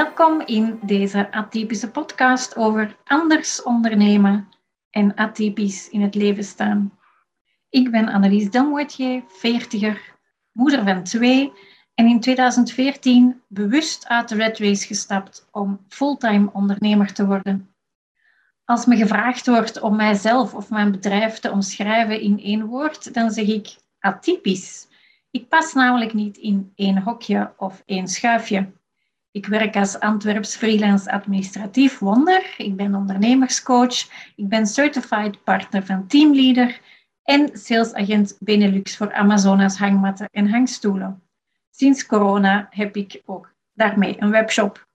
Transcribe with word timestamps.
Welkom 0.00 0.40
in 0.40 0.78
deze 0.82 1.32
atypische 1.32 1.90
podcast 1.90 2.56
over 2.56 2.96
anders 3.04 3.62
ondernemen 3.62 4.48
en 4.90 5.14
atypisch 5.14 5.88
in 5.88 6.00
het 6.00 6.14
leven 6.14 6.44
staan. 6.44 6.98
Ik 7.68 7.90
ben 7.90 8.08
Annelies 8.08 8.50
Delmoitier, 8.50 9.22
veertiger, 9.28 10.16
moeder 10.52 10.84
van 10.84 11.02
twee 11.02 11.52
en 11.94 12.06
in 12.06 12.20
2014 12.20 13.42
bewust 13.48 14.08
uit 14.08 14.28
de 14.28 14.34
Red 14.34 14.58
Race 14.58 14.86
gestapt 14.86 15.48
om 15.50 15.84
fulltime 15.88 16.50
ondernemer 16.52 17.12
te 17.12 17.26
worden. 17.26 17.74
Als 18.64 18.86
me 18.86 18.96
gevraagd 18.96 19.46
wordt 19.46 19.80
om 19.80 19.96
mijzelf 19.96 20.54
of 20.54 20.70
mijn 20.70 20.90
bedrijf 20.90 21.38
te 21.38 21.50
omschrijven 21.50 22.20
in 22.20 22.38
één 22.38 22.66
woord, 22.66 23.14
dan 23.14 23.30
zeg 23.30 23.46
ik 23.46 23.76
atypisch. 23.98 24.88
Ik 25.30 25.48
pas 25.48 25.72
namelijk 25.72 26.12
niet 26.12 26.36
in 26.36 26.72
één 26.74 27.02
hokje 27.02 27.52
of 27.56 27.82
één 27.86 28.08
schuifje. 28.08 28.78
Ik 29.32 29.46
werk 29.46 29.76
als 29.76 30.00
Antwerps 30.00 30.56
freelance 30.56 31.10
administratief 31.10 31.98
wonder. 31.98 32.54
Ik 32.56 32.76
ben 32.76 32.94
ondernemerscoach. 32.94 33.98
Ik 34.36 34.48
ben 34.48 34.66
certified 34.66 35.44
partner 35.44 35.86
van 35.86 36.06
Teamleader 36.06 36.80
en 37.22 37.50
salesagent 37.52 38.36
Benelux 38.40 38.96
voor 38.96 39.12
Amazonas 39.12 39.78
hangmatten 39.78 40.28
en 40.32 40.50
hangstoelen. 40.50 41.22
Sinds 41.70 42.06
corona 42.06 42.66
heb 42.70 42.96
ik 42.96 43.22
ook 43.26 43.54
daarmee 43.74 44.16
een 44.18 44.30
webshop. 44.30 44.86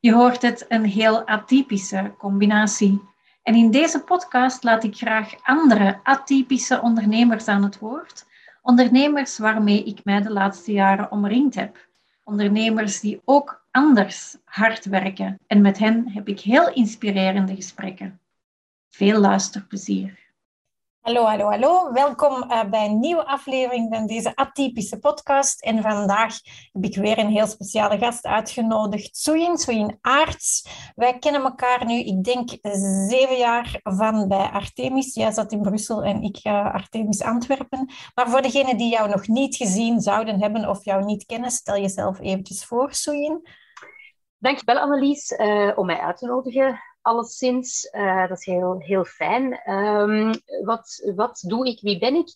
Je 0.00 0.12
hoort 0.12 0.42
het, 0.42 0.64
een 0.68 0.84
heel 0.84 1.26
atypische 1.26 2.14
combinatie. 2.18 3.02
En 3.42 3.54
in 3.54 3.70
deze 3.70 4.00
podcast 4.00 4.64
laat 4.64 4.84
ik 4.84 4.96
graag 4.96 5.34
andere 5.42 6.00
atypische 6.02 6.80
ondernemers 6.80 7.48
aan 7.48 7.62
het 7.62 7.78
woord. 7.78 8.26
Ondernemers 8.62 9.38
waarmee 9.38 9.84
ik 9.84 10.04
mij 10.04 10.22
de 10.22 10.32
laatste 10.32 10.72
jaren 10.72 11.10
omringd 11.10 11.54
heb. 11.54 11.88
Ondernemers 12.24 13.00
die 13.00 13.20
ook 13.24 13.65
anders 13.76 14.36
hard 14.44 14.84
werken. 14.84 15.38
En 15.46 15.60
met 15.60 15.78
hen 15.78 16.08
heb 16.08 16.28
ik 16.28 16.40
heel 16.40 16.72
inspirerende 16.72 17.54
gesprekken. 17.54 18.20
Veel 18.88 19.20
luisterplezier. 19.20 20.24
Hallo, 21.00 21.24
hallo, 21.24 21.48
hallo. 21.48 21.92
Welkom 21.92 22.50
uh, 22.50 22.64
bij 22.64 22.84
een 22.84 23.00
nieuwe 23.00 23.26
aflevering 23.26 23.94
van 23.94 24.06
deze 24.06 24.36
atypische 24.36 24.98
podcast. 24.98 25.62
En 25.62 25.82
vandaag 25.82 26.34
heb 26.72 26.84
ik 26.84 26.96
weer 26.96 27.18
een 27.18 27.30
heel 27.30 27.46
speciale 27.46 27.98
gast 27.98 28.24
uitgenodigd, 28.24 29.16
Soeyin, 29.16 29.58
Soeyin 29.58 29.98
Aarts. 30.00 30.68
Wij 30.94 31.18
kennen 31.18 31.42
elkaar 31.42 31.84
nu, 31.84 31.94
ik 31.98 32.24
denk, 32.24 32.50
zeven 33.08 33.36
jaar 33.36 33.80
van 33.82 34.28
bij 34.28 34.50
Artemis. 34.50 35.14
Jij 35.14 35.32
zat 35.32 35.52
in 35.52 35.62
Brussel 35.62 36.04
en 36.04 36.22
ik 36.22 36.40
Artemis 36.46 37.22
Antwerpen. 37.22 37.90
Maar 38.14 38.30
voor 38.30 38.42
degenen 38.42 38.76
die 38.76 38.90
jou 38.90 39.08
nog 39.08 39.26
niet 39.28 39.56
gezien 39.56 40.00
zouden 40.00 40.40
hebben 40.40 40.68
of 40.68 40.84
jou 40.84 41.04
niet 41.04 41.26
kennen, 41.26 41.50
stel 41.50 41.76
jezelf 41.76 42.20
eventjes 42.20 42.64
voor, 42.64 42.94
Soeyin. 42.94 43.64
Dankjewel 44.46 44.78
Annelies 44.78 45.30
uh, 45.30 45.72
om 45.74 45.86
mij 45.86 45.98
uit 45.98 46.16
te 46.16 46.26
nodigen 46.26 46.80
alleszins. 47.06 47.88
Uh, 47.92 48.28
dat 48.28 48.38
is 48.38 48.44
heel, 48.44 48.76
heel 48.78 49.04
fijn. 49.04 49.70
Um, 49.70 50.32
wat, 50.64 51.12
wat 51.14 51.44
doe 51.46 51.66
ik? 51.66 51.80
Wie 51.80 51.98
ben 51.98 52.14
ik? 52.14 52.28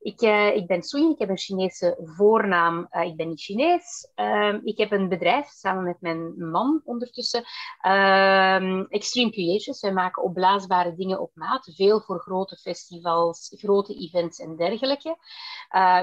Ik, 0.00 0.22
uh, 0.22 0.56
ik 0.56 0.66
ben 0.66 0.82
Sui, 0.82 1.10
ik 1.10 1.18
heb 1.18 1.28
een 1.28 1.38
Chinese 1.38 1.96
voornaam. 2.00 2.88
Uh, 2.90 3.02
ik 3.02 3.16
ben 3.16 3.28
niet 3.28 3.40
Chinees. 3.40 4.08
Um, 4.14 4.60
ik 4.64 4.78
heb 4.78 4.92
een 4.92 5.08
bedrijf 5.08 5.48
samen 5.48 5.84
met 5.84 6.00
mijn 6.00 6.48
man 6.50 6.80
ondertussen. 6.84 7.44
Um, 7.86 8.86
Extreme 8.88 9.30
Creations. 9.30 9.80
Wij 9.80 9.92
maken 9.92 10.22
opblaasbare 10.22 10.94
dingen 10.94 11.20
op 11.20 11.30
maat. 11.34 11.72
Veel 11.74 12.00
voor 12.00 12.20
grote 12.20 12.56
festivals, 12.56 13.54
grote 13.56 13.94
events 13.94 14.38
en 14.38 14.56
dergelijke. 14.56 15.16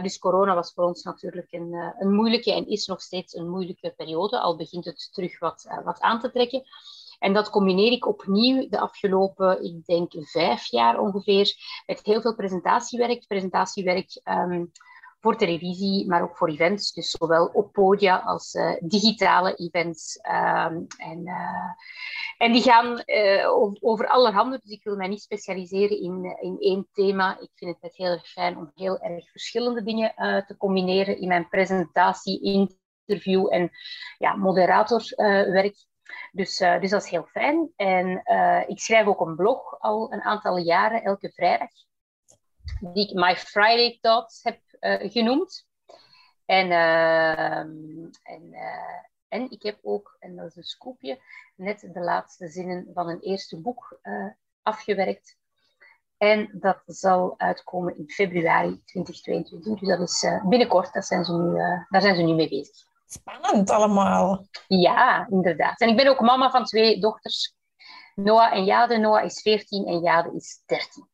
dus 0.02 0.20
corona 0.20 0.56
was 0.56 0.74
voor 0.74 0.84
ons 0.84 1.04
natuurlijk 1.04 1.52
een, 1.52 1.94
een 2.00 2.14
moeilijke 2.14 2.54
en 2.54 2.68
is 2.68 2.86
nog 2.86 3.02
steeds 3.02 3.36
een 3.36 3.50
moeilijke 3.50 3.94
periode. 3.98 4.40
Al 4.40 4.56
begint 4.56 4.86
het 4.86 5.10
terug 5.14 5.40
wat, 5.40 5.68
wat 5.84 6.00
aan 6.00 6.20
te 6.20 6.32
trekken. 6.32 6.64
En 7.24 7.34
dat 7.34 7.50
combineer 7.50 7.92
ik 7.92 8.08
opnieuw 8.08 8.70
de 8.70 8.80
afgelopen, 8.80 9.64
ik 9.64 9.86
denk, 9.86 10.12
vijf 10.18 10.66
jaar 10.66 11.00
ongeveer, 11.00 11.54
met 11.86 12.00
heel 12.04 12.22
veel 12.22 12.36
presentatiewerk. 12.36 13.28
Presentatiewerk 13.28 14.22
um, 14.24 14.72
voor 15.20 15.38
televisie, 15.38 16.08
maar 16.08 16.22
ook 16.22 16.38
voor 16.38 16.50
events. 16.50 16.94
Dus 16.94 17.10
zowel 17.10 17.46
op 17.46 17.72
podia 17.72 18.18
als 18.18 18.54
uh, 18.54 18.76
digitale 18.80 19.56
events. 19.56 20.20
Um, 20.28 20.88
en, 20.98 21.22
uh, 21.24 21.72
en 22.38 22.52
die 22.52 22.62
gaan 22.62 23.04
over, 23.46 23.78
over 23.82 24.08
allerhande. 24.08 24.60
Dus 24.64 24.72
ik 24.72 24.84
wil 24.84 24.96
mij 24.96 25.08
niet 25.08 25.22
specialiseren 25.22 26.02
in, 26.02 26.38
in 26.42 26.56
één 26.60 26.88
thema. 26.94 27.40
Ik 27.40 27.52
vind 27.56 27.72
het 27.72 27.82
net 27.82 27.96
heel 27.96 28.12
erg 28.12 28.28
fijn 28.28 28.58
om 28.58 28.72
heel 28.76 29.00
erg 29.00 29.32
verschillende 29.32 29.84
dingen 29.84 30.14
te 30.48 30.56
combineren 30.58 31.18
in 31.18 31.28
mijn 31.28 31.50
presentatie, 31.50 32.42
interview 33.06 33.54
en 33.54 33.72
ja, 34.18 34.36
moderatorwerk. 34.36 35.76
Dus, 36.32 36.60
uh, 36.60 36.80
dus 36.80 36.90
dat 36.90 37.04
is 37.04 37.10
heel 37.10 37.26
fijn. 37.26 37.72
En 37.76 38.22
uh, 38.26 38.70
ik 38.70 38.80
schrijf 38.80 39.06
ook 39.06 39.22
een 39.22 39.36
blog 39.36 39.80
al 39.80 40.14
een 40.14 40.22
aantal 40.22 40.58
jaren, 40.58 41.04
elke 41.04 41.32
vrijdag, 41.32 41.70
die 42.80 43.10
ik 43.10 43.16
My 43.16 43.36
Friday 43.36 43.98
Thoughts 44.02 44.44
heb 44.44 44.60
uh, 44.80 45.12
genoemd. 45.12 45.68
En, 46.46 46.72
en, 48.24 48.54
en 49.28 49.52
ik 49.52 49.64
heb 49.64 49.80
ook, 49.82 50.16
en 50.20 50.36
dat 50.36 50.46
is 50.46 50.56
een 50.56 50.64
scoopje, 50.64 51.22
net 51.56 51.90
de 51.94 52.00
laatste 52.00 52.48
zinnen 52.48 52.90
van 52.94 53.10
een 53.10 53.20
eerste 53.20 53.62
boek 53.62 54.00
afgewerkt. 54.62 55.38
En 56.18 56.50
dat 56.54 56.82
zal 56.86 57.40
uitkomen 57.40 57.98
in 57.98 58.10
februari 58.10 58.82
2022. 58.86 59.80
Dus 59.80 59.98
dat 59.98 60.10
is 60.10 60.28
binnenkort, 60.50 60.94
dat 60.94 61.06
zijn 61.06 61.26
ze 61.26 61.34
nu, 61.34 61.54
daar 61.90 62.02
zijn 62.02 62.16
ze 62.16 62.22
nu 62.22 62.34
mee 62.34 62.50
bezig. 62.50 62.93
Spannend 63.06 63.70
allemaal. 63.70 64.48
Ja, 64.68 65.28
inderdaad. 65.30 65.80
En 65.80 65.90
ik 65.90 65.98
ben 65.98 66.08
ook 66.08 66.20
mama 66.20 66.50
van 66.52 66.64
twee 66.64 67.00
dochters. 67.00 67.56
Noah 68.16 68.54
en 68.54 68.66
Jade. 68.66 68.98
Noah 68.98 69.24
is 69.24 69.42
14 69.42 69.86
en 69.86 70.00
Jade 70.00 70.36
is 70.36 70.62
13. 70.66 71.08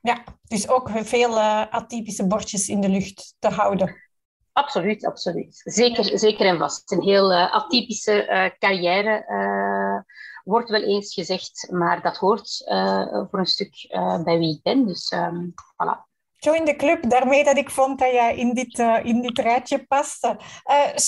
Ja, 0.00 0.24
dus 0.42 0.68
ook 0.68 0.90
veel 0.92 1.30
uh, 1.30 1.66
atypische 1.70 2.26
bordjes 2.26 2.68
in 2.68 2.80
de 2.80 2.88
lucht 2.88 3.34
te 3.38 3.48
houden. 3.48 3.96
Absoluut, 4.52 5.06
absoluut. 5.06 5.60
Zeker, 5.64 6.18
zeker 6.18 6.46
en 6.46 6.58
vast. 6.58 6.92
Een 6.92 7.02
heel 7.02 7.32
uh, 7.32 7.54
atypische 7.54 8.26
uh, 8.28 8.58
carrière 8.58 9.26
wordt 10.44 10.70
wel 10.70 10.82
eens 10.82 11.14
gezegd, 11.14 11.68
maar 11.70 12.02
dat 12.02 12.16
hoort 12.16 12.62
voor 13.30 13.38
een 13.38 13.46
stuk 13.46 13.86
bij 14.24 14.38
wie 14.38 14.54
ik 14.54 14.62
ben. 14.62 14.86
Dus 14.86 15.12
um, 15.12 15.54
voilà. 15.54 16.07
Join 16.40 16.64
the 16.64 16.76
club, 16.76 17.10
daarmee 17.10 17.44
dat 17.44 17.56
ik 17.56 17.70
vond 17.70 17.98
dat 17.98 18.10
jij 18.10 18.36
in 18.36 18.54
dit, 18.54 18.78
uh, 18.78 18.98
in 19.02 19.22
dit 19.22 19.38
rijtje 19.38 19.86
paste. 19.86 20.36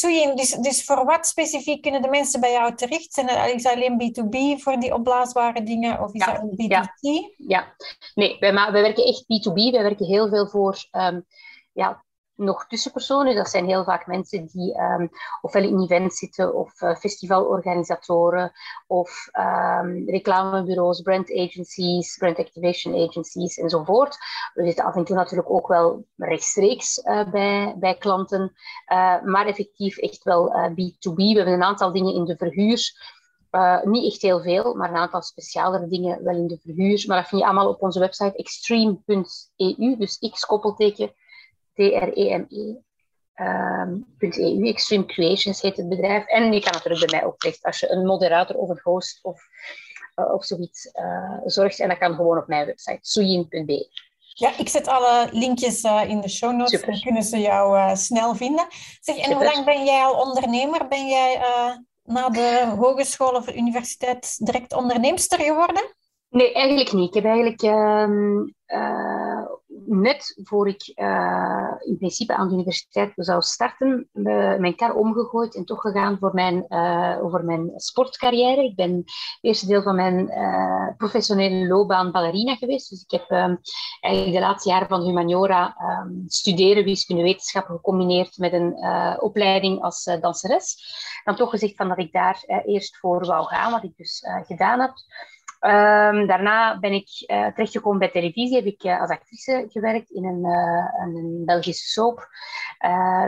Uh, 0.03 0.35
dus, 0.37 0.51
dus 0.51 0.85
voor 0.85 1.05
wat 1.05 1.27
specifiek 1.27 1.83
kunnen 1.83 2.03
de 2.03 2.09
mensen 2.09 2.41
bij 2.41 2.53
jou 2.53 2.75
terecht? 2.75 3.13
Zijn 3.13 3.29
het, 3.29 3.55
is 3.55 3.67
alleen 3.67 4.03
B2B 4.03 4.63
voor 4.63 4.81
die 4.81 4.95
opblaasbare 4.95 5.63
dingen 5.63 6.01
of 6.01 6.13
is 6.13 6.25
ja, 6.25 6.33
dat 6.33 6.43
B2C? 6.43 6.69
Ja, 6.69 6.95
ja. 7.37 7.75
nee, 8.15 8.37
wij, 8.39 8.53
wij 8.53 8.73
werken 8.73 9.05
echt 9.05 9.23
B2B. 9.23 9.73
Wij 9.73 9.83
werken 9.83 10.07
heel 10.07 10.29
veel 10.29 10.49
voor 10.49 10.77
um, 10.93 11.27
ja, 11.73 12.05
nog 12.41 12.67
tussenpersonen. 12.67 13.35
Dat 13.35 13.49
zijn 13.49 13.67
heel 13.67 13.85
vaak 13.85 14.07
mensen 14.07 14.47
die 14.47 14.81
um, 14.81 15.11
ofwel 15.41 15.63
in 15.63 15.81
events 15.81 16.19
zitten 16.19 16.55
of 16.55 16.81
uh, 16.81 16.95
festivalorganisatoren 16.95 18.53
of 18.87 19.29
um, 19.39 20.09
reclamebureaus, 20.11 21.01
brand 21.01 21.33
agencies, 21.33 22.17
brand 22.17 22.39
activation 22.39 23.09
agencies 23.09 23.59
enzovoort. 23.59 24.17
We 24.55 24.65
zitten 24.65 24.85
af 24.85 24.97
en 24.97 25.05
toe 25.05 25.17
natuurlijk 25.17 25.51
ook 25.51 25.69
wel 25.69 26.05
rechtstreeks 26.17 26.99
uh, 26.99 27.31
bij, 27.31 27.75
bij 27.79 27.95
klanten, 27.95 28.53
uh, 28.93 29.23
maar 29.23 29.47
effectief 29.47 29.99
echt 29.99 30.23
wel 30.23 30.71
B2B. 30.71 31.15
We 31.15 31.35
hebben 31.35 31.55
een 31.55 31.63
aantal 31.63 31.93
dingen 31.93 32.15
in 32.15 32.25
de 32.25 32.37
verhuur. 32.37 33.09
Niet 33.85 34.13
echt 34.13 34.23
heel 34.23 34.41
veel, 34.41 34.75
maar 34.75 34.91
een 34.91 34.97
aantal 34.97 35.23
specialere 35.23 35.89
dingen 35.89 36.25
wel 36.25 36.37
in 36.37 36.47
de 36.47 36.59
verhuur. 36.63 37.05
Maar 37.07 37.17
dat 37.17 37.29
vind 37.29 37.41
je 37.41 37.47
allemaal 37.47 37.69
op 37.69 37.83
onze 37.83 37.99
website 37.99 38.37
extreme.eu, 38.37 39.97
dus 39.97 40.19
x-koppelteken 40.19 41.07
T-R-E-M-E. 41.09 41.30
Um, 43.41 44.07
.eu, 44.19 44.69
Extreme 44.69 45.07
Creations 45.07 45.61
heet 45.61 45.77
het 45.77 45.89
bedrijf. 45.89 46.27
En 46.27 46.53
je 46.53 46.61
kan 46.61 46.73
natuurlijk 46.73 47.11
bij 47.11 47.21
mij 47.21 47.29
ook 47.29 47.39
terecht 47.39 47.63
als 47.63 47.81
je 47.81 47.91
een 47.91 48.07
moderator 48.07 48.57
of 48.57 48.69
een 48.69 48.81
host 48.83 49.19
of, 49.23 49.43
uh, 50.17 50.33
of 50.35 50.45
zoiets 50.45 50.91
uh, 50.95 51.41
zorgt. 51.45 51.81
En 51.81 51.89
dat 51.89 51.99
kan 51.99 52.15
gewoon 52.15 52.39
op 52.39 52.47
mijn 52.47 52.67
website, 52.67 52.99
suyin.be. 53.01 53.89
Ja, 54.19 54.59
ik 54.59 54.69
zet 54.69 54.89
alle 54.89 55.29
linkjes 55.33 55.85
uh, 55.85 56.03
in 56.09 56.21
de 56.21 56.29
show 56.29 56.53
notes, 56.53 56.71
Super. 56.71 56.91
dan 56.91 57.01
kunnen 57.01 57.23
ze 57.23 57.39
jou 57.39 57.97
snel 57.97 58.35
vinden. 58.35 58.67
Zeg, 59.01 59.17
en 59.17 59.23
Super. 59.23 59.37
hoe 59.37 59.45
lang 59.45 59.65
ben 59.65 59.85
jij 59.85 60.03
al 60.03 60.27
ondernemer? 60.27 60.89
Ben 60.89 61.09
jij 61.09 61.41
na 62.03 62.29
de 62.29 62.75
hogeschool 62.79 63.35
of 63.35 63.55
universiteit 63.55 64.47
direct 64.47 64.73
onderneemster 64.73 65.41
geworden? 65.41 65.95
Nee, 66.29 66.53
eigenlijk 66.53 66.93
niet. 66.93 67.09
Ik 67.09 67.15
heb 67.15 67.25
eigenlijk 67.25 67.63
um, 67.63 68.55
net 69.91 70.41
voor 70.43 70.69
ik 70.69 70.93
uh, 70.95 71.73
in 71.79 71.97
principe 71.99 72.35
aan 72.35 72.49
de 72.49 72.55
universiteit 72.55 73.13
zou 73.17 73.41
starten, 73.41 74.09
mijn 74.59 74.77
kar 74.77 74.95
omgegooid 74.95 75.55
en 75.55 75.65
toch 75.65 75.81
gegaan 75.81 76.19
voor 76.19 76.35
mijn, 76.35 76.65
uh, 76.69 77.35
mijn 77.43 77.73
sportcarrière. 77.75 78.65
Ik 78.65 78.77
ben 78.77 78.97
het 78.97 79.39
eerste 79.41 79.67
deel 79.67 79.83
van 79.83 79.97
mijn 79.97 80.33
professionele 80.97 81.67
loopbaan 81.67 82.13
ballerina 82.13 82.55
geweest. 82.55 82.91
Dus 82.91 83.05
ik 83.09 83.11
heb 83.11 83.31
um, 83.31 83.61
eigenlijk 84.01 84.35
de 84.35 84.41
laatste 84.41 84.69
jaren 84.69 84.89
van 84.89 85.03
humaniora 85.03 85.77
um, 86.03 86.25
studeren 86.27 86.85
wiskunde 86.85 87.23
wetenschappen 87.23 87.75
gecombineerd 87.75 88.39
met 88.39 88.53
een 88.53 88.77
opleiding 89.21 89.83
als 89.83 90.05
danseres. 90.21 90.77
Dan 91.25 91.37
toch 91.37 91.51
gezegd 91.51 91.77
van 91.77 91.89
dat 91.89 91.99
ik 91.99 92.13
daar 92.13 92.63
eerst 92.65 92.97
voor 92.97 93.27
wou 93.27 93.47
gaan, 93.47 93.73
wat 93.73 93.85
ik 93.85 93.97
dus 93.97 94.25
gedaan 94.47 94.81
heb. 94.81 94.93
Um, 95.61 96.27
daarna 96.27 96.79
ben 96.79 96.93
ik 96.93 97.09
uh, 97.27 97.47
terechtgekomen 97.47 97.99
bij 97.99 98.11
televisie. 98.11 98.57
Heb 98.57 98.65
ik 98.65 98.85
uh, 98.85 99.01
als 99.01 99.11
actrice 99.11 99.65
gewerkt 99.69 100.11
in 100.11 100.25
een, 100.25 100.45
uh, 100.45 101.05
een 101.05 101.43
Belgische 101.45 101.89
soap. 101.89 102.29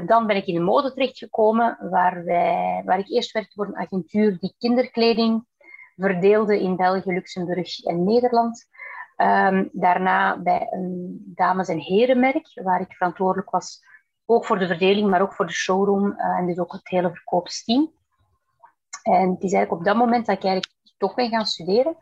dan 0.07 0.27
ben 0.27 0.37
ik 0.37 0.47
in 0.47 0.55
de 0.55 0.61
mode 0.61 0.93
terechtgekomen, 0.93 1.79
waar, 1.91 2.25
wij, 2.25 2.83
waar 2.85 2.99
ik 2.99 3.09
eerst 3.09 3.33
werkte 3.33 3.53
voor 3.55 3.67
een 3.67 3.77
agentuur 3.77 4.39
die 4.39 4.55
kinderkleding 4.59 5.47
verdeelde 5.97 6.61
in 6.61 6.77
België, 6.77 7.13
Luxemburg 7.13 7.83
en 7.85 8.05
Nederland. 8.05 8.69
Um, 9.17 9.69
daarna 9.73 10.41
bij 10.43 10.67
een 10.71 11.23
dames- 11.35 11.69
en 11.69 11.79
herenmerk, 11.79 12.61
waar 12.63 12.81
ik 12.81 12.93
verantwoordelijk 12.93 13.51
was 13.51 13.81
ook 14.27 14.47
voor 14.47 14.59
de 14.59 14.67
verdeling, 14.67 15.11
maar 15.11 15.23
ook 15.23 15.35
voor 15.35 15.47
de 15.47 15.53
showroom 15.53 16.13
en 16.13 16.47
dus 16.47 16.59
ook 16.59 16.73
het 16.73 16.89
hele 16.89 17.11
verkoopsteam. 17.11 17.93
En 19.03 19.31
het 19.31 19.43
is 19.43 19.53
eigenlijk 19.53 19.73
op 19.73 19.85
dat 19.85 19.97
moment 19.97 20.27
dat 20.27 20.37
ik 20.37 20.45
eigenlijk 20.45 20.72
toch 21.03 21.15
ben 21.15 21.29
gaan 21.29 21.47
studeren. 21.47 21.97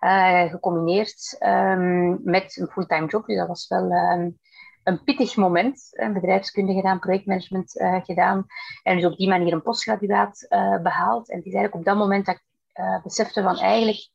Uh, 0.00 0.50
gecombineerd 0.50 1.36
um, 1.40 2.20
met 2.24 2.56
een 2.56 2.68
fulltime 2.68 3.06
job. 3.06 3.26
Dus 3.26 3.36
dat 3.36 3.48
was 3.48 3.68
wel 3.68 3.90
um, 3.90 4.38
een 4.82 5.04
pittig 5.04 5.36
moment. 5.36 5.88
Bedrijfskunde 6.12 6.72
gedaan, 6.74 6.98
projectmanagement 6.98 7.80
uh, 7.80 8.04
gedaan. 8.04 8.46
En 8.82 8.96
dus 8.96 9.04
op 9.04 9.16
die 9.16 9.28
manier 9.28 9.52
een 9.52 9.62
postgraduaat 9.62 10.46
uh, 10.48 10.82
behaald. 10.82 11.30
En 11.30 11.36
het 11.36 11.46
is 11.46 11.52
eigenlijk 11.52 11.74
op 11.74 11.84
dat 11.84 11.96
moment 11.96 12.26
dat 12.26 12.34
ik 12.34 12.42
besefte 13.02 13.42
van 13.42 13.58
eigenlijk 13.58 14.08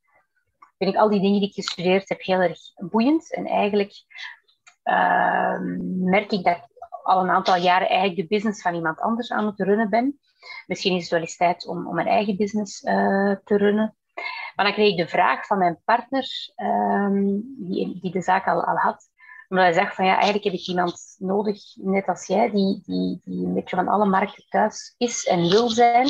vind 0.77 0.93
ik 0.93 0.99
al 0.99 1.09
die 1.09 1.21
dingen 1.21 1.39
die 1.39 1.49
ik 1.49 1.55
gestudeerd 1.55 2.09
heb 2.09 2.21
heel 2.21 2.39
erg 2.39 2.59
boeiend. 2.75 3.33
En 3.33 3.45
eigenlijk 3.45 3.93
ehm, 4.83 6.03
merk 6.09 6.31
ik 6.31 6.43
dat 6.43 6.57
ik 6.57 6.63
al 7.03 7.21
een 7.21 7.29
aantal 7.29 7.55
jaren 7.55 7.87
eigenlijk 7.87 8.19
de 8.19 8.35
business 8.35 8.61
van 8.61 8.75
iemand 8.75 8.99
anders 8.99 9.31
aan 9.31 9.45
het 9.45 9.59
runnen 9.59 9.89
ben. 9.89 10.19
Misschien 10.67 10.95
is 10.95 11.01
het 11.01 11.11
wel 11.11 11.19
eens 11.19 11.37
tijd 11.37 11.67
om, 11.67 11.87
om 11.87 11.95
mijn 11.95 12.07
eigen 12.07 12.37
business 12.37 12.79
te 12.79 13.41
runnen. 13.57 13.97
Maar 14.59 14.67
dan 14.67 14.77
kreeg 14.77 14.91
ik 14.91 14.97
de 14.97 15.07
vraag 15.07 15.45
van 15.45 15.57
mijn 15.57 15.81
partner, 15.85 16.27
um, 16.55 17.55
die, 17.57 17.99
die 18.01 18.11
de 18.11 18.21
zaak 18.21 18.47
al, 18.47 18.63
al 18.63 18.75
had, 18.75 19.09
omdat 19.47 19.65
hij 19.65 19.73
zegt 19.73 19.95
van 19.95 20.05
ja, 20.05 20.13
eigenlijk 20.13 20.43
heb 20.43 20.53
ik 20.53 20.67
iemand 20.67 21.15
nodig, 21.17 21.61
net 21.75 22.07
als 22.07 22.25
jij, 22.25 22.51
die, 22.51 22.81
die, 22.85 23.21
die 23.23 23.45
een 23.45 23.53
beetje 23.53 23.75
van 23.75 23.87
alle 23.87 24.05
markten 24.05 24.45
thuis 24.49 24.95
is 24.97 25.25
en 25.25 25.49
wil 25.49 25.69
zijn. 25.69 26.07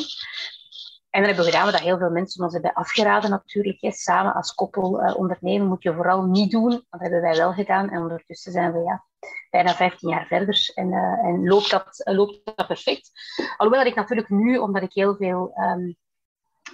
En 1.10 1.20
dat 1.20 1.26
hebben 1.26 1.44
we 1.44 1.50
gedaan, 1.50 1.70
wat 1.70 1.80
heel 1.80 1.98
veel 1.98 2.10
mensen 2.10 2.44
ons 2.44 2.52
hebben 2.52 2.72
afgeraden 2.72 3.30
natuurlijk. 3.30 3.78
Samen 3.80 4.34
als 4.34 4.54
koppel 4.54 5.02
uh, 5.02 5.16
ondernemen 5.16 5.68
moet 5.68 5.82
je 5.82 5.94
vooral 5.94 6.22
niet 6.22 6.50
doen. 6.50 6.70
Dat 6.70 7.00
hebben 7.00 7.20
wij 7.20 7.36
wel 7.36 7.52
gedaan. 7.52 7.90
En 7.90 8.00
ondertussen 8.00 8.52
zijn 8.52 8.72
we 8.72 8.78
ja, 8.78 9.04
bijna 9.50 9.74
15 9.74 10.08
jaar 10.08 10.26
verder 10.26 10.70
en, 10.74 10.86
uh, 10.92 11.24
en 11.24 11.46
loopt, 11.46 11.70
dat, 11.70 12.02
uh, 12.04 12.14
loopt 12.14 12.40
dat 12.44 12.66
perfect. 12.66 13.10
Alhoewel 13.56 13.84
dat 13.84 13.92
ik 13.92 13.98
natuurlijk 13.98 14.28
nu, 14.28 14.58
omdat 14.58 14.82
ik 14.82 14.92
heel 14.92 15.16
veel 15.16 15.52
um, 15.56 15.96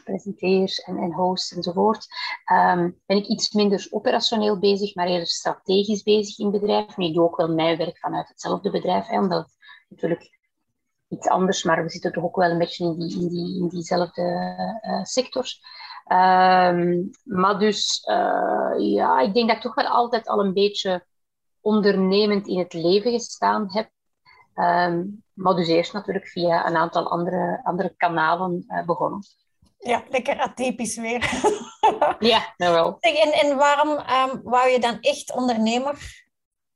presenteer 0.06 0.82
en, 0.86 0.96
en 0.96 1.12
host 1.12 1.52
enzovoort, 1.52 2.06
um, 2.52 3.00
ben 3.06 3.16
ik 3.16 3.26
iets 3.26 3.52
minder 3.52 3.86
operationeel 3.90 4.58
bezig, 4.58 4.94
maar 4.94 5.06
eerder 5.06 5.26
strategisch 5.26 6.02
bezig 6.02 6.38
in 6.38 6.50
bedrijf. 6.50 6.96
Nu, 6.96 7.06
ik 7.06 7.14
doe 7.14 7.24
ook 7.24 7.36
wel 7.36 7.54
mijn 7.54 7.76
werk 7.76 7.98
vanuit 7.98 8.28
hetzelfde 8.28 8.70
bedrijf, 8.70 9.06
hè, 9.06 9.18
omdat 9.18 9.44
het 9.44 9.54
natuurlijk 9.88 10.30
iets 11.08 11.28
anders, 11.28 11.62
maar 11.62 11.82
we 11.82 11.90
zitten 11.90 12.12
toch 12.12 12.24
ook 12.24 12.36
wel 12.36 12.50
een 12.50 12.58
beetje 12.58 12.84
in, 12.84 12.98
die, 12.98 13.20
in, 13.20 13.28
die, 13.28 13.60
in 13.62 13.68
diezelfde 13.68 14.22
uh, 14.82 15.04
sector. 15.04 15.44
Um, 16.12 17.10
maar 17.24 17.58
dus, 17.58 18.06
uh, 18.10 18.74
ja, 18.78 19.20
ik 19.20 19.34
denk 19.34 19.46
dat 19.48 19.56
ik 19.56 19.62
toch 19.62 19.74
wel 19.74 19.86
altijd 19.86 20.28
al 20.28 20.44
een 20.44 20.52
beetje 20.52 21.06
ondernemend 21.60 22.46
in 22.46 22.58
het 22.58 22.72
leven 22.72 23.12
gestaan 23.12 23.66
heb. 23.72 23.90
Um, 24.54 25.24
maar 25.32 25.54
dus 25.54 25.68
eerst 25.68 25.92
natuurlijk 25.92 26.26
via 26.26 26.68
een 26.68 26.76
aantal 26.76 27.10
andere, 27.10 27.60
andere 27.64 27.94
kanalen 27.96 28.64
uh, 28.68 28.84
begonnen. 28.84 29.20
Ja, 29.86 30.02
lekker 30.08 30.38
atypisch 30.38 30.96
weer. 30.96 31.30
ja, 32.32 32.54
nou 32.56 32.72
wel. 32.72 32.96
En, 33.00 33.32
en 33.32 33.56
waarom 33.56 33.88
um, 33.88 34.40
wou 34.42 34.68
je 34.68 34.80
dan 34.80 35.00
echt 35.00 35.34
ondernemer 35.34 36.24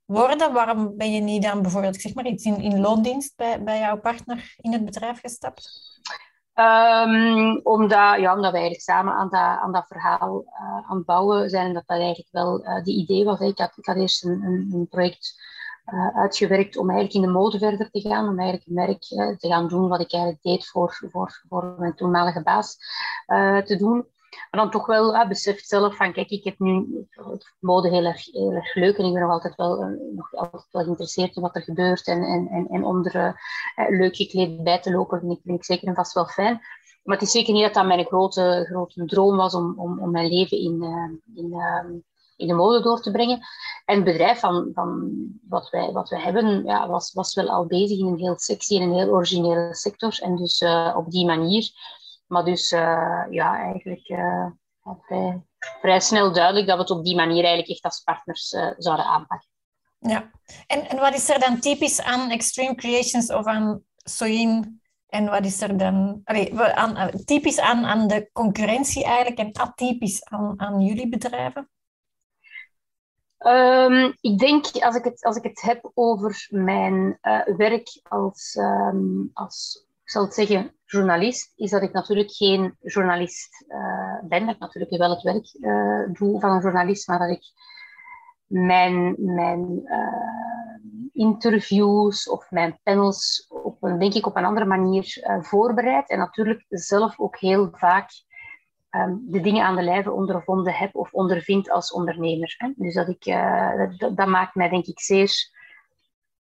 worden? 0.04 0.52
Waarom 0.52 0.96
ben 0.96 1.12
je 1.12 1.20
niet 1.20 1.42
dan 1.42 1.62
bijvoorbeeld 1.62 2.00
zeg 2.00 2.14
maar, 2.14 2.26
iets 2.26 2.44
in, 2.44 2.60
in 2.60 2.80
loondienst 2.80 3.36
bij, 3.36 3.62
bij 3.62 3.78
jouw 3.78 4.00
partner 4.00 4.54
in 4.56 4.72
het 4.72 4.84
bedrijf 4.84 5.20
gestapt? 5.20 5.88
Um, 6.54 7.60
omdat, 7.62 8.20
ja, 8.20 8.34
omdat 8.34 8.52
we 8.52 8.58
eigenlijk 8.58 8.80
samen 8.80 9.12
aan 9.12 9.28
dat, 9.28 9.40
aan 9.40 9.72
dat 9.72 9.86
verhaal 9.86 10.42
uh, 10.44 10.90
aan 10.90 10.96
het 10.96 11.06
bouwen 11.06 11.50
zijn 11.50 11.66
en 11.66 11.74
dat 11.74 11.86
dat 11.86 11.98
eigenlijk 11.98 12.28
wel 12.30 12.64
uh, 12.64 12.82
die 12.82 12.96
idee 12.96 13.24
was. 13.24 13.40
Ik 13.40 13.58
had, 13.58 13.72
ik 13.76 13.86
had 13.86 13.96
eerst 13.96 14.24
een, 14.24 14.42
een, 14.42 14.70
een 14.72 14.88
project 14.88 15.34
uh, 15.92 16.16
uitgewerkt 16.16 16.76
om 16.76 16.90
eigenlijk 16.90 17.24
in 17.24 17.32
de 17.32 17.38
mode 17.38 17.58
verder 17.58 17.90
te 17.90 18.00
gaan, 18.00 18.28
om 18.28 18.38
eigenlijk 18.38 18.68
een 18.68 18.74
merk 18.74 19.10
uh, 19.10 19.36
te 19.36 19.48
gaan 19.48 19.68
doen 19.68 19.88
wat 19.88 20.00
ik 20.00 20.12
eigenlijk 20.12 20.42
deed 20.42 20.68
voor, 20.68 21.08
voor, 21.10 21.42
voor 21.48 21.74
mijn 21.78 21.94
toenmalige 21.94 22.42
baas 22.42 22.76
uh, 23.26 23.58
te 23.58 23.76
doen. 23.76 24.06
Maar 24.50 24.60
dan 24.60 24.70
toch 24.70 24.86
wel 24.86 25.28
beseft 25.28 25.68
zelf 25.68 25.96
van, 25.96 26.12
kijk, 26.12 26.30
ik 26.30 26.44
heb 26.44 26.58
nu 26.58 27.06
mode 27.58 27.88
heel 27.88 28.04
erg, 28.04 28.28
erg 28.28 28.74
leuk 28.74 28.96
en 28.96 29.04
ik 29.04 29.12
ben 29.12 29.22
nog 29.22 29.30
altijd 29.30 29.54
wel, 29.54 29.98
nog 30.14 30.34
altijd 30.34 30.66
wel 30.70 30.82
geïnteresseerd 30.82 31.36
in 31.36 31.42
wat 31.42 31.56
er 31.56 31.62
gebeurt 31.62 32.06
en, 32.06 32.22
en, 32.22 32.48
en, 32.48 32.68
en 32.68 32.84
om 32.84 33.06
er 33.06 33.40
leuk 33.88 34.16
gekleed 34.16 34.62
bij 34.62 34.80
te 34.80 34.90
lopen, 34.90 35.20
vind 35.20 35.32
ik, 35.32 35.40
vind 35.42 35.56
ik 35.56 35.64
zeker 35.64 35.88
en 35.88 35.94
vast 35.94 36.12
wel 36.12 36.26
fijn. 36.26 36.60
Maar 37.02 37.16
het 37.16 37.26
is 37.26 37.32
zeker 37.32 37.52
niet 37.52 37.62
dat 37.62 37.74
dat 37.74 37.86
mijn 37.86 38.04
grote, 38.04 38.66
grote 38.70 39.04
droom 39.04 39.36
was 39.36 39.54
om, 39.54 39.74
om, 39.76 40.00
om 40.00 40.10
mijn 40.10 40.28
leven 40.28 40.58
in, 40.58 40.82
in 41.34 41.52
ehm, 41.52 41.92
in 42.40 42.46
de 42.46 42.54
mode 42.54 42.82
door 42.82 43.00
te 43.00 43.10
brengen. 43.10 43.40
En 43.84 43.94
het 43.94 44.04
bedrijf 44.04 44.38
van, 44.38 44.70
van 44.74 45.10
wat, 45.48 45.70
wij, 45.70 45.92
wat 45.92 46.08
wij 46.08 46.20
hebben 46.20 46.64
ja, 46.64 46.88
was, 46.88 47.12
was 47.12 47.34
wel 47.34 47.48
al 47.48 47.66
bezig 47.66 47.98
in 47.98 48.06
een 48.06 48.18
heel 48.18 48.38
sexy 48.38 48.76
en 48.76 48.82
een 48.82 48.94
heel 48.94 49.08
originele 49.08 49.74
sector. 49.74 50.18
En 50.22 50.36
dus 50.36 50.60
uh, 50.60 50.94
op 50.96 51.10
die 51.10 51.26
manier. 51.26 51.70
Maar 52.26 52.44
dus 52.44 52.72
uh, 52.72 53.22
ja, 53.30 53.58
eigenlijk 53.58 54.08
uh, 54.08 54.46
vrij, 55.06 55.42
vrij 55.58 56.00
snel 56.00 56.32
duidelijk 56.32 56.66
dat 56.66 56.76
we 56.76 56.82
het 56.82 56.90
op 56.90 57.04
die 57.04 57.16
manier 57.16 57.44
eigenlijk 57.44 57.68
echt 57.68 57.82
als 57.82 58.00
partners 58.00 58.48
zouden 58.76 59.04
aanpakken. 59.04 59.48
Ja, 59.98 60.30
en, 60.66 60.88
en 60.88 60.98
wat 60.98 61.14
is 61.14 61.30
er 61.30 61.40
dan 61.40 61.60
typisch 61.60 62.02
aan 62.02 62.30
Extreme 62.30 62.74
Creations 62.74 63.32
of 63.32 63.44
aan 63.44 63.82
Soyin 63.96 64.80
en 65.10 65.24
wat 65.24 65.44
is 65.44 65.60
er 65.60 65.76
dan 65.76 66.20
allee, 66.24 66.60
aan, 66.60 67.10
typisch 67.24 67.60
aan, 67.60 67.84
aan 67.84 68.08
de 68.08 68.30
concurrentie 68.32 69.04
eigenlijk 69.04 69.38
en 69.38 69.52
atypisch 69.52 70.24
aan, 70.24 70.60
aan 70.60 70.80
jullie 70.80 71.08
bedrijven? 71.08 71.70
Um, 73.46 74.16
ik 74.20 74.38
denk, 74.38 74.64
als 74.66 74.96
ik 74.96 75.04
het, 75.04 75.24
als 75.24 75.36
ik 75.36 75.42
het 75.42 75.60
heb 75.60 75.90
over 75.94 76.46
mijn 76.50 77.18
uh, 77.22 77.56
werk 77.56 78.00
als, 78.02 78.56
um, 78.56 79.30
als, 79.32 79.86
ik 80.02 80.10
zal 80.10 80.22
het 80.22 80.34
zeggen, 80.34 80.74
journalist, 80.84 81.52
is 81.56 81.70
dat 81.70 81.82
ik 81.82 81.92
natuurlijk 81.92 82.32
geen 82.32 82.76
journalist 82.80 83.64
uh, 83.68 84.28
ben. 84.28 84.46
Dat 84.46 84.54
ik 84.54 84.60
natuurlijk 84.60 84.96
wel 84.96 85.10
het 85.10 85.22
werk 85.22 85.54
uh, 85.60 86.14
doe 86.18 86.40
van 86.40 86.50
een 86.50 86.60
journalist, 86.60 87.08
maar 87.08 87.18
dat 87.18 87.30
ik 87.30 87.42
mijn, 88.46 89.14
mijn 89.18 89.82
interviews 91.12 92.28
of 92.28 92.50
mijn 92.50 92.80
panels 92.82 93.46
op 93.48 93.80
denk 93.80 94.14
ik, 94.14 94.26
op 94.26 94.36
een 94.36 94.44
andere 94.44 94.66
manier 94.66 95.38
voorbereid. 95.40 96.08
En 96.08 96.18
natuurlijk 96.18 96.64
zelf 96.68 97.20
ook 97.20 97.38
heel 97.38 97.68
vaak 97.72 98.10
um, 98.90 99.24
de 99.28 99.40
dingen 99.40 99.64
aan 99.64 99.76
de 99.76 99.82
lijve 99.82 100.12
ondervonden 100.12 100.72
heb 100.72 100.94
of 100.94 101.12
ondervind 101.12 101.70
als 101.70 101.92
ondernemer. 101.92 102.54
Hè. 102.58 102.72
Dus 102.76 102.94
dat, 102.94 103.08
ik, 103.08 103.26
uh, 103.26 103.70
dat, 103.98 104.26
maakt 104.26 104.54
mij 104.54 104.68
denk 104.68 104.86
ik 104.86 105.00
zeer, 105.00 105.50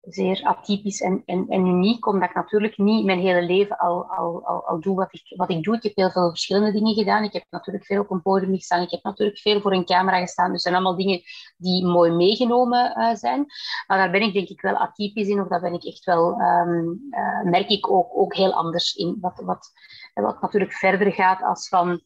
zeer 0.00 0.40
atypisch 0.42 1.00
en, 1.00 1.22
en, 1.24 1.46
en, 1.48 1.66
uniek, 1.66 2.06
omdat 2.06 2.28
ik 2.28 2.34
natuurlijk 2.34 2.78
niet 2.78 3.04
mijn 3.04 3.18
hele 3.18 3.42
leven 3.42 3.76
al, 3.76 4.04
al, 4.10 4.46
al, 4.46 4.66
al 4.66 4.80
doe 4.80 4.96
wat 4.96 5.14
ik, 5.14 5.22
wat 5.36 5.50
ik 5.50 5.62
doe. 5.62 5.76
Ik 5.76 5.82
heb 5.82 5.96
heel 5.96 6.10
veel 6.10 6.28
verschillende 6.28 6.72
dingen 6.72 6.94
gedaan. 6.94 7.24
Ik 7.24 7.32
heb 7.32 7.44
natuurlijk 7.50 7.84
veel 7.84 8.00
op 8.00 8.10
een 8.10 8.22
podium 8.22 8.54
gestaan. 8.54 8.82
Ik 8.82 8.90
heb 8.90 9.02
natuurlijk 9.02 9.38
veel 9.38 9.60
voor 9.60 9.72
een 9.72 9.84
camera 9.84 10.20
gestaan. 10.20 10.52
Dus 10.52 10.62
zijn 10.62 10.74
allemaal 10.74 10.96
dingen 10.96 11.20
die 11.56 11.86
mooi 11.86 12.10
meegenomen 12.10 12.98
uh, 12.98 13.14
zijn. 13.14 13.46
Maar 13.86 13.98
daar 13.98 14.10
ben 14.10 14.22
ik 14.22 14.32
denk 14.32 14.48
ik 14.48 14.60
wel 14.60 14.76
atypisch 14.76 15.28
in, 15.28 15.40
of 15.40 15.48
daar 15.48 15.60
ben 15.60 15.74
ik 15.74 15.84
echt 15.84 16.04
wel, 16.04 16.40
um, 16.40 17.08
merk 17.42 17.68
ik 17.68 17.90
ook, 17.90 18.10
ook 18.16 18.34
heel 18.34 18.52
anders 18.52 18.94
in. 18.94 19.16
Wat, 19.20 19.42
wat, 19.44 19.70
wat 20.14 20.40
natuurlijk 20.40 20.72
verder 20.72 21.12
gaat 21.12 21.42
als 21.42 21.68
van 21.68 22.02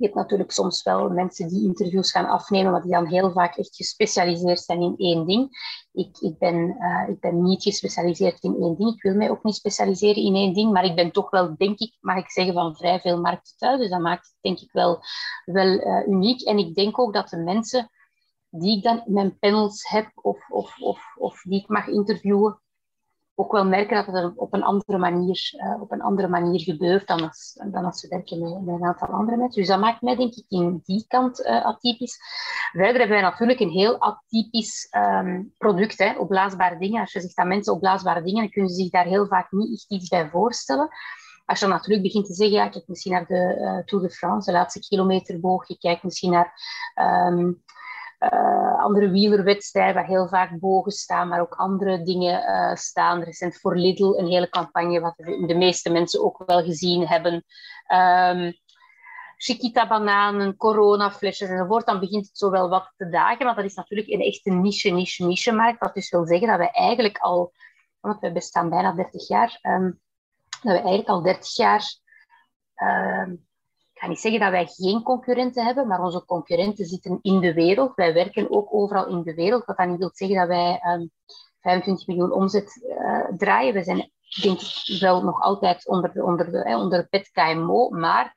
je 0.00 0.06
hebt 0.06 0.18
natuurlijk 0.18 0.52
soms 0.52 0.82
wel 0.82 1.08
mensen 1.08 1.48
die 1.48 1.64
interviews 1.64 2.10
gaan 2.10 2.28
afnemen, 2.28 2.72
maar 2.72 2.82
die 2.82 2.90
dan 2.90 3.06
heel 3.06 3.32
vaak 3.32 3.56
echt 3.56 3.76
gespecialiseerd 3.76 4.60
zijn 4.60 4.82
in 4.82 4.94
één 4.96 5.26
ding. 5.26 5.48
Ik, 5.92 6.18
ik, 6.20 6.38
ben, 6.38 6.76
uh, 6.78 7.08
ik 7.08 7.20
ben 7.20 7.42
niet 7.42 7.62
gespecialiseerd 7.62 8.42
in 8.42 8.56
één 8.60 8.76
ding. 8.76 8.94
Ik 8.94 9.02
wil 9.02 9.14
mij 9.14 9.30
ook 9.30 9.42
niet 9.42 9.54
specialiseren 9.54 10.22
in 10.22 10.34
één 10.34 10.54
ding, 10.54 10.72
maar 10.72 10.84
ik 10.84 10.94
ben 10.94 11.12
toch 11.12 11.30
wel, 11.30 11.56
denk 11.56 11.78
ik, 11.78 11.96
mag 12.00 12.16
ik 12.16 12.30
zeggen, 12.30 12.54
van 12.54 12.76
vrij 12.76 13.00
veel 13.00 13.20
markten. 13.20 13.78
Dus 13.78 13.90
dat 13.90 14.00
maakt 14.00 14.26
het 14.26 14.36
denk 14.40 14.60
ik 14.60 14.72
wel, 14.72 15.00
wel 15.44 15.66
uh, 15.66 16.06
uniek. 16.06 16.40
En 16.40 16.58
ik 16.58 16.74
denk 16.74 16.98
ook 16.98 17.14
dat 17.14 17.28
de 17.28 17.36
mensen 17.36 17.90
die 18.50 18.76
ik 18.76 18.82
dan 18.82 19.02
in 19.06 19.12
mijn 19.12 19.38
panels 19.38 19.88
heb 19.88 20.10
of, 20.14 20.50
of, 20.50 20.78
of, 20.78 21.16
of 21.16 21.42
die 21.42 21.60
ik 21.60 21.68
mag 21.68 21.86
interviewen, 21.86 22.60
ook 23.40 23.52
wel 23.52 23.64
merken 23.64 24.04
dat 24.04 24.22
het 24.22 24.36
op 24.36 24.54
een 24.54 24.62
andere 24.62 24.98
manier, 24.98 25.52
uh, 25.56 25.82
op 25.82 25.92
een 25.92 26.02
andere 26.02 26.28
manier 26.28 26.60
gebeurt 26.60 27.06
dan 27.06 27.22
als, 27.22 27.60
dan 27.70 27.84
als 27.84 28.00
ze 28.00 28.08
werken 28.08 28.40
met, 28.40 28.74
een 28.74 28.84
aantal 28.84 29.08
andere 29.08 29.36
mensen. 29.36 29.60
Dus 29.60 29.70
dat 29.70 29.80
maakt 29.80 30.02
mij 30.02 30.16
denk 30.16 30.34
ik 30.34 30.44
in 30.48 30.80
die 30.84 31.04
kant 31.08 31.40
uh, 31.40 31.64
atypisch. 31.64 32.18
Verder 32.72 32.98
hebben 32.98 33.08
wij 33.08 33.20
natuurlijk 33.20 33.60
een 33.60 33.70
heel 33.70 34.00
atypisch 34.00 34.88
um, 34.96 35.54
product, 35.58 35.98
hè, 35.98 36.18
opblaasbare 36.18 36.78
dingen. 36.78 37.00
Als 37.00 37.12
je 37.12 37.20
zegt 37.20 37.36
aan 37.36 37.48
mensen 37.48 37.72
opblaasbare 37.72 38.22
dingen, 38.22 38.42
dan 38.42 38.50
kunnen 38.50 38.70
ze 38.70 38.82
zich 38.82 38.90
daar 38.90 39.04
heel 39.04 39.26
vaak 39.26 39.50
niet 39.50 39.72
echt 39.72 39.90
iets 39.90 40.08
bij 40.08 40.28
voorstellen. 40.28 40.88
Als 41.44 41.58
je 41.58 41.66
dan 41.66 41.74
natuurlijk 41.74 42.02
begint 42.02 42.26
te 42.26 42.34
zeggen, 42.34 42.56
ja, 42.56 42.68
kijk 42.68 42.88
misschien 42.88 43.12
naar 43.12 43.26
de 43.26 43.56
uh, 43.60 43.84
Tour 43.84 44.04
de 44.04 44.10
France, 44.10 44.50
de 44.50 44.56
laatste 44.56 44.80
kilometerboog, 44.80 45.68
je 45.68 45.78
kijkt 45.78 46.02
misschien 46.02 46.30
naar 46.30 46.52
um, 47.28 47.62
uh, 48.20 48.82
andere 48.82 49.10
wielerwedstrijden 49.10 49.94
waar 49.94 50.06
heel 50.06 50.28
vaak 50.28 50.58
bogen 50.58 50.92
staan, 50.92 51.28
maar 51.28 51.40
ook 51.40 51.54
andere 51.54 52.02
dingen 52.02 52.42
uh, 52.42 52.74
staan. 52.74 53.22
Recent 53.22 53.56
voor 53.60 53.76
Lidl 53.76 54.18
een 54.18 54.26
hele 54.26 54.48
campagne, 54.48 55.00
wat 55.00 55.16
de 55.16 55.54
meeste 55.56 55.90
mensen 55.90 56.24
ook 56.24 56.42
wel 56.46 56.62
gezien 56.62 57.06
hebben. 57.06 57.44
Um, 57.92 58.52
Chiquita-bananen, 59.36 60.56
corona-flesjes 60.56 61.48
enzovoort, 61.48 61.86
dan 61.86 62.00
begint 62.00 62.26
het 62.26 62.38
zo 62.38 62.50
wel 62.50 62.68
wat 62.68 62.92
te 62.96 63.08
dagen. 63.08 63.46
Maar 63.46 63.54
dat 63.54 63.64
is 63.64 63.74
natuurlijk 63.74 64.08
een 64.08 64.20
echte 64.20 64.50
niche, 64.50 64.90
niche, 64.90 65.26
niche-markt. 65.26 65.78
Wat 65.78 65.94
dus 65.94 66.10
wil 66.10 66.26
zeggen 66.26 66.48
dat 66.48 66.58
we 66.58 66.70
eigenlijk 66.70 67.18
al, 67.18 67.52
want 68.00 68.20
we 68.20 68.32
bestaan 68.32 68.70
bijna 68.70 68.92
30 68.92 69.28
jaar, 69.28 69.58
um, 69.62 70.00
dat 70.48 70.72
we 70.72 70.78
eigenlijk 70.78 71.08
al 71.08 71.22
30 71.22 71.56
jaar 71.56 71.94
um, 72.76 73.48
ga 74.00 74.06
niet 74.06 74.20
zeggen 74.20 74.40
dat 74.40 74.50
wij 74.50 74.66
geen 74.66 75.02
concurrenten 75.02 75.64
hebben, 75.64 75.86
maar 75.86 76.02
onze 76.02 76.24
concurrenten 76.24 76.86
zitten 76.86 77.18
in 77.22 77.40
de 77.40 77.52
wereld. 77.52 77.94
Wij 77.94 78.14
werken 78.14 78.50
ook 78.50 78.74
overal 78.74 79.06
in 79.06 79.22
de 79.22 79.34
wereld, 79.34 79.64
wat 79.64 79.76
dan 79.76 79.90
niet 79.90 79.98
wil 79.98 80.10
zeggen 80.12 80.36
dat 80.36 80.48
wij 80.48 80.80
um, 80.94 81.10
25 81.60 82.06
miljoen 82.06 82.32
omzet 82.32 82.80
uh, 82.82 83.24
draaien. 83.36 83.74
We 83.74 83.82
zijn, 83.82 84.10
denk 84.42 84.60
ik, 84.60 85.00
wel 85.00 85.22
nog 85.22 85.40
altijd 85.40 85.88
onder 85.88 86.12
de, 86.12 86.24
onder 86.24 86.50
de, 86.50 86.64
eh, 86.64 86.78
onder 86.78 87.08
KMO, 87.32 87.88
maar 87.90 88.36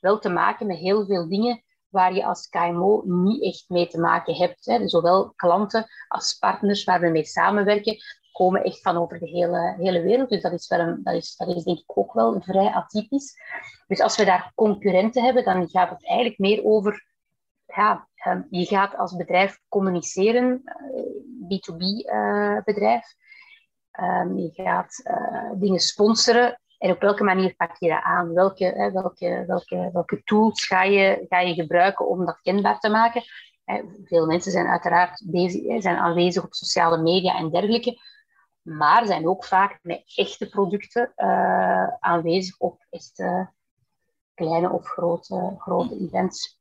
wel 0.00 0.18
te 0.18 0.28
maken 0.28 0.66
met 0.66 0.76
heel 0.76 1.06
veel 1.06 1.28
dingen 1.28 1.62
waar 1.88 2.14
je 2.14 2.24
als 2.24 2.48
KMO 2.48 3.02
niet 3.04 3.42
echt 3.42 3.64
mee 3.68 3.88
te 3.88 4.00
maken 4.00 4.34
hebt. 4.34 4.64
Hè. 4.64 4.88
Zowel 4.88 5.32
klanten 5.36 5.86
als 6.08 6.38
partners 6.38 6.84
waar 6.84 7.00
we 7.00 7.08
mee 7.08 7.24
samenwerken, 7.24 7.96
komen 8.38 8.64
echt 8.64 8.80
van 8.80 8.96
over 8.96 9.18
de 9.18 9.28
hele, 9.28 9.74
hele 9.78 10.02
wereld. 10.02 10.28
Dus 10.28 10.42
dat 10.42 10.52
is, 10.52 10.68
wel 10.68 10.80
een, 10.80 11.00
dat, 11.02 11.14
is, 11.14 11.36
dat 11.36 11.48
is 11.48 11.64
denk 11.64 11.78
ik 11.78 11.98
ook 11.98 12.12
wel 12.12 12.40
vrij 12.40 12.70
atypisch. 12.70 13.34
Dus 13.86 14.00
als 14.00 14.16
we 14.16 14.24
daar 14.24 14.52
concurrenten 14.54 15.24
hebben, 15.24 15.44
dan 15.44 15.68
gaat 15.68 15.90
het 15.90 16.06
eigenlijk 16.06 16.38
meer 16.38 16.64
over... 16.64 17.06
Ja, 17.66 18.08
ehm, 18.14 18.42
je 18.50 18.64
gaat 18.64 18.96
als 18.96 19.16
bedrijf 19.16 19.60
communiceren, 19.68 20.62
B2B-bedrijf. 21.42 23.14
Eh, 23.90 24.04
ehm, 24.08 24.36
je 24.36 24.50
gaat 24.52 25.00
eh, 25.04 25.50
dingen 25.54 25.80
sponsoren. 25.80 26.60
En 26.78 26.90
op 26.90 27.00
welke 27.00 27.24
manier 27.24 27.54
pak 27.56 27.76
je 27.78 27.88
dat 27.88 28.02
aan? 28.02 28.34
Welke, 28.34 28.90
welke, 28.92 29.44
welke, 29.46 29.90
welke 29.92 30.22
tools 30.24 30.66
ga 30.66 30.82
je, 30.82 31.26
ga 31.28 31.40
je 31.40 31.54
gebruiken 31.54 32.08
om 32.08 32.24
dat 32.24 32.40
kenbaar 32.42 32.78
te 32.78 32.88
maken? 32.88 33.22
Veel 34.04 34.26
mensen 34.26 34.52
zijn 34.52 34.66
uiteraard 34.66 35.22
bezig, 35.26 35.82
zijn 35.82 35.96
aanwezig 35.96 36.44
op 36.44 36.54
sociale 36.54 37.02
media 37.02 37.38
en 37.38 37.50
dergelijke 37.50 37.98
maar 38.68 39.06
zijn 39.06 39.28
ook 39.28 39.44
vaak 39.44 39.78
met 39.82 40.02
echte 40.14 40.48
producten 40.48 41.12
uh, 41.16 41.88
aanwezig 42.00 42.58
op 42.58 42.86
echte 42.90 43.50
kleine 44.34 44.72
of 44.72 44.86
grote, 44.86 45.54
grote 45.58 46.00
events. 46.00 46.60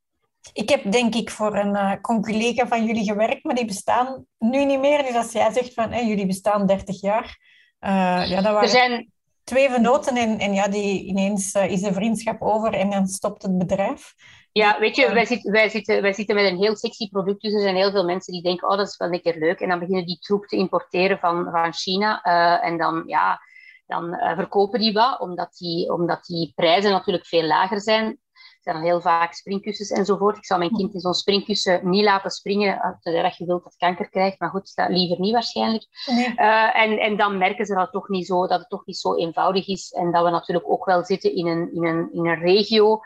Ik 0.54 0.70
heb 0.70 0.92
denk 0.92 1.16
ik 1.16 1.32
voor 1.32 1.56
een 1.56 1.76
uh, 1.76 1.94
collega 2.02 2.68
van 2.68 2.86
jullie 2.86 3.04
gewerkt, 3.04 3.44
maar 3.44 3.56
die 3.56 3.66
bestaan 3.66 4.26
nu 4.38 4.66
niet 4.66 4.80
meer. 4.80 5.04
Dus 5.04 5.16
als 5.16 5.32
jij 5.32 5.52
zegt 5.52 5.74
van 5.74 5.92
hey, 5.92 6.08
jullie 6.08 6.26
bestaan 6.26 6.66
30 6.66 7.02
jaar, 7.02 7.40
uh, 7.80 8.30
ja, 8.30 8.36
dat 8.36 8.44
waren 8.44 8.62
er 8.62 8.68
zijn... 8.68 9.12
twee 9.44 9.70
vernoten 9.70 10.16
en, 10.16 10.40
en 10.40 10.54
ja, 10.54 10.68
die, 10.68 11.04
ineens 11.04 11.54
is 11.54 11.82
de 11.82 11.94
vriendschap 11.94 12.42
over 12.42 12.74
en 12.74 12.90
dan 12.90 13.08
stopt 13.08 13.42
het 13.42 13.58
bedrijf. 13.58 14.14
Ja, 14.58 14.80
weet 14.80 14.96
je, 14.96 15.14
wij 15.14 15.26
zitten, 15.26 15.52
wij, 15.52 15.70
zitten, 15.70 16.02
wij 16.02 16.14
zitten 16.14 16.36
met 16.36 16.46
een 16.46 16.58
heel 16.58 16.76
sexy 16.76 17.10
product. 17.10 17.42
Dus 17.42 17.54
er 17.54 17.62
zijn 17.62 17.76
heel 17.76 17.92
veel 17.92 18.06
mensen 18.06 18.34
die 18.34 18.42
denken, 18.42 18.70
oh, 18.70 18.78
dat 18.78 18.88
is 18.88 18.98
wel 18.98 19.10
lekker 19.10 19.40
leuk. 19.40 19.60
En 19.60 19.70
dan 19.70 19.80
beginnen 19.80 20.06
die 20.06 20.20
troep 20.20 20.46
te 20.46 20.56
importeren 20.56 21.20
van, 21.20 21.48
van 21.52 21.74
China. 21.74 22.26
Uh, 22.26 22.66
en 22.66 22.78
dan, 22.78 23.04
ja, 23.06 23.42
dan 23.86 24.14
uh, 24.14 24.36
verkopen 24.36 24.80
die 24.80 24.94
wat, 24.94 25.20
omdat 25.20 25.54
die, 25.58 25.94
omdat 25.94 26.26
die 26.26 26.52
prijzen 26.56 26.92
natuurlijk 26.92 27.26
veel 27.26 27.44
lager 27.44 27.82
zijn. 27.82 28.06
Er 28.06 28.74
zijn 28.74 28.76
dan 28.76 28.86
heel 28.86 29.02
vaak 29.02 29.34
springkussens 29.34 29.90
enzovoort. 29.90 30.38
Ik 30.38 30.46
zou 30.46 30.60
mijn 30.60 30.76
kind 30.76 30.94
in 30.94 31.00
zo'n 31.00 31.14
springkussen 31.14 31.90
niet 31.90 32.04
laten 32.04 32.32
springen, 32.32 32.98
totdat 33.02 33.38
je 33.38 33.46
wilt 33.46 33.64
dat 33.64 33.76
kanker 33.76 34.10
krijgt. 34.10 34.40
Maar 34.40 34.50
goed, 34.50 34.76
dat 34.76 34.90
liever 34.90 35.20
niet 35.20 35.34
waarschijnlijk. 35.34 35.86
Nee. 36.06 36.34
Uh, 36.36 36.80
en, 36.80 37.00
en 37.00 37.18
dan 37.18 37.38
merken 37.38 37.66
ze 37.66 37.74
dat, 37.74 37.92
toch 37.92 38.08
niet 38.08 38.26
zo, 38.26 38.48
dat 38.48 38.60
het 38.60 38.70
toch 38.70 38.86
niet 38.86 38.98
zo 38.98 39.16
eenvoudig 39.16 39.68
is. 39.68 39.92
En 39.92 40.12
dat 40.12 40.24
we 40.24 40.30
natuurlijk 40.30 40.70
ook 40.70 40.86
wel 40.86 41.04
zitten 41.04 41.36
in 41.36 41.48
een, 41.48 41.74
in 41.74 41.86
een, 41.86 42.10
in 42.14 42.28
een 42.28 42.40
regio 42.40 43.02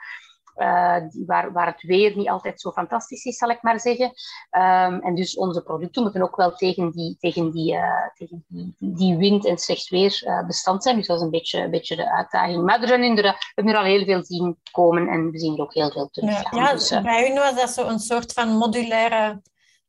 uh, 0.55 0.95
waar, 1.25 1.51
waar 1.51 1.65
het 1.65 1.81
weer 1.81 2.17
niet 2.17 2.29
altijd 2.29 2.61
zo 2.61 2.71
fantastisch 2.71 3.25
is, 3.25 3.37
zal 3.37 3.49
ik 3.49 3.61
maar 3.61 3.79
zeggen. 3.79 4.05
Um, 4.05 5.01
en 5.01 5.15
dus 5.15 5.37
onze 5.37 5.61
producten 5.61 6.01
moeten 6.01 6.21
ook 6.21 6.35
wel 6.35 6.55
tegen 6.55 6.91
die, 6.91 7.17
tegen 7.19 7.51
die, 7.51 7.73
uh, 7.73 8.07
tegen 8.13 8.45
die, 8.47 8.75
die 8.77 9.17
wind 9.17 9.45
en 9.45 9.57
slecht 9.57 9.89
weer 9.89 10.23
uh, 10.25 10.45
bestand 10.45 10.83
zijn. 10.83 10.95
Dus 10.95 11.07
dat 11.07 11.17
is 11.17 11.23
een 11.23 11.29
beetje, 11.29 11.59
een 11.59 11.71
beetje 11.71 11.95
de 11.95 12.11
uitdaging. 12.11 12.63
Maar 12.63 12.81
er 12.81 12.87
zijn 12.87 13.03
inderdaad, 13.03 13.35
we 13.35 13.51
hebben 13.55 13.73
er 13.73 13.79
al 13.79 13.85
heel 13.85 14.05
veel 14.05 14.23
zien 14.23 14.57
komen 14.71 15.07
en 15.07 15.31
we 15.31 15.39
zien 15.39 15.53
er 15.53 15.61
ook 15.61 15.73
heel 15.73 15.91
veel 15.91 16.09
terug. 16.11 16.29
Ja, 16.29 16.47
ja 16.51 16.73
dus, 16.73 17.01
bij 17.01 17.31
u 17.31 17.33
was 17.33 17.55
dat 17.55 17.69
zo 17.69 17.87
een 17.87 17.99
soort 17.99 18.33
van 18.33 18.49
modulaire 18.49 19.41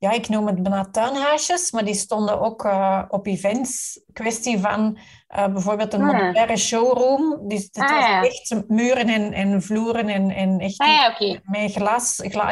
ja, 0.03 0.11
ik 0.11 0.29
noem 0.29 0.47
het 0.47 0.63
bijna 0.63 0.85
tuinhuisjes, 0.91 1.71
maar 1.71 1.85
die 1.85 1.95
stonden 1.95 2.41
ook 2.41 2.65
uh, 2.65 3.03
op 3.09 3.27
events. 3.27 4.01
Kwestie 4.13 4.59
van 4.59 4.99
uh, 5.37 5.47
bijvoorbeeld 5.47 5.93
een 5.93 6.01
ah. 6.01 6.07
modulaire 6.07 6.57
showroom. 6.57 7.49
Dus 7.49 7.63
het 7.63 7.77
ah, 7.77 7.91
was 7.91 8.07
ja. 8.07 8.23
echt 8.23 8.69
muren 8.69 9.09
en, 9.09 9.33
en 9.33 9.63
vloeren 9.63 10.09
en, 10.09 10.31
en 10.31 10.59
echt 10.59 10.79
ah, 10.79 10.89
ja, 10.89 11.11
okay. 11.11 11.41
met 11.45 11.73
glas. 11.73 12.21
gla 12.25 12.45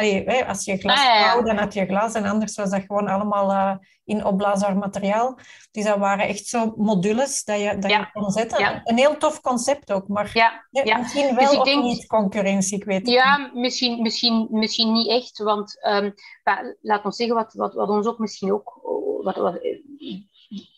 als 0.47 0.65
je 0.65 0.77
glas 0.77 0.99
ah, 0.99 1.23
bouwde, 1.23 1.47
dan 1.47 1.57
had 1.57 1.73
je 1.73 1.85
glas 1.85 2.13
en 2.13 2.25
anders 2.25 2.55
was 2.55 2.69
dat 2.69 2.83
gewoon 2.87 3.07
allemaal 3.07 3.51
uh, 3.51 3.75
in 4.05 4.25
opblaasbaar 4.25 4.77
materiaal. 4.77 5.39
Dus 5.71 5.83
dat 5.83 5.97
waren 5.97 6.27
echt 6.27 6.45
zo 6.45 6.73
modules 6.77 7.43
dat 7.43 7.59
je, 7.59 7.77
dat 7.79 7.91
je 7.91 8.09
kon 8.13 8.31
zetten. 8.31 8.81
Een 8.83 8.97
heel 8.97 9.17
tof 9.17 9.41
concept 9.41 9.91
ook, 9.91 10.07
maar 10.07 10.29
ja. 10.33 10.65
Ja. 10.69 10.97
misschien 10.97 11.35
wel 11.35 11.49
dus 11.49 11.57
of 11.57 11.65
denk... 11.65 11.83
niet 11.83 12.07
concurrentie, 12.07 12.77
ik 12.77 12.83
weet 12.83 13.07
Ja, 13.07 13.37
niet. 13.37 13.53
Misschien, 13.53 14.01
misschien, 14.01 14.47
misschien 14.51 14.91
niet 14.91 15.09
echt, 15.09 15.37
want 15.37 15.85
um, 15.87 16.13
laat 16.81 17.05
ons 17.05 17.15
zeggen 17.15 17.35
wat, 17.35 17.53
wat, 17.53 17.73
wat 17.73 17.89
ons 17.89 18.07
ook 18.07 18.19
misschien 18.19 18.53
ook... 18.53 18.79
Wat, 19.21 19.35
wat, 19.35 19.59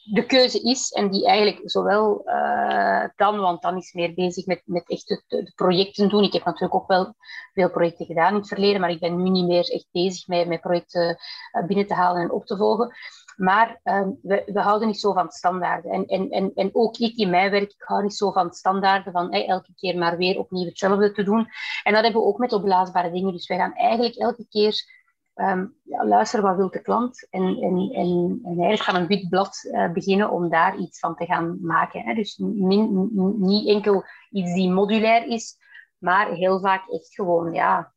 de 0.03 0.25
keuze 0.25 0.61
is, 0.61 0.91
en 0.91 1.09
die 1.09 1.25
eigenlijk 1.25 1.69
zowel 1.69 2.21
uh, 2.25 3.05
dan, 3.15 3.39
want 3.39 3.61
dan 3.61 3.77
is 3.77 3.93
meer 3.93 4.13
bezig 4.13 4.45
met, 4.45 4.61
met 4.65 4.89
echt 4.89 5.07
de, 5.07 5.51
projecten 5.55 6.09
doen. 6.09 6.23
Ik 6.23 6.33
heb 6.33 6.45
natuurlijk 6.45 6.75
ook 6.75 6.87
wel 6.87 7.15
veel 7.53 7.69
projecten 7.69 8.05
gedaan 8.05 8.33
in 8.33 8.39
het 8.39 8.47
verleden, 8.47 8.81
maar 8.81 8.89
ik 8.89 8.99
ben 8.99 9.23
nu 9.23 9.29
niet 9.29 9.47
meer 9.47 9.69
echt 9.69 9.87
bezig 9.91 10.27
met, 10.27 10.47
met 10.47 10.61
projecten 10.61 11.17
uh, 11.51 11.65
binnen 11.65 11.87
te 11.87 11.93
halen 11.93 12.21
en 12.21 12.31
op 12.31 12.45
te 12.45 12.57
volgen. 12.57 12.95
Maar 13.35 13.79
um, 13.83 14.19
we, 14.21 14.43
we, 14.45 14.59
houden 14.59 14.87
niet 14.87 14.99
zo 14.99 15.13
van 15.13 15.31
standaarden. 15.31 15.91
En, 15.91 16.05
en, 16.05 16.29
en, 16.29 16.51
en 16.55 16.69
ook 16.73 16.97
ik 16.97 17.15
in 17.15 17.29
mijn 17.29 17.51
werk, 17.51 17.71
ik 17.71 17.83
hou 17.83 18.03
niet 18.03 18.15
zo 18.15 18.31
van 18.31 18.53
standaarden, 18.53 19.13
van 19.13 19.31
hey, 19.31 19.47
elke 19.47 19.73
keer 19.75 19.97
maar 19.97 20.17
weer 20.17 20.39
opnieuw 20.39 20.65
hetzelfde 20.65 21.11
te 21.11 21.23
doen. 21.23 21.47
En 21.83 21.93
dat 21.93 22.03
hebben 22.03 22.21
we 22.21 22.27
ook 22.27 22.37
met 22.37 22.53
opblaasbare 22.53 23.11
dingen. 23.11 23.33
Dus 23.33 23.47
wij 23.47 23.57
gaan 23.57 23.73
eigenlijk 23.73 24.15
elke 24.15 24.45
keer 24.49 25.02
um, 25.35 25.75
ja, 25.83 26.05
luisteren 26.05 26.45
wat 26.45 26.55
wil 26.55 26.69
de 26.69 26.81
klant 26.81 27.27
en, 27.29 27.43
en, 27.43 27.91
en, 27.93 28.39
en 28.43 28.59
eigenlijk 28.59 28.81
gaan 28.81 28.95
een 28.95 29.07
wit 29.07 29.29
blad 29.29 29.63
uh, 29.63 29.91
beginnen 29.91 30.31
om 30.31 30.49
daar 30.49 30.77
iets 30.77 30.99
van 30.99 31.15
te 31.15 31.25
gaan 31.25 31.57
maken. 31.61 32.01
Hè. 32.01 32.13
Dus 32.13 32.37
min, 32.37 33.09
niet 33.39 33.67
enkel 33.67 34.03
iets 34.29 34.53
die 34.53 34.69
modulair 34.69 35.27
is, 35.27 35.57
maar 35.97 36.31
heel 36.31 36.59
vaak 36.59 36.89
echt 36.89 37.13
gewoon 37.13 37.53
ja, 37.53 37.93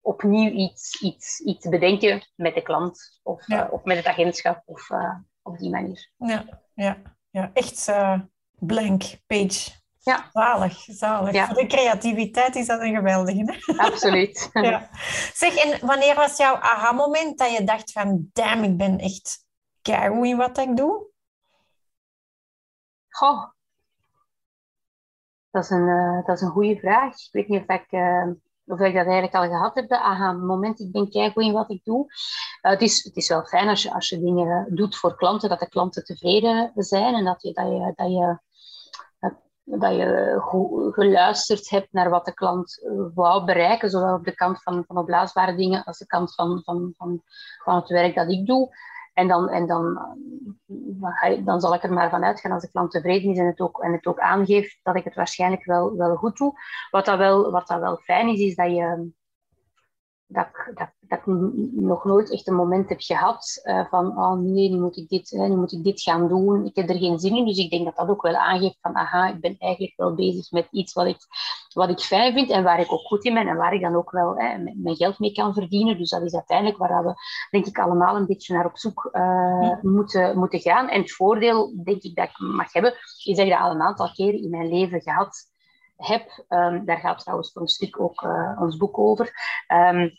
opnieuw 0.00 0.50
iets, 0.50 1.02
iets, 1.02 1.40
iets 1.40 1.68
bedenken 1.68 2.22
met 2.34 2.54
de 2.54 2.62
klant 2.62 3.20
of, 3.22 3.46
ja. 3.46 3.66
uh, 3.66 3.72
of 3.72 3.84
met 3.84 3.96
het 3.96 4.06
agentschap 4.06 4.62
of 4.64 4.90
uh, 4.90 5.14
op 5.42 5.58
die 5.58 5.70
manier. 5.70 6.10
Ja, 6.16 6.44
ja, 6.74 6.96
ja. 7.30 7.50
echt 7.52 7.92
blank 8.58 9.02
page 9.26 9.79
ja. 10.02 10.28
Zalig, 10.32 10.72
zalig. 10.72 11.32
Ja. 11.32 11.46
Voor 11.46 11.54
de 11.54 11.66
creativiteit 11.66 12.56
is 12.56 12.66
dat 12.66 12.80
een 12.80 12.94
geweldige. 12.94 13.42
Hè? 13.44 13.76
Absoluut. 13.76 14.50
ja. 14.52 14.88
Zeg, 15.34 15.56
en 15.56 15.86
wanneer 15.86 16.14
was 16.14 16.36
jouw 16.36 16.54
aha-moment 16.54 17.38
dat 17.38 17.50
je 17.50 17.64
dacht 17.64 17.92
van... 17.92 18.30
Damn, 18.32 18.64
ik 18.64 18.76
ben 18.76 18.98
echt 18.98 19.44
keigoed 19.82 20.26
in 20.26 20.36
wat 20.36 20.58
ik 20.58 20.76
doe? 20.76 21.06
Goh. 23.08 23.44
Dat 25.50 25.64
is 25.64 25.70
een, 25.70 25.88
uh, 25.88 26.26
dat 26.26 26.36
is 26.36 26.42
een 26.42 26.50
goede 26.50 26.78
vraag. 26.78 27.12
Ik 27.12 27.28
weet 27.32 27.48
niet 27.48 27.60
of 27.66 27.76
ik, 27.76 27.92
uh, 27.92 28.26
of 28.64 28.80
ik 28.80 28.94
dat 28.94 29.06
eigenlijk 29.06 29.34
al 29.34 29.48
gehad 29.48 29.74
heb. 29.74 29.90
Aha-moment, 29.92 30.80
ik 30.80 30.92
ben 30.92 31.10
keigoed 31.10 31.44
in 31.44 31.52
wat 31.52 31.70
ik 31.70 31.84
doe. 31.84 32.04
Uh, 32.04 32.72
het, 32.72 32.80
is, 32.80 33.04
het 33.04 33.16
is 33.16 33.28
wel 33.28 33.44
fijn 33.44 33.68
als 33.68 33.82
je, 33.82 33.94
als 33.94 34.08
je 34.08 34.20
dingen 34.20 34.74
doet 34.74 34.96
voor 34.96 35.16
klanten, 35.16 35.48
dat 35.48 35.60
de 35.60 35.68
klanten 35.68 36.04
tevreden 36.04 36.72
zijn 36.74 37.14
en 37.14 37.24
dat 37.24 37.42
je... 37.42 37.52
Dat 37.52 37.66
je, 37.66 37.92
dat 37.96 38.10
je 38.10 38.48
dat 39.78 39.94
je 39.94 40.36
geluisterd 40.92 41.70
hebt 41.70 41.92
naar 41.92 42.10
wat 42.10 42.24
de 42.24 42.34
klant 42.34 42.82
eh, 42.82 42.92
wou 43.14 43.44
bereiken, 43.44 43.90
zowel 43.90 44.14
op 44.14 44.24
de 44.24 44.34
kant 44.34 44.62
van, 44.62 44.84
van 44.86 44.98
opblaasbare 44.98 45.54
dingen 45.54 45.84
als 45.84 45.98
de 45.98 46.06
kant 46.06 46.34
van, 46.34 46.62
van, 46.64 46.92
van, 46.96 47.22
van 47.64 47.74
het 47.74 47.88
werk 47.88 48.14
dat 48.14 48.30
ik 48.30 48.46
doe. 48.46 48.76
En 49.14 49.28
dan, 49.28 49.48
en 49.48 49.66
dan 49.66 49.98
dan 51.44 51.60
zal 51.60 51.74
ik 51.74 51.82
er 51.82 51.92
maar 51.92 52.10
van 52.10 52.24
uitgaan 52.24 52.52
als 52.52 52.62
de 52.62 52.70
klant 52.70 52.90
tevreden 52.90 53.30
is 53.30 53.38
en 53.38 53.46
het 53.46 53.60
ook, 53.60 53.82
en 53.82 53.92
het 53.92 54.06
ook 54.06 54.18
aangeeft, 54.18 54.78
dat 54.82 54.96
ik 54.96 55.04
het 55.04 55.14
waarschijnlijk 55.14 55.64
wel, 55.64 55.96
wel 55.96 56.16
goed 56.16 56.36
doe. 56.36 56.52
Wat 56.90 57.04
dat 57.04 57.18
wel, 57.18 57.50
wat 57.50 57.66
dat 57.66 57.80
wel 57.80 57.96
fijn 57.96 58.28
is, 58.28 58.40
is 58.40 58.54
dat 58.54 58.70
je 58.70 59.10
dat, 60.32 60.48
dat, 60.74 60.88
dat 61.00 61.18
ik 61.18 61.26
nog 61.72 62.04
nooit 62.04 62.32
echt 62.32 62.48
een 62.48 62.54
moment 62.54 62.88
heb 62.88 63.00
gehad 63.00 63.60
uh, 63.64 63.84
van, 63.90 64.18
oh 64.18 64.38
nee, 64.38 64.70
nu 64.70 64.80
moet, 64.80 64.96
ik 64.96 65.08
dit, 65.08 65.30
nu 65.30 65.56
moet 65.56 65.72
ik 65.72 65.84
dit 65.84 66.00
gaan 66.00 66.28
doen. 66.28 66.64
Ik 66.64 66.76
heb 66.76 66.88
er 66.88 66.98
geen 66.98 67.18
zin 67.18 67.36
in. 67.36 67.46
Dus 67.46 67.58
ik 67.58 67.70
denk 67.70 67.84
dat 67.84 67.96
dat 67.96 68.08
ook 68.08 68.22
wel 68.22 68.36
aangeeft 68.36 68.78
van, 68.80 68.96
aha, 68.96 69.28
ik 69.28 69.40
ben 69.40 69.56
eigenlijk 69.58 69.92
wel 69.96 70.14
bezig 70.14 70.50
met 70.50 70.68
iets 70.70 70.92
wat 70.92 71.06
ik, 71.06 71.18
wat 71.74 71.88
ik 71.88 71.98
fijn 71.98 72.32
vind 72.32 72.50
en 72.50 72.62
waar 72.62 72.80
ik 72.80 72.92
ook 72.92 73.06
goed 73.06 73.24
in 73.24 73.34
ben 73.34 73.48
en 73.48 73.56
waar 73.56 73.74
ik 73.74 73.80
dan 73.80 73.96
ook 73.96 74.10
wel 74.10 74.36
hè, 74.36 74.58
mijn 74.58 74.96
geld 74.96 75.18
mee 75.18 75.32
kan 75.32 75.54
verdienen. 75.54 75.98
Dus 75.98 76.10
dat 76.10 76.22
is 76.22 76.34
uiteindelijk 76.34 76.78
waar 76.78 77.04
we, 77.04 77.14
denk 77.50 77.66
ik, 77.66 77.78
allemaal 77.78 78.16
een 78.16 78.26
beetje 78.26 78.54
naar 78.54 78.66
op 78.66 78.78
zoek 78.78 79.08
uh, 79.12 79.82
moeten, 79.82 80.38
moeten 80.38 80.60
gaan. 80.60 80.88
En 80.88 81.00
het 81.00 81.12
voordeel, 81.12 81.82
denk 81.84 82.02
ik, 82.02 82.14
dat 82.14 82.28
ik 82.28 82.38
mag 82.38 82.72
hebben, 82.72 82.92
is 83.24 83.36
dat 83.36 83.46
je 83.46 83.52
dat 83.52 83.60
al 83.60 83.70
een 83.70 83.82
aantal 83.82 84.12
keren 84.12 84.42
in 84.42 84.50
mijn 84.50 84.68
leven 84.68 85.00
gehad 85.00 85.49
heb. 86.00 86.44
Um, 86.48 86.84
daar 86.84 86.98
gaat 86.98 87.18
trouwens 87.18 87.52
voor 87.52 87.62
een 87.62 87.68
stuk 87.68 88.00
ook 88.00 88.22
uh, 88.22 88.60
ons 88.60 88.76
boek 88.76 88.98
over. 88.98 89.32
Um, 89.68 90.18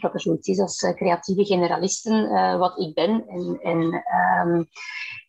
dat 0.00 0.14
er 0.14 0.20
zoiets 0.20 0.48
is 0.48 0.60
als 0.60 0.82
uh, 0.82 0.94
creatieve 0.94 1.44
generalisten, 1.44 2.30
uh, 2.32 2.56
wat 2.56 2.78
ik 2.78 2.94
ben. 2.94 3.26
En, 3.28 3.58
en, 3.62 4.04
um, 4.46 4.68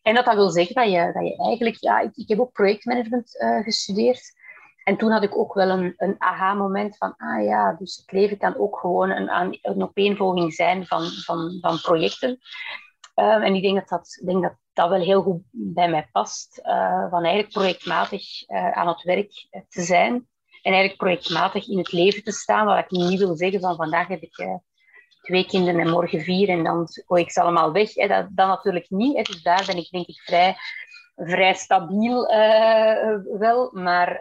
en 0.02 0.14
dat 0.14 0.24
dat 0.24 0.34
wil 0.34 0.50
zeggen 0.50 0.74
dat 0.74 0.90
je, 0.90 1.12
dat 1.12 1.26
je 1.26 1.36
eigenlijk... 1.36 1.76
Ja, 1.80 2.00
ik, 2.00 2.16
ik 2.16 2.28
heb 2.28 2.40
ook 2.40 2.52
projectmanagement 2.52 3.30
gestudeerd. 3.64 4.36
En 4.84 4.96
toen 4.96 5.10
had 5.10 5.22
ik 5.22 5.36
ook 5.36 5.54
wel 5.54 5.68
een, 5.68 5.94
een 5.96 6.14
aha-moment 6.18 6.96
van, 6.96 7.14
ah 7.16 7.44
ja, 7.44 7.72
dus 7.72 7.96
het 7.96 8.12
leven 8.12 8.38
kan 8.38 8.58
ook 8.58 8.78
gewoon 8.78 9.10
een, 9.10 9.58
een 9.62 9.82
opeenvolging 9.82 10.52
zijn 10.54 10.86
van, 10.86 11.06
van, 11.06 11.58
van 11.60 11.80
projecten. 11.80 12.38
En 13.18 13.54
ik 13.54 13.62
denk 13.62 13.74
dat 13.74 13.88
dat, 13.88 14.20
denk 14.24 14.42
dat 14.42 14.56
dat 14.72 14.88
wel 14.88 15.00
heel 15.00 15.22
goed 15.22 15.42
bij 15.50 15.90
mij 15.90 16.08
past. 16.12 16.60
Uh, 16.62 17.10
van 17.10 17.24
eigenlijk 17.24 17.52
projectmatig 17.52 18.48
uh, 18.48 18.70
aan 18.70 18.88
het 18.88 19.02
werk 19.02 19.48
te 19.68 19.82
zijn. 19.82 20.14
En 20.62 20.72
eigenlijk 20.72 20.96
projectmatig 20.96 21.68
in 21.68 21.78
het 21.78 21.92
leven 21.92 22.22
te 22.22 22.32
staan. 22.32 22.66
Wat 22.66 22.78
ik 22.78 22.90
niet 22.90 23.18
wil 23.18 23.36
zeggen 23.36 23.60
van 23.60 23.76
vandaag 23.76 24.08
heb 24.08 24.22
ik 24.22 24.58
twee 25.22 25.46
kinderen 25.46 25.80
en 25.80 25.90
morgen 25.90 26.20
vier 26.20 26.48
en 26.48 26.64
dan 26.64 26.86
gooi 27.06 27.22
ik 27.22 27.30
ze 27.30 27.40
allemaal 27.40 27.72
weg. 27.72 27.94
Hè. 27.94 28.06
Dat, 28.06 28.26
dat 28.30 28.46
natuurlijk 28.46 28.90
niet. 28.90 29.26
Dus 29.26 29.42
daar 29.42 29.64
ben 29.66 29.76
ik 29.76 29.90
denk 29.90 30.06
ik 30.06 30.20
vrij, 30.20 30.56
vrij 31.16 31.54
stabiel 31.54 32.26
wel. 33.38 33.70
Maar, 33.72 34.20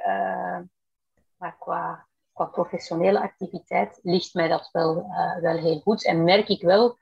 maar 1.38 1.56
qua, 1.60 2.08
qua 2.34 2.46
professionele 2.46 3.20
activiteit 3.20 4.00
ligt 4.02 4.34
mij 4.34 4.48
dat 4.48 4.70
wel, 4.72 5.08
wel 5.42 5.58
heel 5.58 5.80
goed. 5.80 6.06
En 6.06 6.24
merk 6.24 6.48
ik 6.48 6.62
wel 6.62 6.98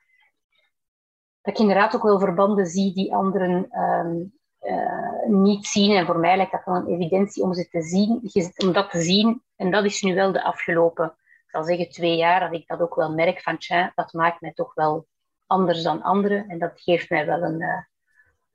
dat 1.45 1.53
ik 1.53 1.59
inderdaad 1.59 1.95
ook 1.95 2.03
wel 2.03 2.19
verbanden 2.19 2.65
zie 2.65 2.93
die 2.93 3.13
anderen 3.13 3.67
ehm, 3.69 4.23
eh, 4.59 5.27
niet 5.27 5.65
zien. 5.65 5.95
En 5.95 6.05
voor 6.05 6.19
mij 6.19 6.35
lijkt 6.35 6.51
dat 6.51 6.65
wel 6.65 6.75
een 6.75 6.87
evidentie 6.87 7.43
om 7.43 7.53
ze 7.53 7.67
te 7.67 7.81
zien, 7.81 8.31
om 8.57 8.73
dat 8.73 8.91
te 8.91 9.01
zien. 9.01 9.43
En 9.55 9.71
dat 9.71 9.85
is 9.85 10.01
nu 10.01 10.15
wel 10.15 10.31
de 10.31 10.43
afgelopen, 10.43 11.05
ik 11.45 11.51
zal 11.51 11.63
zeggen 11.63 11.89
twee 11.89 12.15
jaar, 12.15 12.39
dat 12.39 12.53
ik 12.53 12.67
dat 12.67 12.79
ook 12.79 12.95
wel 12.95 13.13
merk 13.13 13.41
van, 13.41 13.57
tja, 13.57 13.91
dat 13.95 14.13
maakt 14.13 14.41
mij 14.41 14.53
toch 14.53 14.73
wel 14.73 15.07
anders 15.47 15.83
dan 15.83 16.01
anderen. 16.01 16.47
En 16.47 16.59
dat 16.59 16.71
geeft 16.75 17.09
mij 17.09 17.25
wel 17.25 17.41
een, 17.41 17.61
uh, 17.61 17.83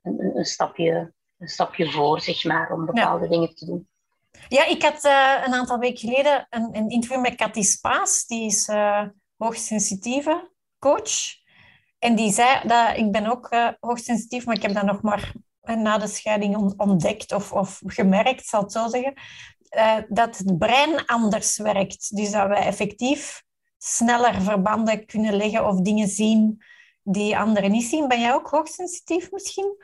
een, 0.01 0.37
een, 0.37 0.45
stapje, 0.45 1.13
een 1.37 1.47
stapje 1.47 1.91
voor, 1.91 2.19
zeg 2.19 2.43
maar, 2.43 2.71
om 2.71 2.85
bepaalde 2.85 3.27
dingen 3.27 3.55
te 3.55 3.65
doen. 3.65 3.87
Ja, 4.47 4.65
ik 4.67 4.81
had 4.83 5.05
uh, 5.05 5.43
een 5.45 5.53
aantal 5.53 5.79
weken 5.79 6.09
geleden 6.09 6.47
een, 6.49 6.69
een 6.75 6.89
interview 6.89 7.21
met 7.21 7.35
Cathy 7.35 7.61
Spaas. 7.61 8.25
Die 8.25 8.45
is 8.45 8.69
hoogsensitieve 9.37 10.49
coach. 10.79 11.40
En 12.01 12.15
die 12.15 12.31
zei 12.31 12.67
dat 12.67 12.97
ik 12.97 13.11
ben 13.11 13.25
ook 13.25 13.51
uh, 13.53 13.67
hoogsensitief, 13.79 14.45
maar 14.45 14.55
ik 14.55 14.61
heb 14.61 14.73
dat 14.73 14.83
nog 14.83 15.01
maar 15.01 15.33
uh, 15.63 15.75
na 15.75 15.97
de 15.97 16.07
scheiding 16.07 16.73
ontdekt 16.77 17.31
of, 17.31 17.51
of 17.51 17.81
gemerkt, 17.85 18.45
zal 18.45 18.61
het 18.61 18.71
zo 18.71 18.87
zeggen, 18.87 19.13
uh, 19.75 19.97
dat 20.07 20.37
het 20.37 20.57
brein 20.57 21.05
anders 21.05 21.57
werkt. 21.57 22.15
Dus 22.15 22.31
dat 22.31 22.47
we 22.47 22.55
effectief 22.55 23.43
sneller 23.77 24.41
verbanden 24.41 25.05
kunnen 25.05 25.35
leggen 25.35 25.67
of 25.67 25.81
dingen 25.81 26.07
zien 26.07 26.63
die 27.03 27.37
anderen 27.37 27.71
niet 27.71 27.89
zien. 27.89 28.07
Ben 28.07 28.19
jij 28.19 28.33
ook 28.33 28.49
hoogsensitief 28.49 29.31
misschien? 29.31 29.83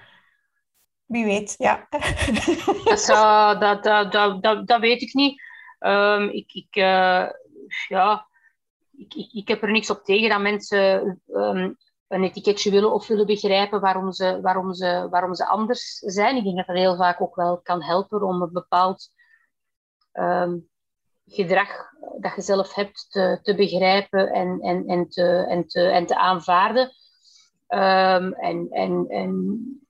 Wie 1.06 1.26
weet, 1.26 1.56
ja. 1.58 1.88
dat, 3.60 3.84
dat, 3.84 4.12
dat, 4.12 4.42
dat, 4.42 4.68
dat, 4.68 4.80
weet 4.80 5.02
ik 5.02 5.14
niet. 5.14 5.42
Um, 5.80 6.30
ik, 6.30 6.54
ik, 6.54 6.76
ja, 7.88 8.28
ik, 8.98 9.14
ik, 9.14 9.32
ik, 9.34 9.48
heb 9.48 9.64
er 9.64 9.72
niks 9.72 9.90
op 9.90 10.04
tegen 10.04 10.30
dat 10.30 10.42
mensen 10.42 11.22
um, 11.28 11.78
een 12.08 12.24
etiketje 12.24 12.72
willen 12.72 12.94
of 12.94 13.08
willen 13.08 13.26
begrijpen 13.26 13.80
waarom 13.82 14.12
ze, 14.12 14.42
waarom, 14.42 14.74
ze, 14.74 15.08
waarom 15.10 15.36
ze 15.36 15.48
anders 15.48 15.98
zijn. 15.98 16.36
Ik 16.36 16.44
denk 16.44 16.56
dat 16.56 16.68
dat 16.68 16.76
heel 16.76 16.96
vaak 16.96 17.22
ook 17.22 17.36
wel 17.36 17.62
kan 17.62 17.84
helpen 17.84 18.22
om 18.22 18.42
een 18.42 18.52
bepaald 18.52 19.10
um, 20.14 20.70
gedrag 21.26 21.70
dat 22.20 22.36
je 22.36 22.42
zelf 22.42 22.74
hebt 22.74 23.06
te, 23.10 23.40
te 23.42 23.56
begrijpen 23.56 24.28
en, 24.28 24.60
en, 24.60 24.88
en, 24.88 25.10
te, 25.10 25.46
en, 25.50 25.68
te, 25.68 25.82
en 25.82 26.06
te 26.06 26.18
aanvaarden. 26.18 26.92
Um, 27.68 28.34
en, 28.34 28.68
en, 28.70 29.06
en 29.08 29.87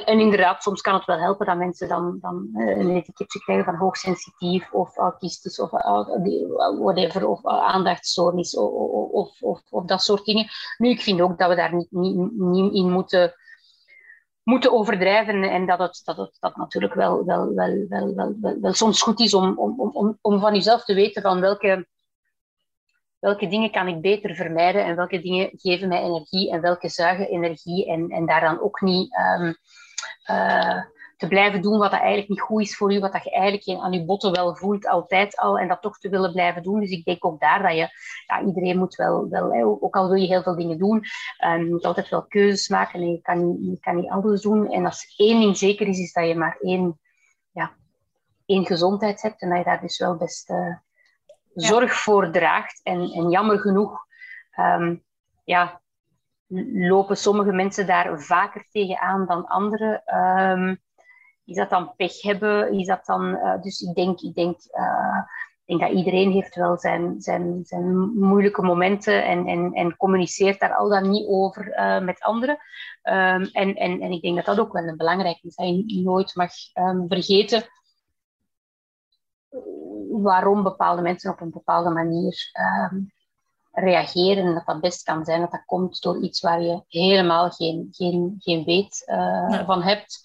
en 0.00 0.20
inderdaad, 0.20 0.62
soms 0.62 0.80
kan 0.80 0.94
het 0.94 1.04
wel 1.04 1.18
helpen 1.18 1.46
dat 1.46 1.56
mensen 1.56 1.88
dan, 1.88 2.18
dan 2.20 2.48
eh, 2.54 2.78
een 2.78 2.90
etiketje 2.90 3.38
krijgen 3.38 3.64
van 3.64 3.74
hoogsensitief 3.74 4.72
of 4.72 4.96
autistisch 4.96 5.60
of 5.60 5.72
uh, 5.72 6.08
whatever, 6.78 7.26
of 7.28 7.44
uh, 7.44 7.52
aandachtstoornis 7.52 8.56
of, 8.56 8.70
of, 9.10 9.42
of, 9.42 9.60
of, 9.70 9.84
dat 9.84 10.02
soort 10.02 10.24
dingen. 10.24 10.46
Nu, 10.78 10.88
ik 10.88 11.00
vind 11.00 11.20
ook 11.20 11.38
dat 11.38 11.48
we 11.48 11.54
daar 11.54 11.74
niet, 11.74 11.90
niet, 11.90 12.32
niet 12.32 12.74
in 12.74 12.90
moeten, 12.90 13.34
moeten 14.42 14.72
overdrijven 14.72 15.42
en 15.42 15.66
dat 15.66 15.78
het, 15.78 16.00
dat 16.04 16.36
dat 16.40 16.56
natuurlijk 16.56 16.94
wel, 16.94 17.24
wel, 17.24 17.54
wel, 17.54 17.86
wel, 17.88 18.14
wel, 18.14 18.34
wel, 18.40 18.58
wel 18.60 18.72
soms 18.72 19.02
goed 19.02 19.20
is 19.20 19.34
om, 19.34 19.58
om, 19.58 19.90
om, 19.92 20.18
om 20.20 20.40
van 20.40 20.54
jezelf 20.54 20.84
te 20.84 20.94
weten 20.94 21.22
van 21.22 21.40
welke 21.40 21.86
welke 23.22 23.48
dingen 23.48 23.70
kan 23.70 23.88
ik 23.88 24.00
beter 24.00 24.34
vermijden 24.34 24.84
en 24.84 24.96
welke 24.96 25.20
dingen 25.20 25.50
geven 25.52 25.88
mij 25.88 26.02
energie 26.02 26.50
en 26.50 26.60
welke 26.60 26.88
zuigen 26.88 27.28
energie 27.28 27.86
en, 27.86 28.08
en 28.08 28.26
daar 28.26 28.40
dan 28.40 28.60
ook 28.60 28.80
niet 28.80 29.16
um, 29.38 29.56
uh, 30.30 30.82
te 31.16 31.28
blijven 31.28 31.62
doen 31.62 31.78
wat 31.78 31.90
dat 31.90 32.00
eigenlijk 32.00 32.28
niet 32.28 32.40
goed 32.40 32.62
is 32.62 32.76
voor 32.76 32.92
u, 32.92 32.98
wat 32.98 33.12
dat 33.12 33.24
je 33.24 33.30
eigenlijk 33.30 33.80
aan 33.80 33.92
je 33.92 34.04
botten 34.04 34.32
wel 34.32 34.56
voelt 34.56 34.86
altijd 34.86 35.36
al 35.36 35.58
en 35.58 35.68
dat 35.68 35.82
toch 35.82 35.98
te 35.98 36.08
willen 36.08 36.32
blijven 36.32 36.62
doen. 36.62 36.80
Dus 36.80 36.90
ik 36.90 37.04
denk 37.04 37.24
ook 37.24 37.40
daar 37.40 37.62
dat 37.62 37.72
je, 37.72 37.88
ja, 38.26 38.42
iedereen 38.46 38.78
moet 38.78 38.94
wel, 38.94 39.28
wel 39.28 39.78
ook 39.80 39.96
al 39.96 40.08
wil 40.08 40.20
je 40.20 40.26
heel 40.26 40.42
veel 40.42 40.56
dingen 40.56 40.78
doen, 40.78 41.04
um, 41.44 41.64
je 41.64 41.70
moet 41.70 41.84
altijd 41.84 42.08
wel 42.08 42.26
keuzes 42.26 42.68
maken 42.68 43.00
en 43.00 43.10
je 43.10 43.20
kan, 43.20 43.58
je 43.60 43.78
kan 43.80 43.96
niet 43.96 44.10
alles 44.10 44.42
doen. 44.42 44.70
En 44.70 44.84
als 44.84 45.14
één 45.16 45.40
ding 45.40 45.56
zeker 45.56 45.86
is, 45.86 45.98
is 45.98 46.12
dat 46.12 46.26
je 46.26 46.34
maar 46.34 46.56
één, 46.60 47.00
ja, 47.52 47.72
één 48.46 48.66
gezondheid 48.66 49.22
hebt 49.22 49.42
en 49.42 49.48
dat 49.48 49.58
je 49.58 49.64
daar 49.64 49.80
dus 49.80 49.98
wel 49.98 50.16
best... 50.16 50.50
Uh, 50.50 50.76
zorg 51.54 51.94
voor 51.94 52.30
draagt. 52.30 52.80
En, 52.82 53.00
en 53.00 53.30
jammer 53.30 53.58
genoeg 53.58 54.06
um, 54.58 55.04
ja, 55.44 55.80
lopen 56.72 57.16
sommige 57.16 57.52
mensen 57.52 57.86
daar 57.86 58.20
vaker 58.20 58.66
tegenaan 58.70 59.26
dan 59.26 59.46
anderen. 59.46 60.02
Um, 60.18 60.80
is 61.44 61.56
dat 61.56 61.70
dan 61.70 61.94
pech 61.96 62.22
hebben? 62.22 62.72
Is 62.72 62.86
dat 62.86 63.06
dan, 63.06 63.24
uh, 63.24 63.62
dus 63.62 63.80
ik 63.80 63.94
denk, 63.94 64.20
ik, 64.20 64.34
denk, 64.34 64.56
uh, 64.72 65.18
ik 65.64 65.78
denk 65.78 65.80
dat 65.80 65.98
iedereen 65.98 66.30
heeft 66.30 66.54
wel 66.54 66.78
zijn, 66.78 67.20
zijn, 67.20 67.60
zijn 67.64 68.12
moeilijke 68.18 68.62
momenten 68.62 69.24
en, 69.24 69.46
en, 69.46 69.72
en 69.72 69.96
communiceert 69.96 70.60
daar 70.60 70.74
al 70.74 70.88
dan 70.88 71.10
niet 71.10 71.26
over 71.28 71.68
uh, 71.68 72.00
met 72.00 72.22
anderen. 72.22 72.58
Um, 73.02 73.44
en, 73.52 73.74
en, 73.74 74.00
en 74.00 74.10
ik 74.10 74.22
denk 74.22 74.36
dat 74.36 74.44
dat 74.44 74.60
ook 74.60 74.72
wel 74.72 74.86
een 74.86 74.96
belangrijk 74.96 75.38
is. 75.42 75.54
Dat 75.54 75.66
je 75.66 76.02
nooit 76.04 76.34
mag 76.34 76.50
vergeten 77.08 77.62
waarom 80.22 80.62
bepaalde 80.62 81.02
mensen 81.02 81.32
op 81.32 81.40
een 81.40 81.50
bepaalde 81.50 81.90
manier 81.90 82.50
um, 82.90 83.12
reageren. 83.72 84.44
En 84.44 84.54
dat 84.54 84.66
dat 84.66 84.80
best 84.80 85.02
kan 85.02 85.24
zijn 85.24 85.40
dat 85.40 85.50
dat 85.50 85.64
komt 85.64 86.02
door 86.02 86.22
iets 86.22 86.40
waar 86.40 86.62
je 86.62 86.82
helemaal 86.86 87.50
geen, 87.50 87.88
geen, 87.90 88.34
geen 88.38 88.64
weet 88.64 89.02
uh, 89.06 89.66
van 89.66 89.82
hebt. 89.82 90.20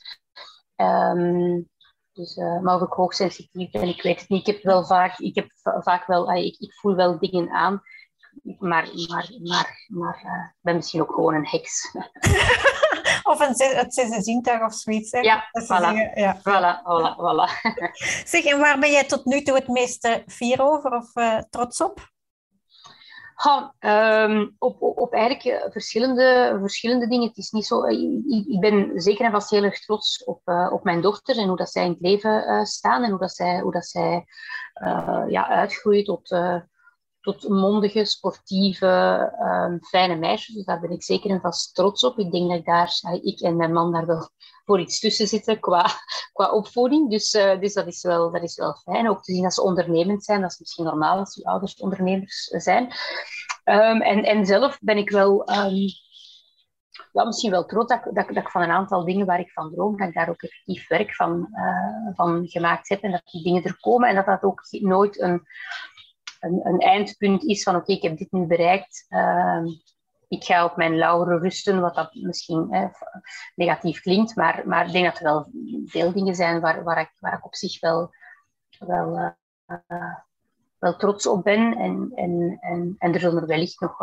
Um, 0.76 1.70
dus, 2.18 2.38
uh, 2.38 2.60
maar 2.60 2.76
of 2.76 2.82
ik 2.82 2.94
hoogsensitief 2.94 3.72
ben, 3.72 3.88
ik 3.88 4.02
weet 4.02 4.20
het 4.20 4.30
niet. 4.30 4.48
Ik 4.48 4.54
heb 4.54 4.64
wel 4.64 4.86
vaak, 4.86 5.18
ik 5.18 5.36
heb 5.36 5.48
vaak 5.62 6.06
wel, 6.06 6.32
uh, 6.32 6.46
ik, 6.46 6.60
ik, 6.60 6.74
voel 6.74 6.96
wel 6.96 7.20
dingen 7.20 7.50
aan. 7.50 7.82
Maar, 8.60 8.90
maar, 9.08 9.30
maar, 9.44 9.86
maar 9.88 10.22
uh, 10.26 10.48
ben 10.62 10.76
misschien 10.76 11.02
ook 11.02 11.14
gewoon 11.14 11.34
een 11.34 11.48
heks. 11.48 11.92
of 13.28 13.40
een, 13.40 13.78
het 13.78 13.94
zesde 13.94 14.22
zintuig 14.22 14.62
of 14.62 14.74
zoiets. 14.74 15.12
Hè? 15.12 15.20
Ja, 15.20 15.44
voilà. 15.62 15.66
Zeggen, 15.66 16.12
ja. 16.16 16.38
Voilà, 16.38 16.82
voilà, 16.84 17.16
voilà. 17.16 17.72
zeg, 18.32 18.46
en 18.46 18.60
waar 18.60 18.80
ben 18.80 18.92
jij 18.92 19.04
tot 19.04 19.26
nu 19.26 19.42
toe 19.42 19.56
het 19.56 19.68
meeste 19.68 20.24
fier 20.28 20.62
over 20.62 20.92
of 20.92 21.16
uh, 21.16 21.40
trots 21.50 21.82
op? 21.82 22.16
Ha, 23.36 23.74
um, 23.80 24.56
op, 24.60 24.82
op, 24.82 24.98
op, 24.98 25.14
eigenlijk 25.14 25.46
uh, 25.46 25.72
verschillende, 25.72 26.58
verschillende 26.60 27.08
dingen. 27.08 27.28
Het 27.28 27.38
is 27.38 27.52
niet 27.52 27.66
zo, 27.66 27.86
uh, 27.86 27.92
ik, 28.28 28.48
ik, 28.48 28.60
ben 28.60 29.02
zeker 29.02 29.26
en 29.26 29.32
vast 29.32 29.50
heel 29.50 29.64
erg 29.64 29.80
trots 29.80 30.24
op, 30.24 30.42
uh, 30.46 30.70
op 30.72 30.84
mijn 30.84 31.02
dochter 31.02 31.38
en 31.38 31.48
hoe 31.48 31.58
dat 31.58 31.72
zij 31.72 31.84
in 31.86 31.92
het 31.92 32.02
leven 32.02 32.66
staan 32.66 33.04
en 33.04 33.10
hoe 33.10 33.20
dat 33.20 33.32
zij, 33.32 33.60
hoe 33.60 33.72
dat 33.72 33.86
zij 33.86 34.26
ja, 35.28 35.48
uitgroeit 35.48 36.06
tot, 36.06 36.30
tot 37.34 37.50
mondige, 37.50 38.06
sportieve, 38.06 38.88
ehm, 39.40 39.78
fijne 39.80 40.16
meisjes. 40.16 40.56
Dus 40.56 40.66
daar 40.66 40.80
ben 40.80 40.92
ik 40.92 41.04
zeker 41.04 41.30
en 41.30 41.42
vast 41.42 41.76
trots 41.76 42.04
op. 42.04 42.20
Ik 42.20 42.32
denk 42.32 42.50
dat 42.50 42.60
ik 42.60 42.66
daar, 42.66 43.00
ik 43.22 43.40
en 43.40 43.56
mijn 43.56 43.74
man 43.74 43.92
daar 43.92 44.06
wel 44.06 44.30
voor 44.66 44.80
iets 44.80 45.00
tussen 45.00 45.28
zitten 45.28 45.60
qua, 45.60 45.86
qua 46.34 46.52
opvoeding. 46.52 47.10
Dus, 47.10 47.34
uh, 47.34 47.60
dus 47.60 47.74
dat, 47.74 47.88
is 47.88 48.02
wel, 48.02 48.32
dat 48.32 48.44
is 48.44 48.56
wel 48.56 48.74
fijn. 48.74 49.10
Ook 49.10 49.24
te 49.24 49.34
zien 49.34 49.44
dat 49.44 49.54
ze 49.54 49.62
ondernemend 49.62 50.24
zijn. 50.24 50.42
Dat 50.42 50.52
is 50.52 50.60
misschien 50.60 50.86
normaal 50.86 51.18
als 51.18 51.36
je 51.36 51.46
ouders 51.46 51.76
ondernemers 51.76 52.44
zijn. 52.44 52.84
Um, 53.66 54.02
en, 54.02 54.24
en 54.24 54.46
zelf 54.46 54.78
ben 54.82 54.98
ik 54.98 55.10
wel... 55.10 55.52
Ja, 57.12 57.26
misschien 57.26 57.52
wel 57.52 57.66
trots 57.66 57.94
dat, 57.94 58.04
dat, 58.04 58.28
dat, 58.28 58.44
ik 58.44 58.50
van 58.50 58.62
een 58.62 58.72
aantal 58.72 59.06
dingen 59.06 59.26
waar 59.26 59.40
ik 59.40 59.52
van 59.52 59.72
droom, 59.72 59.98
dat 59.98 60.08
ik 60.08 60.14
daar 60.14 60.30
ook 60.30 60.42
effectief 60.42 60.88
werk 60.88 61.16
van, 61.16 61.48
uh, 61.52 62.16
van 62.16 62.48
gemaakt 62.48 62.90
heb 62.90 63.02
en 63.02 63.12
dat 63.12 63.22
die 63.26 63.44
dingen 63.44 63.64
er 63.64 63.78
komen 63.80 64.10
en 64.10 64.16
dat 64.16 64.26
dat 64.26 64.44
ook 64.44 64.62
nooit 64.70 65.22
een, 65.22 65.44
een, 66.48 66.66
een 66.66 66.80
eindpunt 66.80 67.44
is 67.44 67.64
van 67.64 67.76
oké, 67.76 67.92
ik 67.92 68.02
heb 68.02 68.18
dit 68.18 68.32
nu 68.32 68.46
bereikt, 68.46 69.06
uh, 69.10 69.64
ik 70.28 70.44
ga 70.44 70.66
op 70.66 70.76
mijn 70.76 70.98
lauren 70.98 71.40
rusten, 71.40 71.82
wat 71.82 71.96
dat 71.96 72.14
misschien 72.14 72.68
eh, 72.72 72.90
negatief 73.56 74.02
klinkt, 74.02 74.36
maar, 74.36 74.64
maar 74.68 74.86
ik 74.86 74.92
denk 74.92 75.06
dat 75.06 75.18
er 75.18 75.24
wel 75.24 75.52
veel 75.86 76.12
dingen 76.12 76.36
zijn 76.36 76.60
waar, 76.60 76.84
waar, 76.84 77.00
ik, 77.00 77.12
waar 77.20 77.38
ik 77.38 77.46
op 77.46 77.56
zich 77.56 77.80
wel, 77.80 78.10
wel, 78.80 79.36
uh, 79.68 80.16
wel 80.80 80.96
trots 80.96 81.28
op 81.28 81.44
ben 81.44 81.78
en, 81.78 82.12
en, 82.16 82.58
en, 82.62 82.96
en 82.98 83.14
er 83.14 83.20
zullen 83.20 83.42
er 83.42 83.48
wellicht 83.48 83.80
nog 83.80 83.98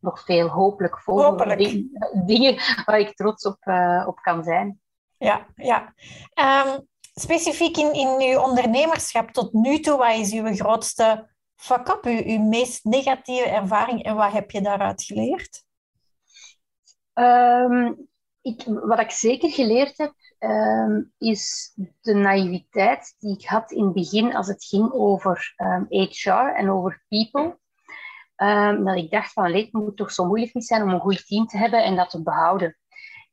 nog 0.00 0.20
veel 0.20 0.48
hopelijk 0.48 1.00
volgen. 1.00 1.90
Dingen 2.26 2.54
waar 2.84 2.98
ik 2.98 3.16
trots 3.16 3.46
op, 3.46 3.58
uh, 3.64 4.04
op 4.06 4.16
kan 4.16 4.44
zijn. 4.44 4.80
Ja, 5.16 5.46
ja. 5.54 5.94
Um, 6.34 6.88
specifiek 7.14 7.76
in, 7.76 7.92
in 7.92 8.30
uw 8.30 8.40
ondernemerschap 8.40 9.30
tot 9.30 9.52
nu 9.52 9.80
toe, 9.80 9.96
wat 9.96 10.14
is 10.14 10.32
uw 10.32 10.54
grootste 10.54 11.30
fuck-up, 11.60 12.04
uw, 12.04 12.38
meest 12.38 12.84
negatieve 12.84 13.48
ervaring 13.48 14.02
en 14.02 14.16
wat 14.16 14.32
heb 14.32 14.50
je 14.50 14.60
daaruit 14.60 15.02
geleerd? 15.02 15.64
Um, 17.14 18.08
ik, 18.40 18.62
wat 18.64 19.00
ik 19.00 19.10
zeker 19.10 19.50
geleerd 19.50 19.98
heb, 19.98 20.14
um, 20.38 21.12
is 21.18 21.72
de 22.00 22.14
naïviteit 22.14 23.14
die 23.18 23.34
ik 23.34 23.44
had 23.46 23.70
in 23.70 23.84
het 23.84 23.92
begin 23.92 24.34
als 24.34 24.46
het 24.46 24.64
ging 24.64 24.92
over 24.92 25.54
HR 25.88 26.30
en 26.30 26.70
over 26.70 27.04
people. 27.08 27.58
Dat 28.84 28.96
ik 28.96 29.10
dacht 29.10 29.32
van, 29.32 29.54
het 29.54 29.72
moet 29.72 29.96
toch 29.96 30.12
zo 30.12 30.24
moeilijk 30.24 30.54
niet 30.54 30.66
zijn 30.66 30.82
om 30.82 30.88
een 30.88 31.00
goed 31.00 31.26
team 31.26 31.46
te 31.46 31.58
hebben 31.58 31.84
en 31.84 31.96
dat 31.96 32.10
te 32.10 32.22
behouden. 32.22 32.76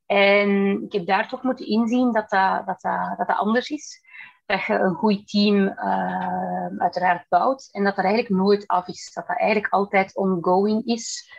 En 0.06 0.82
ik 0.84 0.92
heb 0.92 1.06
daar 1.06 1.30
toch 1.30 1.44
moeten 1.44 1.68
inzien 1.68 2.12
dat, 2.12 2.30
dat, 2.30 2.66
dat, 2.66 2.82
dat, 3.18 3.38
anders 3.38 3.70
is. 3.70 4.02
Dat 4.48 4.66
je 4.66 4.74
een 4.74 4.96
goed 4.96 5.28
team 5.28 5.56
uh, 5.56 6.68
uiteraard 6.78 7.26
bouwt 7.30 7.70
en 7.72 7.84
dat 7.84 7.96
dat 7.96 8.06
eigenlijk 8.06 8.36
nooit 8.36 8.68
af 8.68 8.88
is. 8.88 9.12
Dat 9.14 9.28
dat 9.28 9.38
eigenlijk 9.38 9.74
altijd 9.74 10.16
ongoing 10.16 10.86
is. 10.86 11.32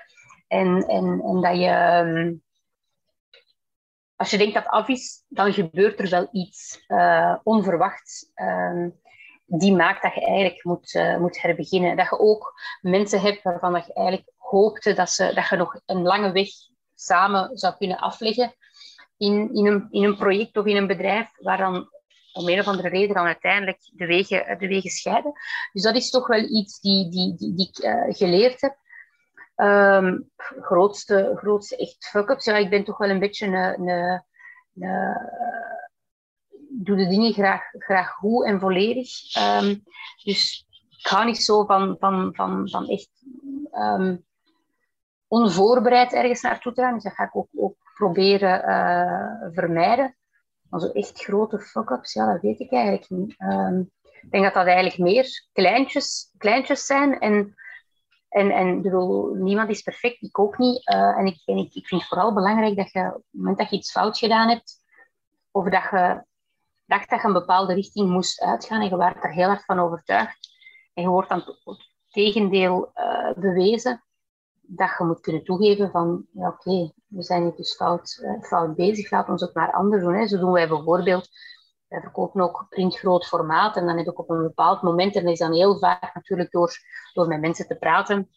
En, 0.47 0.87
en, 0.87 1.21
en 1.21 1.41
dat 1.41 1.57
je, 1.57 2.03
um, 2.05 2.43
als 4.17 4.31
je 4.31 4.39
denkt 4.39 4.55
dat 4.55 4.67
af 4.67 4.89
is, 4.89 5.25
dan 5.29 5.53
gebeurt 5.53 6.01
er 6.01 6.11
wel 6.11 6.29
iets 6.33 6.85
uh, 6.89 7.37
onverwachts. 7.43 8.31
Uh, 8.35 8.87
die 9.47 9.77
maakt 9.77 10.03
dat 10.03 10.15
je 10.15 10.25
eigenlijk 10.25 10.65
moet, 10.65 10.95
uh, 10.95 11.19
moet 11.19 11.43
herbeginnen. 11.43 11.97
Dat 11.97 12.09
je 12.11 12.19
ook 12.19 12.55
mensen 12.81 13.21
hebt 13.21 13.43
waarvan 13.43 13.73
dat 13.73 13.87
je 13.87 13.93
eigenlijk 13.95 14.33
hoopte 14.37 14.95
dat, 14.95 15.11
ze, 15.11 15.35
dat 15.35 15.49
je 15.49 15.57
nog 15.57 15.81
een 15.87 16.03
lange 16.03 16.33
weg 16.33 16.49
samen 16.95 17.59
zou 17.59 17.75
kunnen 17.77 17.99
afleggen 17.99 18.55
in, 19.17 19.55
in, 19.55 19.67
een, 19.67 19.87
in 19.91 20.05
een 20.05 20.17
project 20.17 20.57
of 20.57 20.67
in 20.67 20.77
een 20.77 20.87
bedrijf, 20.87 21.31
waar 21.37 21.59
dan 21.59 21.89
om 22.39 22.49
een 22.49 22.59
of 22.59 22.67
andere 22.67 22.89
reden 22.89 23.15
dan 23.15 23.27
uiteindelijk 23.27 23.79
de 23.93 24.07
wegen, 24.07 24.59
de 24.59 24.67
wegen 24.67 24.91
scheiden. 24.91 25.33
Dus 25.73 25.83
dat 25.83 25.97
is 25.97 26.11
toch 26.11 26.27
wel 26.27 26.41
iets 26.41 26.81
die, 26.81 27.11
die, 27.11 27.35
die, 27.37 27.55
die 27.55 27.69
ik 27.69 27.85
uh, 27.85 28.15
geleerd 28.17 28.61
heb. 28.61 28.77
Um, 29.57 30.31
grootste, 30.61 31.33
grootste 31.37 31.77
echt 31.77 32.09
fuck-ups. 32.09 32.45
Ja, 32.45 32.57
ik 32.57 32.71
ben 32.71 32.85
toch 32.85 32.99
wel 32.99 33.11
een 33.11 33.19
beetje 33.19 33.47
een, 33.47 33.55
een, 33.55 34.23
een 34.79 35.17
doe 36.71 36.97
de 36.97 37.09
dingen 37.09 37.33
graag, 37.33 37.63
graag 37.79 38.11
goed 38.11 38.45
en 38.45 38.61
volledig. 38.61 39.11
Um, 39.37 39.83
dus 40.25 40.67
ik 40.89 41.07
ga 41.07 41.25
niet 41.25 41.43
zo 41.43 41.65
van, 41.65 41.97
van, 41.99 42.35
van, 42.35 42.69
van 42.69 42.89
echt 42.89 43.11
um, 43.73 44.25
onvoorbereid 45.29 46.13
ergens 46.13 46.41
naartoe 46.41 46.73
te 46.73 46.83
gaan. 46.83 46.95
Dus 46.95 47.03
dat 47.03 47.13
ga 47.13 47.25
ik 47.25 47.37
ook, 47.37 47.49
ook 47.57 47.77
proberen 47.95 48.69
uh, 48.69 49.49
vermijden. 49.53 50.17
Maar 50.71 50.81
zo 50.81 50.89
echt 50.89 51.23
grote 51.23 51.59
fuck-ups, 51.59 52.13
ja, 52.13 52.33
dat 52.33 52.43
weet 52.43 52.61
ik 52.61 52.73
eigenlijk 52.73 53.11
niet. 53.11 53.35
Um, 53.39 53.91
ik 54.03 54.31
denk 54.31 54.45
dat 54.45 54.55
dat 54.55 54.67
eigenlijk 54.67 54.99
meer 54.99 55.47
kleintjes, 55.53 56.33
kleintjes 56.39 56.87
zijn. 56.87 57.19
En, 57.19 57.55
en, 58.29 58.51
en 58.51 58.83
bedoel, 58.83 59.35
niemand 59.35 59.71
is 59.71 59.83
perfect, 59.83 60.23
ik 60.23 60.39
ook 60.39 60.59
niet. 60.59 60.91
Uh, 60.91 61.19
en 61.19 61.27
ik, 61.27 61.43
ik, 61.45 61.75
ik 61.75 61.87
vind 61.87 62.01
het 62.01 62.11
vooral 62.11 62.35
belangrijk 62.35 62.77
dat 62.77 62.93
je 62.93 63.07
op 63.07 63.15
het 63.15 63.25
moment 63.31 63.59
dat 63.59 63.71
je 63.71 63.77
iets 63.77 63.91
fout 63.91 64.19
gedaan 64.19 64.49
hebt, 64.49 64.77
of 65.51 65.69
dat 65.69 65.83
je 65.91 66.27
dacht 66.87 67.11
dat 67.11 67.21
je 67.21 67.27
een 67.27 67.33
bepaalde 67.33 67.75
richting 67.75 68.11
moest 68.11 68.41
uitgaan 68.41 68.81
en 68.81 68.89
je 68.89 68.97
werd 68.97 69.25
er 69.25 69.33
heel 69.33 69.49
erg 69.49 69.65
van 69.65 69.79
overtuigd. 69.79 70.49
En 70.95 71.03
je 71.03 71.09
wordt 71.09 71.29
dan 71.29 71.43
het 71.65 71.89
tegendeel 72.11 72.91
uh, 72.95 73.33
bewezen 73.37 74.03
dat 74.71 74.91
je 74.99 75.05
moet 75.05 75.21
kunnen 75.21 75.45
toegeven 75.45 75.91
van, 75.91 76.27
ja 76.33 76.49
oké, 76.49 76.93
we 77.07 77.23
zijn 77.23 77.43
hier 77.43 77.57
dus 77.57 77.75
fout, 77.75 78.19
uh, 78.23 78.43
fout 78.43 78.75
bezig, 78.75 79.11
we 79.11 79.25
ons 79.27 79.43
ook 79.43 79.55
maar 79.55 79.73
anders 79.73 80.03
doen. 80.03 80.15
Hè. 80.15 80.27
Zo 80.27 80.39
doen 80.39 80.53
wij 80.53 80.69
bijvoorbeeld, 80.69 81.29
wij 81.89 82.01
verkopen 82.01 82.41
ook 82.41 82.67
printgroot 82.69 83.27
formaat 83.27 83.77
en 83.77 83.87
dan 83.87 83.97
heb 83.97 84.07
ik 84.07 84.19
op 84.19 84.31
een 84.31 84.43
bepaald 84.43 84.83
moment, 84.83 85.15
en 85.15 85.23
dat 85.23 85.33
is 85.33 85.39
dan 85.39 85.55
heel 85.55 85.79
vaak 85.79 86.15
natuurlijk 86.15 86.51
door, 86.51 86.77
door 87.13 87.29
met 87.29 87.41
mensen 87.41 87.67
te 87.67 87.77
praten, 87.77 88.29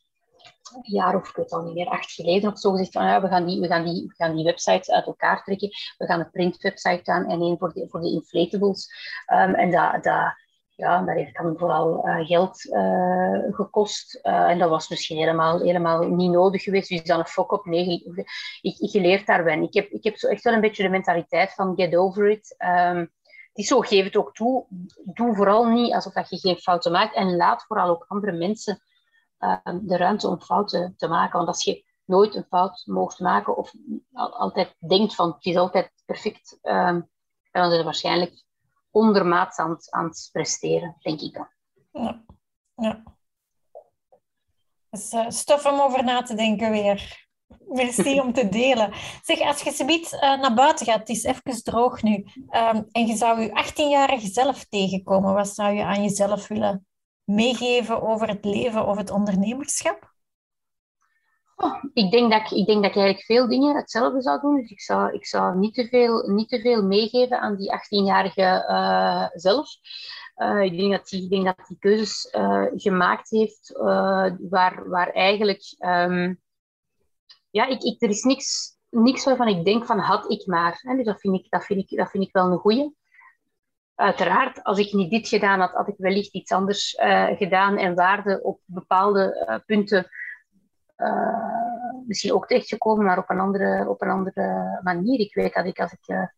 een 0.74 0.82
jaar 0.84 1.16
of 1.16 1.30
ik 1.30 1.36
weet 1.36 1.52
al 1.52 1.64
niet 1.64 1.74
meer, 1.74 1.88
acht 1.88 2.12
geleden 2.12 2.52
of 2.52 2.60
zo, 2.60 2.72
gezegd 2.72 2.92
van 2.92 3.06
ja, 3.06 3.22
we 3.22 3.28
gaan 3.28 3.46
die, 3.46 3.60
we 3.60 3.68
gaan 3.68 3.86
die, 3.86 4.08
we 4.08 4.14
gaan 4.16 4.36
die 4.36 4.46
websites 4.46 4.92
uit 4.92 5.06
elkaar 5.06 5.44
trekken. 5.44 5.70
We 5.98 6.06
gaan 6.06 6.20
een 6.20 6.32
printwebsite 6.32 7.12
aan 7.12 7.30
en 7.30 7.42
één 7.42 7.58
voor 7.58 7.74
de, 7.74 7.88
voor 7.90 8.02
de 8.02 8.12
inflatables. 8.12 8.90
Um, 9.34 9.56
en 9.56 9.72
dat, 9.72 10.04
dat, 10.04 10.36
ja, 10.82 11.02
dat 11.02 11.16
heeft 11.16 11.38
dan 11.38 11.58
vooral 11.58 12.08
uh, 12.08 12.26
geld 12.26 12.66
uh, 12.66 13.40
gekost. 13.50 14.20
Uh, 14.24 14.50
en 14.50 14.60
dat 14.60 14.70
was 14.70 14.90
misschien 14.90 15.18
helemaal, 15.18 15.60
helemaal 15.60 16.08
niet 16.08 16.32
nodig 16.32 16.64
geweest. 16.64 16.90
Dus 16.90 17.04
dan 17.04 17.20
een 17.20 17.26
fok 17.26 17.52
op. 17.52 17.66
Nee, 17.66 18.04
ik, 18.62 18.78
ik 18.78 18.90
geleerd 18.90 19.26
daarbij. 19.26 19.62
Ik 19.62 19.74
heb, 19.74 19.90
ik 19.90 20.04
heb 20.04 20.18
zo 20.18 20.28
echt 20.28 20.44
wel 20.44 20.54
een 20.54 20.62
beetje 20.62 20.84
de 20.84 20.90
mentaliteit 20.90 21.54
van 21.54 21.74
get 21.76 21.96
over 21.96 22.30
it. 22.30 22.56
Um, 22.58 23.00
het 23.52 23.60
is 23.60 23.68
zo, 23.68 23.80
geef 23.80 24.04
het 24.04 24.16
ook 24.16 24.34
toe. 24.34 24.66
Doe 25.04 25.36
vooral 25.36 25.66
niet 25.66 25.94
alsof 25.94 26.14
dat 26.14 26.30
je 26.30 26.38
geen 26.38 26.58
fouten 26.58 26.92
maakt. 26.92 27.16
En 27.16 27.36
laat 27.36 27.64
vooral 27.64 27.90
ook 27.90 28.06
andere 28.08 28.32
mensen 28.32 28.82
Ehm, 29.42 29.80
de 29.82 29.98
ruimte 29.98 30.28
om 30.28 30.42
fouten 30.42 30.94
te 30.98 31.08
maken. 31.08 31.38
Want 31.38 31.48
als 31.48 31.64
je 31.64 31.86
nooit 32.06 32.36
een 32.36 32.46
fout 32.50 32.84
mocht 32.86 33.20
maken 33.20 33.58
of 33.58 33.74
altijd 34.14 34.76
denkt 34.88 35.16
van 35.16 35.32
het 35.32 35.46
is 35.46 35.56
altijd 35.56 35.92
perfect, 36.06 36.60
um, 36.62 37.10
dan 37.52 37.70
is 37.70 37.76
het 37.76 37.84
waarschijnlijk 37.84 38.44
ondermaats 38.92 39.58
aan 39.58 39.78
aan 39.90 40.06
het 40.06 40.30
presteren, 40.32 40.96
denk 41.00 41.22
ik 41.22 41.34
dan. 41.34 41.48
Ja, 41.92 42.24
ja. 42.76 43.04
Dus 44.90 45.14
uh, 45.14 45.30
stof 45.30 45.66
om 45.66 45.80
over 45.80 46.04
na 46.04 46.22
te 46.22 46.36
denken 46.36 46.72
weer. 46.72 47.28
Merci 47.68 48.20
om 48.20 48.34
te 48.34 48.50
delen. 48.50 48.94
Zeg, 49.22 49.40
als 49.40 49.62
je 49.62 49.72
zoiets 49.72 50.14
uh, 50.14 50.20
naar 50.20 50.54
buiten 50.54 50.86
gaat, 50.86 51.00
het 51.00 51.10
is 51.10 51.24
even 51.24 51.64
droog 51.64 52.02
nu, 52.02 52.14
um, 52.50 52.88
en 52.92 53.08
je 53.08 53.16
zou 53.16 53.42
je 53.42 53.66
18-jarige 53.66 54.28
zelf 54.28 54.66
tegenkomen, 54.66 55.34
wat 55.34 55.48
zou 55.48 55.74
je 55.74 55.84
aan 55.84 56.04
jezelf 56.04 56.48
willen 56.48 56.86
meegeven 57.24 58.02
over 58.02 58.28
het 58.28 58.46
leven 58.46 58.88
of 58.88 58.98
het 58.98 59.10
ondernemerschap? 59.10 60.11
Oh, 61.64 61.84
ik, 61.94 62.12
denk 62.12 62.32
dat 62.32 62.52
ik, 62.52 62.66
denk 62.66 62.82
dat 62.82 62.92
ik 62.92 62.98
eigenlijk 62.98 63.26
veel 63.26 63.48
dingen 63.48 63.76
hetzelfde 63.76 64.22
zou 64.22 64.42
doen. 64.42 64.62
Dus 64.62 64.70
ik 64.70 64.82
zou, 64.82 65.14
ik 65.14 65.26
zou 65.26 65.58
niet, 65.58 65.74
te 65.74 65.88
veel, 65.88 66.30
niet 66.30 66.50
te 66.50 66.60
veel 66.60 66.84
meegeven 66.84 67.40
aan 67.40 67.56
die 67.56 67.72
18-jarige 67.72 68.66
uh, 68.70 69.28
zelf. 69.34 69.70
Uh, 70.36 70.62
ik, 70.62 70.78
denk 70.78 70.92
dat 70.92 71.08
die, 71.08 71.24
ik 71.24 71.30
denk 71.30 71.46
dat 71.46 71.68
die 71.68 71.78
keuzes 71.80 72.34
uh, 72.36 72.66
gemaakt 72.76 73.30
heeft 73.30 73.72
waar, 74.50 74.90
waar 74.90 75.10
eigenlijk... 75.10 75.76
Um, 75.80 76.42
ja, 77.50 77.68
ik, 77.68 77.82
ik, 77.82 78.02
er 78.02 78.10
is 78.10 78.24
niks, 78.24 78.78
niks 78.90 79.24
waarvan 79.24 79.48
ik 79.48 79.66
denk 79.66 79.86
van 79.86 80.00
had 80.00 80.32
ik 80.32 80.46
maar. 80.46 80.80
Hè? 80.82 80.96
Dus 80.96 81.06
dat 81.06 81.20
vind, 81.20 81.36
ik, 81.36 81.50
dat, 81.50 81.66
vind 81.66 81.92
ik, 81.92 81.98
dat 81.98 82.10
vind 82.10 82.24
ik 82.24 82.32
wel 82.32 82.52
een 82.52 82.58
goeie 82.58 82.96
uiteraard, 83.96 84.64
als 84.64 84.80
ik 84.80 84.94
niet 84.94 85.12
dit 85.12 85.28
gedaan 85.28 85.60
had, 85.60 85.72
had 85.72 85.88
ik 85.88 85.96
wellicht 85.98 86.34
iets 86.34 86.52
anders 86.52 86.96
gedaan 87.38 87.78
en 87.78 87.96
waarde 87.96 88.44
op 88.44 88.60
bepaalde 88.66 89.62
punten 89.66 90.10
misschien 92.06 92.34
ook 92.34 92.48
terechtgekomen, 92.48 93.06
maar 93.06 93.18
op 93.18 93.30
een, 93.30 93.40
andere, 93.40 93.90
op 93.90 94.02
een 94.02 94.10
andere 94.10 94.80
manier. 94.84 95.20
Ik 95.20 95.34
weet 95.34 95.54
dat 95.54 95.66
ik 95.66 95.80
als 95.80 95.92
ik 95.92 96.30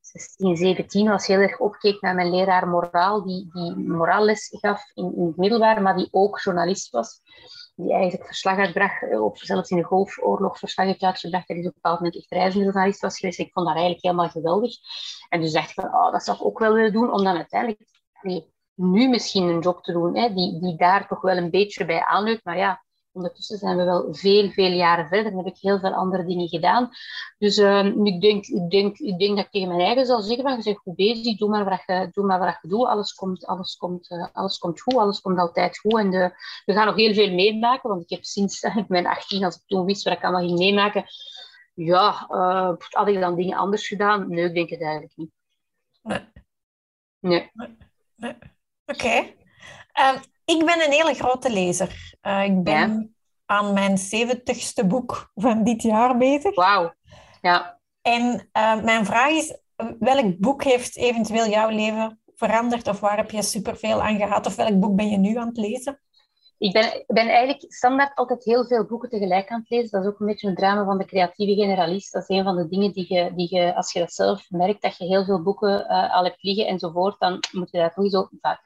16, 0.00 0.56
17 0.56 1.08
was, 1.08 1.26
heel 1.26 1.40
erg 1.40 1.58
opkeek 1.58 2.00
naar 2.00 2.14
mijn 2.14 2.30
leraar 2.30 2.68
moraal, 2.68 3.22
die, 3.24 3.48
die 3.52 3.76
moraalles 3.76 4.48
gaf 4.60 4.82
in, 4.94 5.16
in 5.16 5.26
het 5.26 5.36
middelbaar, 5.36 5.82
maar 5.82 5.96
die 5.96 6.08
ook 6.10 6.40
journalist 6.40 6.90
was 6.90 7.20
die 7.78 7.92
eigenlijk 7.92 8.26
verslag 8.26 8.58
uitbracht, 8.58 9.02
eh, 9.02 9.24
of 9.24 9.38
zelfs 9.38 9.70
in 9.70 9.76
de 9.76 9.82
Golfoorlog 9.82 10.58
verslag 10.58 10.86
heeft 10.86 11.02
uitgebracht. 11.02 11.48
Is 11.48 11.58
op 11.58 11.64
een 11.64 11.72
bepaald 11.74 11.98
moment 11.98 12.16
echt 12.16 12.30
reisjournalist 12.30 13.00
was 13.00 13.18
geweest. 13.18 13.38
Ik 13.38 13.52
vond 13.52 13.66
dat 13.66 13.74
eigenlijk 13.74 14.04
helemaal 14.04 14.28
geweldig. 14.28 14.74
En 15.28 15.40
dus 15.40 15.52
dacht 15.52 15.68
ik 15.68 15.74
van, 15.74 15.94
oh, 15.94 16.12
dat 16.12 16.24
zou 16.24 16.36
ik 16.36 16.44
ook 16.44 16.58
wel 16.58 16.72
willen 16.72 16.92
doen, 16.92 17.12
om 17.12 17.24
dan 17.24 17.36
uiteindelijk... 17.36 17.80
Nee, 18.22 18.52
nu 18.74 19.08
misschien 19.08 19.48
een 19.48 19.60
job 19.60 19.82
te 19.82 19.92
doen 19.92 20.16
hè, 20.16 20.34
die, 20.34 20.60
die 20.60 20.76
daar 20.76 21.08
toch 21.08 21.20
wel 21.20 21.36
een 21.36 21.50
beetje 21.50 21.84
bij 21.84 22.04
aanleunt. 22.04 22.44
Maar 22.44 22.56
ja, 22.56 22.84
ondertussen 23.18 23.58
zijn 23.58 23.76
we 23.76 23.84
wel 23.84 24.14
veel, 24.14 24.50
veel 24.50 24.72
jaren 24.72 25.08
verder 25.08 25.32
en 25.32 25.38
heb 25.38 25.46
ik 25.46 25.56
heel 25.60 25.78
veel 25.78 25.92
andere 25.92 26.24
dingen 26.24 26.48
gedaan. 26.48 26.90
Dus 27.38 27.58
uh, 27.58 27.84
ik, 27.84 28.20
denk, 28.20 28.46
ik, 28.46 28.70
denk, 28.70 28.98
ik 28.98 29.18
denk 29.18 29.36
dat 29.36 29.44
ik 29.44 29.50
tegen 29.50 29.68
mijn 29.68 29.80
eigen 29.80 30.06
zal 30.06 30.22
zeggen 30.22 30.42
van, 30.42 30.56
je 30.56 30.62
bent 30.62 30.78
goed 30.78 30.96
bezig, 30.96 31.36
doe 31.36 31.48
maar 31.48 31.64
wat 31.64 31.82
je, 31.86 32.08
doe 32.12 32.26
maar 32.26 32.38
wat 32.38 32.58
je 32.62 32.68
doet. 32.68 32.86
Alles 32.86 33.14
komt, 33.14 33.46
alles, 33.46 33.76
komt, 33.76 34.10
uh, 34.10 34.26
alles 34.32 34.58
komt 34.58 34.80
goed, 34.80 34.96
alles 34.96 35.20
komt 35.20 35.38
altijd 35.38 35.78
goed. 35.78 35.98
En 35.98 36.10
de, 36.10 36.32
we 36.64 36.72
gaan 36.72 36.86
nog 36.86 36.96
heel 36.96 37.14
veel 37.14 37.34
meemaken, 37.34 37.88
want 37.90 38.02
ik 38.02 38.10
heb 38.10 38.24
sinds 38.24 38.66
mijn 38.88 39.06
18, 39.06 39.44
als 39.44 39.56
ik 39.56 39.62
toen 39.66 39.84
wist 39.84 40.04
wat 40.04 40.16
ik 40.16 40.22
allemaal 40.22 40.46
ging 40.46 40.58
meemaken, 40.58 41.04
ja, 41.74 42.26
uh, 42.30 42.72
had 42.88 43.08
ik 43.08 43.20
dan 43.20 43.34
dingen 43.34 43.56
anders 43.56 43.88
gedaan? 43.88 44.28
Nee, 44.28 44.44
ik 44.44 44.54
denk 44.54 44.70
het 44.70 44.80
eigenlijk 44.80 45.12
niet. 45.16 45.30
Nee. 46.02 46.20
Nee. 47.20 47.50
nee. 48.16 48.34
Oké. 48.86 48.94
Okay. 48.94 49.36
Ehm, 49.92 50.18
ik 50.54 50.64
ben 50.64 50.84
een 50.84 50.92
hele 50.92 51.14
grote 51.14 51.50
lezer. 51.50 52.16
Uh, 52.22 52.44
ik 52.44 52.62
ben 52.62 52.90
ja. 52.90 53.06
aan 53.46 53.72
mijn 53.72 53.98
zeventigste 53.98 54.86
boek 54.86 55.30
van 55.34 55.64
dit 55.64 55.82
jaar 55.82 56.16
bezig. 56.16 56.54
Wauw. 56.54 56.92
Ja. 57.40 57.80
En 58.02 58.48
uh, 58.52 58.82
mijn 58.82 59.06
vraag 59.06 59.30
is, 59.30 59.56
welk 59.98 60.38
boek 60.38 60.64
heeft 60.64 60.96
eventueel 60.96 61.48
jouw 61.48 61.68
leven 61.68 62.20
veranderd? 62.34 62.88
Of 62.88 63.00
waar 63.00 63.16
heb 63.16 63.30
je 63.30 63.42
superveel 63.42 64.02
aan 64.02 64.16
gehad? 64.16 64.46
Of 64.46 64.56
welk 64.56 64.80
boek 64.80 64.96
ben 64.96 65.10
je 65.10 65.16
nu 65.16 65.36
aan 65.36 65.48
het 65.48 65.56
lezen? 65.56 66.00
Ik 66.58 66.72
ben, 66.72 67.04
ben 67.06 67.28
eigenlijk 67.28 67.72
standaard 67.72 68.16
altijd 68.16 68.44
heel 68.44 68.66
veel 68.66 68.86
boeken 68.86 69.08
tegelijk 69.08 69.48
aan 69.48 69.60
het 69.60 69.70
lezen. 69.70 69.90
Dat 69.90 70.02
is 70.02 70.08
ook 70.08 70.20
een 70.20 70.26
beetje 70.26 70.48
een 70.48 70.54
drama 70.54 70.84
van 70.84 70.98
de 70.98 71.04
creatieve 71.04 71.60
generalist. 71.60 72.12
Dat 72.12 72.22
is 72.22 72.36
een 72.36 72.44
van 72.44 72.56
de 72.56 72.68
dingen 72.68 72.92
die 72.92 73.14
je, 73.14 73.34
die 73.34 73.54
je 73.56 73.74
als 73.74 73.92
je 73.92 73.98
dat 73.98 74.12
zelf 74.12 74.50
merkt, 74.50 74.82
dat 74.82 74.96
je 74.96 75.04
heel 75.04 75.24
veel 75.24 75.42
boeken 75.42 75.80
uh, 75.80 76.14
al 76.14 76.24
hebt 76.24 76.42
liggen 76.42 76.66
enzovoort, 76.66 77.18
dan 77.18 77.40
moet 77.52 77.70
je 77.70 77.78
daar 77.78 77.94
toch 77.94 78.10
zo 78.10 78.28
vaak 78.40 78.60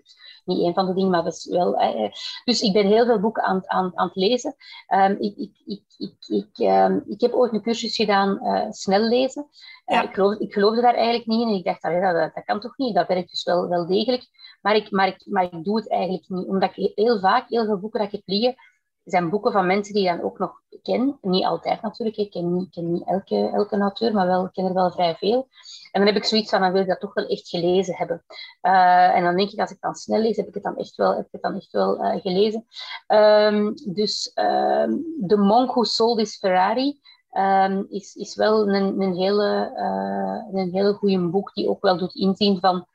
niet 0.44 0.66
een 0.66 0.74
van 0.74 0.86
de 0.86 0.94
dingen, 0.94 1.10
maar 1.10 1.24
dat 1.24 1.32
is 1.32 1.46
wel. 1.46 1.76
Eh, 1.76 2.12
dus 2.44 2.60
ik 2.60 2.72
ben 2.72 2.86
heel 2.86 3.06
veel 3.06 3.20
boeken 3.20 3.42
aan, 3.42 3.62
aan, 3.64 3.90
aan 3.94 4.06
het 4.06 4.16
lezen. 4.16 4.54
Um, 4.94 5.16
ik, 5.20 5.36
ik, 5.36 5.52
ik, 5.64 5.82
ik, 5.98 6.14
ik, 6.26 6.68
um, 6.68 7.02
ik 7.06 7.20
heb 7.20 7.32
ooit 7.32 7.52
een 7.52 7.62
cursus 7.62 7.96
gedaan, 7.96 8.38
uh, 8.42 8.70
snel 8.70 9.00
lezen. 9.00 9.46
Uh, 9.86 9.96
ja. 9.96 10.02
ik, 10.02 10.14
geloof, 10.14 10.34
ik 10.38 10.52
geloofde 10.52 10.80
daar 10.80 10.94
eigenlijk 10.94 11.26
niet 11.26 11.40
in 11.40 11.48
en 11.48 11.54
ik 11.54 11.64
dacht, 11.64 11.82
dat, 11.82 12.02
dat, 12.02 12.34
dat 12.34 12.44
kan 12.44 12.60
toch 12.60 12.76
niet? 12.76 12.94
Dat 12.94 13.08
werkt 13.08 13.30
dus 13.30 13.44
wel, 13.44 13.68
wel 13.68 13.86
degelijk. 13.86 14.26
Maar 14.60 14.76
ik, 14.76 14.90
maar, 14.90 15.08
ik, 15.08 15.26
maar 15.26 15.44
ik 15.44 15.64
doe 15.64 15.76
het 15.76 15.90
eigenlijk 15.90 16.28
niet, 16.28 16.46
omdat 16.46 16.76
ik 16.76 16.92
heel 16.94 17.20
vaak, 17.20 17.48
heel 17.48 17.64
veel 17.64 17.78
boeken 17.78 18.00
dat 18.00 18.08
ik 18.08 18.14
heb 18.14 18.22
liggen, 18.24 18.54
zijn 19.04 19.30
boeken 19.30 19.52
van 19.52 19.66
mensen 19.66 19.94
die 19.94 20.02
ik 20.02 20.16
dan 20.16 20.22
ook 20.22 20.38
nog 20.38 20.60
ken. 20.82 21.18
Niet 21.20 21.44
altijd 21.44 21.82
natuurlijk, 21.82 22.16
ik 22.16 22.30
ken 22.30 22.54
niet, 22.54 22.70
ken 22.70 23.02
elke, 23.06 23.50
elke 23.54 23.78
auteur, 23.78 24.12
maar 24.14 24.26
wel, 24.26 24.44
ik 24.44 24.52
ken 24.52 24.64
er 24.64 24.74
wel 24.74 24.90
vrij 24.90 25.14
veel. 25.14 25.48
En 25.92 26.00
dan 26.00 26.06
heb 26.06 26.16
ik 26.16 26.24
zoiets 26.24 26.50
van, 26.50 26.60
dan 26.60 26.72
wil 26.72 26.80
ik 26.80 26.88
dat 26.88 27.00
toch 27.00 27.14
wel 27.14 27.26
echt 27.26 27.48
gelezen 27.48 27.94
hebben. 27.94 28.24
Uh, 28.62 29.16
en 29.16 29.22
dan 29.22 29.36
denk 29.36 29.50
ik, 29.50 29.60
als 29.60 29.70
ik 29.70 29.80
dan 29.80 29.94
snel 29.94 30.20
lees, 30.20 30.36
heb 30.36 30.48
ik 30.48 30.54
het 30.54 30.62
dan 30.62 30.76
echt 30.76 30.96
wel, 30.96 31.16
heb 31.16 31.26
ik 31.26 31.32
het 31.32 31.42
dan 31.42 31.54
echt 31.54 31.72
wel 31.72 32.04
uh, 32.04 32.20
gelezen. 32.20 32.66
Um, 33.06 33.74
dus 33.94 34.32
um, 34.34 35.04
The 35.26 35.36
Monk 35.36 35.70
Who 35.70 35.82
Sold 35.82 36.18
His 36.18 36.38
Ferrari 36.38 37.00
um, 37.32 37.86
is, 37.88 38.14
is 38.14 38.34
wel 38.36 38.68
een, 38.68 39.00
een 39.00 39.14
hele, 39.14 39.72
uh, 39.76 40.60
een 40.60 40.72
hele 40.72 40.92
goede 40.92 41.28
boek 41.28 41.54
die 41.54 41.68
ook 41.68 41.82
wel 41.82 41.98
doet 41.98 42.14
inzien 42.14 42.60
van, 42.60 42.86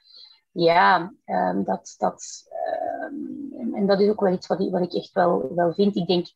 ja, 0.51 1.13
dat, 1.65 1.95
dat, 1.97 2.47
en 3.77 3.85
dat 3.85 3.99
is 3.99 4.09
ook 4.09 4.19
wel 4.19 4.33
iets 4.33 4.47
wat 4.47 4.59
ik, 4.59 4.71
wat 4.71 4.81
ik 4.81 4.93
echt 4.93 5.11
wel, 5.11 5.51
wel 5.55 5.73
vind. 5.73 5.95
Ik 5.95 6.07
denk 6.07 6.27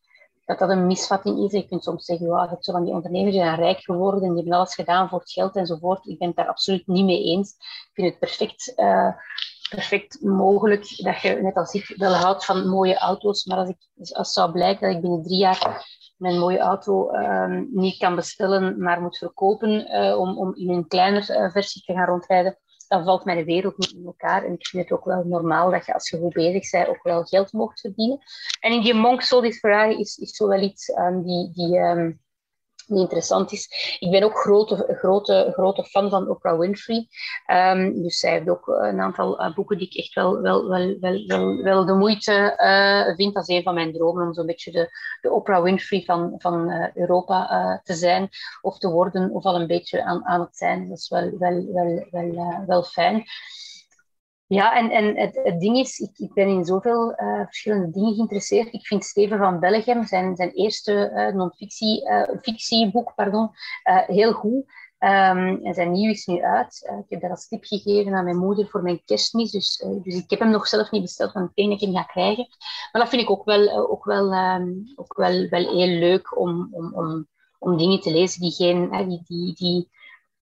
dat 0.44 0.58
dat 0.58 0.70
een 0.70 0.86
misvatting 0.86 1.38
is. 1.38 1.52
Je 1.52 1.68
kunt 1.68 1.84
soms 1.84 2.04
zeggen, 2.04 2.26
ja, 2.26 2.56
zo 2.60 2.72
van 2.72 2.84
die 2.84 2.94
ondernemers 2.94 3.34
zijn 3.34 3.56
rijk 3.56 3.80
geworden 3.80 4.22
en 4.22 4.28
die 4.28 4.36
hebben 4.36 4.58
alles 4.58 4.74
gedaan 4.74 5.08
voor 5.08 5.18
het 5.18 5.32
geld 5.32 5.56
enzovoort. 5.56 6.06
Ik 6.06 6.18
ben 6.18 6.28
het 6.28 6.36
daar 6.36 6.48
absoluut 6.48 6.86
niet 6.86 7.04
mee 7.04 7.24
eens. 7.24 7.50
Ik 7.58 7.90
vind 7.92 8.08
het 8.08 8.18
perfect, 8.18 8.72
uh, 8.76 9.12
perfect 9.70 10.22
mogelijk 10.22 11.02
dat 11.02 11.20
je, 11.20 11.34
net 11.42 11.56
als 11.56 11.72
ik, 11.72 11.94
wel 11.96 12.12
houdt 12.12 12.44
van 12.44 12.68
mooie 12.68 12.98
auto's. 12.98 13.44
Maar 13.44 13.58
als, 13.58 13.68
ik, 13.68 14.10
als 14.12 14.32
zou 14.32 14.52
blijken 14.52 14.86
dat 14.86 14.96
ik 14.96 15.02
binnen 15.02 15.22
drie 15.22 15.38
jaar 15.38 15.90
mijn 16.16 16.38
mooie 16.38 16.58
auto 16.58 17.12
uh, 17.12 17.60
niet 17.70 17.96
kan 17.96 18.14
bestellen, 18.14 18.82
maar 18.82 19.00
moet 19.00 19.18
verkopen 19.18 19.70
uh, 19.70 20.18
om, 20.18 20.38
om 20.38 20.54
in 20.54 20.70
een 20.70 20.88
kleinere 20.88 21.50
versie 21.50 21.82
te 21.82 21.92
gaan 21.92 22.06
rondrijden, 22.06 22.58
dan 22.92 23.04
valt 23.04 23.24
mijn 23.24 23.44
wereld 23.44 23.92
in 23.92 24.06
elkaar. 24.06 24.44
En 24.44 24.52
ik 24.52 24.66
vind 24.66 24.82
het 24.82 24.98
ook 24.98 25.04
wel 25.04 25.24
normaal 25.24 25.70
dat 25.70 25.86
je 25.86 25.94
als 25.94 26.10
je 26.10 26.18
goed 26.18 26.32
bezig 26.32 26.70
bent 26.70 26.88
ook 26.88 27.02
wel 27.02 27.24
geld 27.24 27.52
mocht 27.52 27.80
verdienen. 27.80 28.18
En 28.60 28.72
in 28.72 28.82
die 28.82 28.94
Monk 28.94 29.22
Ferrari 29.58 29.98
is, 29.98 30.16
is 30.16 30.36
zo 30.36 30.48
wel 30.48 30.60
iets 30.60 30.92
die, 31.22 31.50
die, 31.52 31.78
um, 31.78 32.20
interessant 33.00 33.52
is. 33.52 33.96
Ik 33.98 34.10
ben 34.10 34.22
ook 34.22 34.38
grote, 34.38 34.96
grote, 34.98 35.50
grote 35.52 35.84
fan 35.84 36.10
van 36.10 36.28
Oprah 36.28 36.58
Winfrey. 36.58 37.08
Um, 37.46 38.02
dus 38.02 38.18
zij 38.18 38.30
heeft 38.30 38.48
ook 38.48 38.66
een 38.66 39.00
aantal 39.00 39.40
uh, 39.40 39.54
boeken 39.54 39.78
die 39.78 39.86
ik 39.86 39.94
echt 39.94 40.14
wel, 40.14 40.40
wel, 40.40 40.68
wel, 40.68 40.96
wel, 41.00 41.26
wel, 41.26 41.62
wel 41.62 41.84
de 41.84 41.94
moeite 41.94 42.54
uh, 42.58 43.14
vind. 43.16 43.34
Dat 43.34 43.48
is 43.48 43.56
een 43.56 43.62
van 43.62 43.74
mijn 43.74 43.92
dromen 43.92 44.26
om 44.26 44.34
zo'n 44.34 44.46
beetje 44.46 44.70
de, 44.70 44.90
de 45.20 45.30
Oprah 45.30 45.62
Winfrey 45.62 46.02
van, 46.02 46.34
van 46.38 46.70
uh, 46.70 46.86
Europa 46.94 47.80
te 47.84 47.94
zijn 47.94 48.28
of 48.60 48.78
te 48.78 48.88
worden, 48.88 49.30
of 49.30 49.44
al 49.44 49.60
een 49.60 49.66
beetje 49.66 50.04
aan, 50.04 50.26
aan 50.26 50.40
het 50.40 50.56
zijn. 50.56 50.88
Dat 50.88 50.98
is 50.98 51.08
wel, 51.08 51.30
wel, 51.38 51.66
wel, 51.72 52.06
wel, 52.10 52.64
wel 52.66 52.82
fijn. 52.82 53.24
Ja, 54.52 54.76
en, 54.76 54.90
en 54.90 55.16
het, 55.16 55.40
het 55.42 55.60
ding 55.60 55.76
is, 55.76 55.98
ik, 55.98 56.18
ik 56.18 56.34
ben 56.34 56.48
in 56.48 56.64
zoveel 56.64 57.10
uh, 57.10 57.44
verschillende 57.44 57.90
dingen 57.90 58.14
geïnteresseerd. 58.14 58.72
Ik 58.72 58.86
vind 58.86 59.04
Steven 59.04 59.38
van 59.38 59.60
Bellegem, 59.60 60.06
zijn, 60.06 60.36
zijn 60.36 60.50
eerste 60.50 61.12
uh, 61.14 61.34
non-fictie, 61.34 62.10
uh, 62.10 62.22
fictieboek, 62.42 63.12
pardon, 63.14 63.50
heel 64.06 64.32
goed. 64.32 64.64
Um, 64.98 65.64
en 65.64 65.74
zijn 65.74 65.92
nieuw 65.92 66.10
is 66.10 66.26
nu 66.26 66.42
uit. 66.42 66.92
ik 67.04 67.10
heb 67.10 67.20
dat 67.20 67.30
als 67.30 67.48
tip 67.48 67.64
gegeven 67.64 68.14
aan 68.14 68.24
mijn 68.24 68.36
moeder 68.36 68.68
voor 68.68 68.82
mijn 68.82 69.02
kerstmis. 69.04 69.50
Dus, 69.50 69.84
dus 70.02 70.14
ik 70.14 70.30
heb 70.30 70.38
hem 70.38 70.50
nog 70.50 70.66
zelf 70.66 70.90
niet 70.90 71.02
besteld, 71.02 71.32
want 71.32 71.48
ik 71.48 71.54
denk 71.54 71.70
dat 71.70 71.80
ik 71.80 71.86
hem 71.86 71.96
ga 71.96 72.02
krijgen. 72.02 72.46
Maar 72.92 73.02
dat 73.02 73.10
vind 73.10 73.22
ik 73.22 73.30
ook 73.30 73.44
wel, 73.44 73.90
ook 73.90 74.04
wel, 74.04 74.32
um, 74.32 74.92
ook 74.94 75.16
wel, 75.16 75.48
wel 75.48 75.76
heel 75.76 75.98
leuk 75.98 76.38
om, 76.38 76.68
om, 76.70 76.94
om, 76.94 77.26
om 77.58 77.76
dingen 77.76 78.00
te 78.00 78.12
lezen 78.12 78.40
die 78.40 78.52
geen... 78.52 78.90
die, 79.08 79.22
die, 79.24 79.54
die 79.54 79.90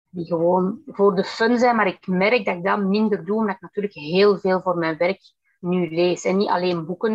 die 0.09 0.25
gewoon 0.25 0.81
voor 0.85 1.15
de 1.15 1.23
fun 1.23 1.57
zijn. 1.59 1.75
Maar 1.75 1.87
ik 1.87 2.07
merk 2.07 2.45
dat 2.45 2.55
ik 2.55 2.63
dat 2.63 2.79
minder 2.79 3.25
doe, 3.25 3.37
omdat 3.37 3.55
ik 3.55 3.61
natuurlijk 3.61 3.93
heel 3.93 4.37
veel 4.37 4.61
voor 4.61 4.77
mijn 4.77 4.97
werk 4.97 5.21
nu 5.59 5.89
lees. 5.89 6.23
En 6.23 6.37
niet 6.37 6.49
alleen 6.49 6.85
boeken, 6.85 7.11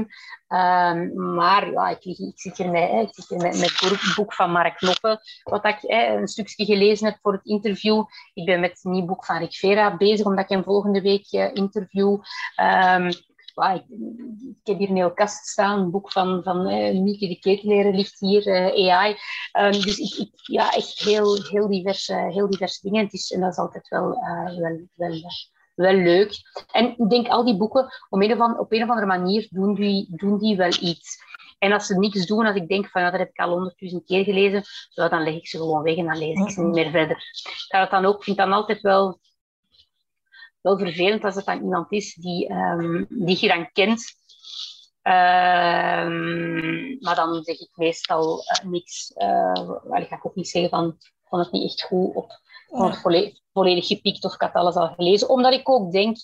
um, 0.49 1.35
maar 1.35 1.71
ja, 1.71 1.89
ik, 1.89 2.05
ik, 2.05 2.41
zit 2.41 2.57
hier 2.57 2.71
met, 2.71 2.91
ik 2.91 3.15
zit 3.15 3.29
hier 3.29 3.39
met, 3.39 3.59
met 3.59 3.81
het 3.81 4.15
boek 4.17 4.35
van 4.35 4.51
Mark 4.51 4.77
Knoppen, 4.77 5.21
wat 5.43 5.65
ik 5.65 5.79
een 5.83 6.29
stukje 6.29 6.65
gelezen 6.65 7.07
heb 7.07 7.19
voor 7.23 7.33
het 7.33 7.45
interview. 7.45 8.05
Ik 8.35 8.45
ben 8.45 8.61
met 8.61 8.71
het 8.71 8.85
nieuw 8.85 9.05
boek 9.05 9.25
van 9.25 9.39
Rick 9.39 9.55
Vera 9.55 9.97
bezig, 9.97 10.27
omdat 10.27 10.45
ik 10.45 10.51
hem 10.51 10.65
volgende 10.65 11.01
week 11.01 11.33
uh, 11.33 11.55
interview. 11.55 12.19
Um, 12.61 13.11
ik, 13.55 13.85
ik, 14.63 14.67
heb 14.67 14.79
hier 14.79 14.89
een 14.89 14.97
heel 14.97 15.15
kast 15.15 15.47
staan, 15.47 15.81
een 15.81 15.91
boek 15.91 16.13
van, 16.13 16.43
van 16.43 16.71
uh, 16.71 17.01
Mieke 17.01 17.29
de 17.29 17.39
Keteleren 17.39 17.95
ligt 17.95 18.21
hier, 18.21 18.47
uh, 18.47 18.93
AI. 18.93 19.11
Um, 19.11 19.17
ehm, 19.53 19.73
dus 19.73 19.99
ik, 19.99 20.15
ik, 20.15 20.31
ja, 20.35 20.73
echt 20.73 20.99
heel, 20.99 21.43
heel, 21.43 21.69
diverse, 21.69 22.15
heel 22.15 22.51
diverse 22.51 22.81
dingen. 22.83 23.05
Het 23.05 23.13
is, 23.13 23.31
en 23.31 23.41
dat 23.41 23.51
is 23.51 23.59
altijd 23.59 23.89
wel, 23.89 24.13
uh, 24.13 24.59
wel, 24.59 24.81
wel, 24.95 25.21
wel 25.75 25.95
leuk. 25.95 26.35
En 26.73 26.95
ik 26.99 27.11
denk, 27.11 27.29
al 27.29 27.45
die 27.45 27.57
boeken, 27.57 27.85
op 28.09 28.23
een 28.23 28.33
of 28.33 28.39
andere, 28.39 28.61
op 28.61 28.73
een 28.73 28.83
of 28.83 28.89
andere 28.89 29.07
manier 29.07 29.47
doen 29.51 29.75
die, 29.75 30.17
doen 30.17 30.39
die 30.39 30.57
wel 30.57 30.73
iets. 30.81 31.23
En 31.59 31.73
als 31.73 31.87
ze 31.87 31.99
niks 31.99 32.27
doen, 32.27 32.47
als 32.47 32.57
ik 32.57 32.69
denk 32.69 32.89
van 32.89 33.03
ja, 33.03 33.11
dat 33.11 33.21
heb 33.21 33.29
ik 33.29 33.39
al 33.39 33.51
honderdduizend 33.51 34.05
keer 34.05 34.25
gelezen, 34.25 34.63
zo, 34.89 35.09
dan 35.09 35.23
leg 35.23 35.35
ik 35.35 35.47
ze 35.47 35.57
gewoon 35.57 35.83
weg 35.83 35.97
en 35.97 36.07
dan 36.07 36.19
lees 36.19 36.41
ik 36.41 36.51
ze 36.51 36.63
niet 36.63 36.75
meer 36.75 36.91
verder. 36.91 37.17
Ik 37.17 37.65
het 37.69 37.91
dan 37.91 38.05
ook, 38.05 38.25
vind 38.25 38.37
dan 38.37 38.53
altijd 38.53 38.81
wel 38.81 39.19
wel 40.65 40.79
vervelend 40.79 41.25
als 41.25 41.35
het 41.35 41.45
dan 41.45 41.63
iemand 41.63 41.93
is 41.93 42.15
die, 42.15 42.51
um, 42.51 43.07
die 43.09 43.39
je 43.41 43.49
dan 43.49 43.73
kent. 43.73 44.03
Um, 45.03 46.97
maar 47.01 47.15
dan 47.15 47.43
zeg 47.43 47.61
ik 47.61 47.71
meestal 47.75 48.39
uh, 48.39 48.71
niks. 48.71 49.13
Uh, 49.17 50.01
ik 50.01 50.09
ga 50.09 50.21
ook 50.23 50.35
niet 50.35 50.49
zeggen 50.49 50.71
van, 50.71 50.97
van 51.25 51.39
het 51.39 51.53
niet 51.53 51.65
echt 51.65 51.83
goed 51.83 52.15
op 52.15 52.41
ja. 52.67 52.95
volledig, 52.95 53.39
volledig 53.53 53.87
gepikt 53.87 54.25
of 54.25 54.35
ik 54.35 54.41
had 54.41 54.53
alles 54.53 54.75
al 54.75 54.95
gelezen. 54.95 55.29
Omdat 55.29 55.53
ik 55.53 55.69
ook 55.69 55.93
denk 55.93 56.17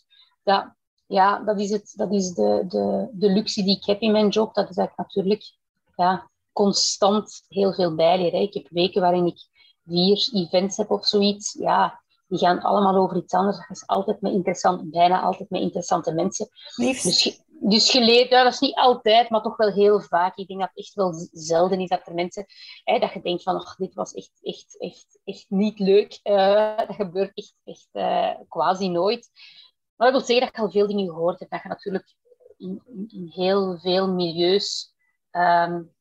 dat, 0.43 0.75
ja, 1.07 1.39
dat 1.39 1.61
is, 1.61 1.71
het, 1.71 1.93
dat 1.97 2.13
is 2.13 2.31
de, 2.33 2.65
de, 2.69 3.09
de 3.13 3.31
luxe 3.31 3.63
die 3.63 3.77
ik 3.77 3.85
heb 3.85 4.01
in 4.01 4.13
mijn 4.13 4.29
job. 4.29 4.55
Dat 4.55 4.69
is 4.69 4.77
dat 4.77 4.89
ik 4.89 4.97
natuurlijk 4.97 5.45
ja, 5.97 6.31
constant 6.53 7.45
heel 7.49 7.73
veel 7.73 7.95
bijleer. 7.95 8.35
Ik 8.35 8.55
heb 8.55 8.67
weken 8.71 9.01
waarin 9.01 9.27
ik 9.27 9.39
vier 9.87 10.29
events 10.33 10.77
heb 10.77 10.91
of 10.91 11.07
zoiets. 11.07 11.53
Ja, 11.53 12.03
die 12.31 12.39
gaan 12.39 12.61
allemaal 12.61 12.97
over 12.97 13.17
iets 13.17 13.35
anders. 13.35 13.57
Dat 13.57 13.77
is 13.77 13.87
altijd 13.87 14.21
met 14.21 14.33
interessant, 14.33 14.91
bijna 14.91 15.21
altijd 15.21 15.51
met 15.51 15.61
interessante 15.61 16.15
mensen. 16.15 16.49
Liefst. 16.77 17.05
Dus, 17.05 17.43
dus 17.49 17.93
je 17.93 18.01
leert, 18.01 18.31
ja, 18.31 18.45
dat 18.45 18.53
is 18.53 18.59
niet 18.59 18.75
altijd, 18.75 19.31
maar 19.31 19.43
toch 19.43 19.57
wel 19.57 19.73
heel 19.73 20.01
vaak. 20.01 20.37
Ik 20.37 20.47
denk 20.47 20.61
dat 20.61 20.69
het 20.69 20.79
echt 20.79 20.95
wel 20.95 21.13
zelden 21.33 21.81
is 21.81 21.89
dat 21.89 22.07
er 22.07 22.15
mensen, 22.15 22.47
hè, 22.85 22.99
dat 22.99 23.13
je 23.13 23.23
denkt 23.23 23.43
van, 23.43 23.55
oh, 23.55 23.75
dit 23.77 23.95
was 23.95 24.13
echt, 24.13 24.33
echt, 24.43 24.79
echt, 24.79 25.21
echt 25.25 25.47
niet 25.49 25.79
leuk. 25.79 26.21
Uh, 26.23 26.77
dat 26.77 26.95
gebeurt 26.97 27.31
echt, 27.35 27.55
echt 27.65 27.89
uh, 27.93 28.35
quasi 28.49 28.89
nooit. 28.89 29.31
Maar 29.97 30.13
dat 30.13 30.17
wil 30.17 30.27
zeggen 30.27 30.47
dat 30.47 30.57
je 30.57 30.63
al 30.63 30.71
veel 30.71 30.87
dingen 30.87 31.09
gehoord 31.09 31.39
hebt. 31.39 31.51
Dat 31.51 31.63
je 31.63 31.69
natuurlijk 31.69 32.15
in, 32.57 32.83
in, 32.87 33.05
in 33.09 33.31
heel 33.35 33.79
veel 33.79 34.09
milieus 34.09 34.95
um, 35.31 35.95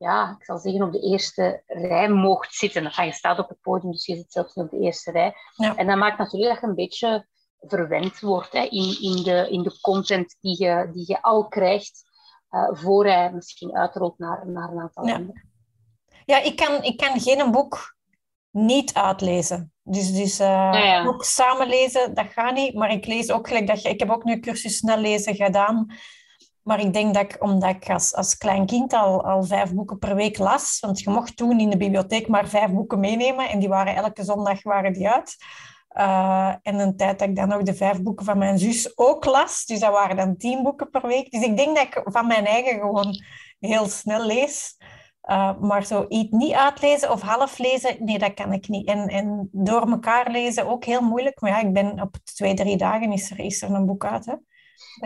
ja, 0.00 0.36
ik 0.38 0.44
zal 0.44 0.58
zeggen, 0.58 0.82
op 0.82 0.92
de 0.92 1.00
eerste 1.00 1.62
rij 1.66 2.08
mocht 2.08 2.54
zitten. 2.54 2.82
Dan 2.82 3.06
je 3.06 3.12
staat 3.12 3.38
op 3.38 3.48
het 3.48 3.60
podium, 3.60 3.92
dus 3.92 4.06
je 4.06 4.16
zit 4.16 4.32
zelfs 4.32 4.54
niet 4.54 4.64
op 4.64 4.70
de 4.70 4.78
eerste 4.78 5.10
rij. 5.10 5.34
Ja. 5.56 5.76
En 5.76 5.86
dat 5.86 5.96
maakt 5.96 6.18
natuurlijk 6.18 6.52
dat 6.52 6.60
je 6.60 6.66
een 6.66 6.74
beetje 6.74 7.26
verwend 7.60 8.20
wordt 8.20 8.52
hè, 8.52 8.62
in, 8.62 9.02
in, 9.02 9.22
de, 9.22 9.48
in 9.50 9.62
de 9.62 9.80
content 9.80 10.36
die 10.40 10.62
je, 10.62 10.90
die 10.92 11.04
je 11.06 11.22
al 11.22 11.48
krijgt 11.48 12.02
uh, 12.50 12.68
voor 12.72 13.06
hij 13.06 13.32
misschien 13.32 13.76
uitrolt 13.76 14.18
naar, 14.18 14.48
naar 14.48 14.70
een 14.70 14.80
aantal 14.80 15.06
ja. 15.06 15.12
landen. 15.12 15.48
Ja, 16.24 16.42
ik 16.42 16.56
kan, 16.56 16.82
ik 16.82 16.96
kan 16.96 17.20
geen 17.20 17.50
boek 17.50 17.96
niet 18.50 18.94
uitlezen. 18.94 19.72
Dus, 19.82 20.12
dus 20.12 20.40
uh, 20.40 20.46
ja, 20.46 20.84
ja. 20.84 21.04
boek 21.04 21.24
samenlezen, 21.24 22.14
dat 22.14 22.26
gaat 22.32 22.54
niet. 22.54 22.74
Maar 22.74 22.90
ik 22.90 23.06
lees 23.06 23.30
ook 23.30 23.48
gelijk 23.48 23.66
dat 23.66 23.82
je... 23.82 23.88
Ik 23.88 24.00
heb 24.00 24.10
ook 24.10 24.24
nu 24.24 24.32
een 24.32 24.40
cursus 24.40 24.76
snel 24.76 24.98
lezen 24.98 25.34
gedaan. 25.34 25.86
Maar 26.70 26.80
ik 26.80 26.92
denk 26.92 27.14
dat 27.14 27.22
ik, 27.22 27.36
omdat 27.42 27.70
ik 27.70 27.90
als, 27.90 28.14
als 28.14 28.36
klein 28.36 28.66
kind 28.66 28.92
al, 28.92 29.24
al 29.24 29.42
vijf 29.42 29.72
boeken 29.72 29.98
per 29.98 30.14
week 30.14 30.38
las, 30.38 30.80
want 30.80 31.00
je 31.00 31.10
mocht 31.10 31.36
toen 31.36 31.60
in 31.60 31.70
de 31.70 31.76
bibliotheek 31.76 32.28
maar 32.28 32.48
vijf 32.48 32.70
boeken 32.70 33.00
meenemen 33.00 33.48
en 33.48 33.58
die 33.58 33.68
waren 33.68 33.94
elke 33.94 34.24
zondag 34.24 34.62
waren 34.62 34.92
die 34.92 35.08
uit. 35.08 35.36
Uh, 35.96 36.54
en 36.62 36.78
een 36.78 36.96
tijd 36.96 37.18
dat 37.18 37.28
ik 37.28 37.36
dan 37.36 37.52
ook 37.52 37.64
de 37.64 37.74
vijf 37.74 38.02
boeken 38.02 38.24
van 38.24 38.38
mijn 38.38 38.58
zus 38.58 38.98
ook 38.98 39.24
las. 39.24 39.64
Dus 39.64 39.80
dat 39.80 39.92
waren 39.92 40.16
dan 40.16 40.36
tien 40.36 40.62
boeken 40.62 40.90
per 40.90 41.06
week. 41.06 41.30
Dus 41.30 41.42
ik 41.42 41.56
denk 41.56 41.76
dat 41.76 41.86
ik 41.86 42.00
van 42.04 42.26
mijn 42.26 42.46
eigen 42.46 42.80
gewoon 42.80 43.22
heel 43.58 43.86
snel 43.88 44.26
lees. 44.26 44.76
Uh, 45.30 45.58
maar 45.60 45.84
zo 45.84 46.04
iets 46.08 46.30
niet 46.30 46.52
uitlezen 46.52 47.10
of 47.10 47.20
half 47.20 47.58
lezen, 47.58 47.96
nee, 48.04 48.18
dat 48.18 48.34
kan 48.34 48.52
ik 48.52 48.68
niet. 48.68 48.86
En, 48.86 49.08
en 49.08 49.48
door 49.52 49.90
elkaar 49.90 50.30
lezen 50.30 50.66
ook 50.66 50.84
heel 50.84 51.02
moeilijk. 51.02 51.40
Maar 51.40 51.50
ja, 51.50 51.60
ik 51.60 51.72
ben 51.72 52.00
op 52.00 52.16
twee, 52.24 52.54
drie 52.54 52.76
dagen 52.76 53.12
is 53.12 53.30
er, 53.30 53.38
is 53.38 53.62
er 53.62 53.70
een 53.70 53.86
boek 53.86 54.04
uit. 54.04 54.26
Hè. 54.26 54.34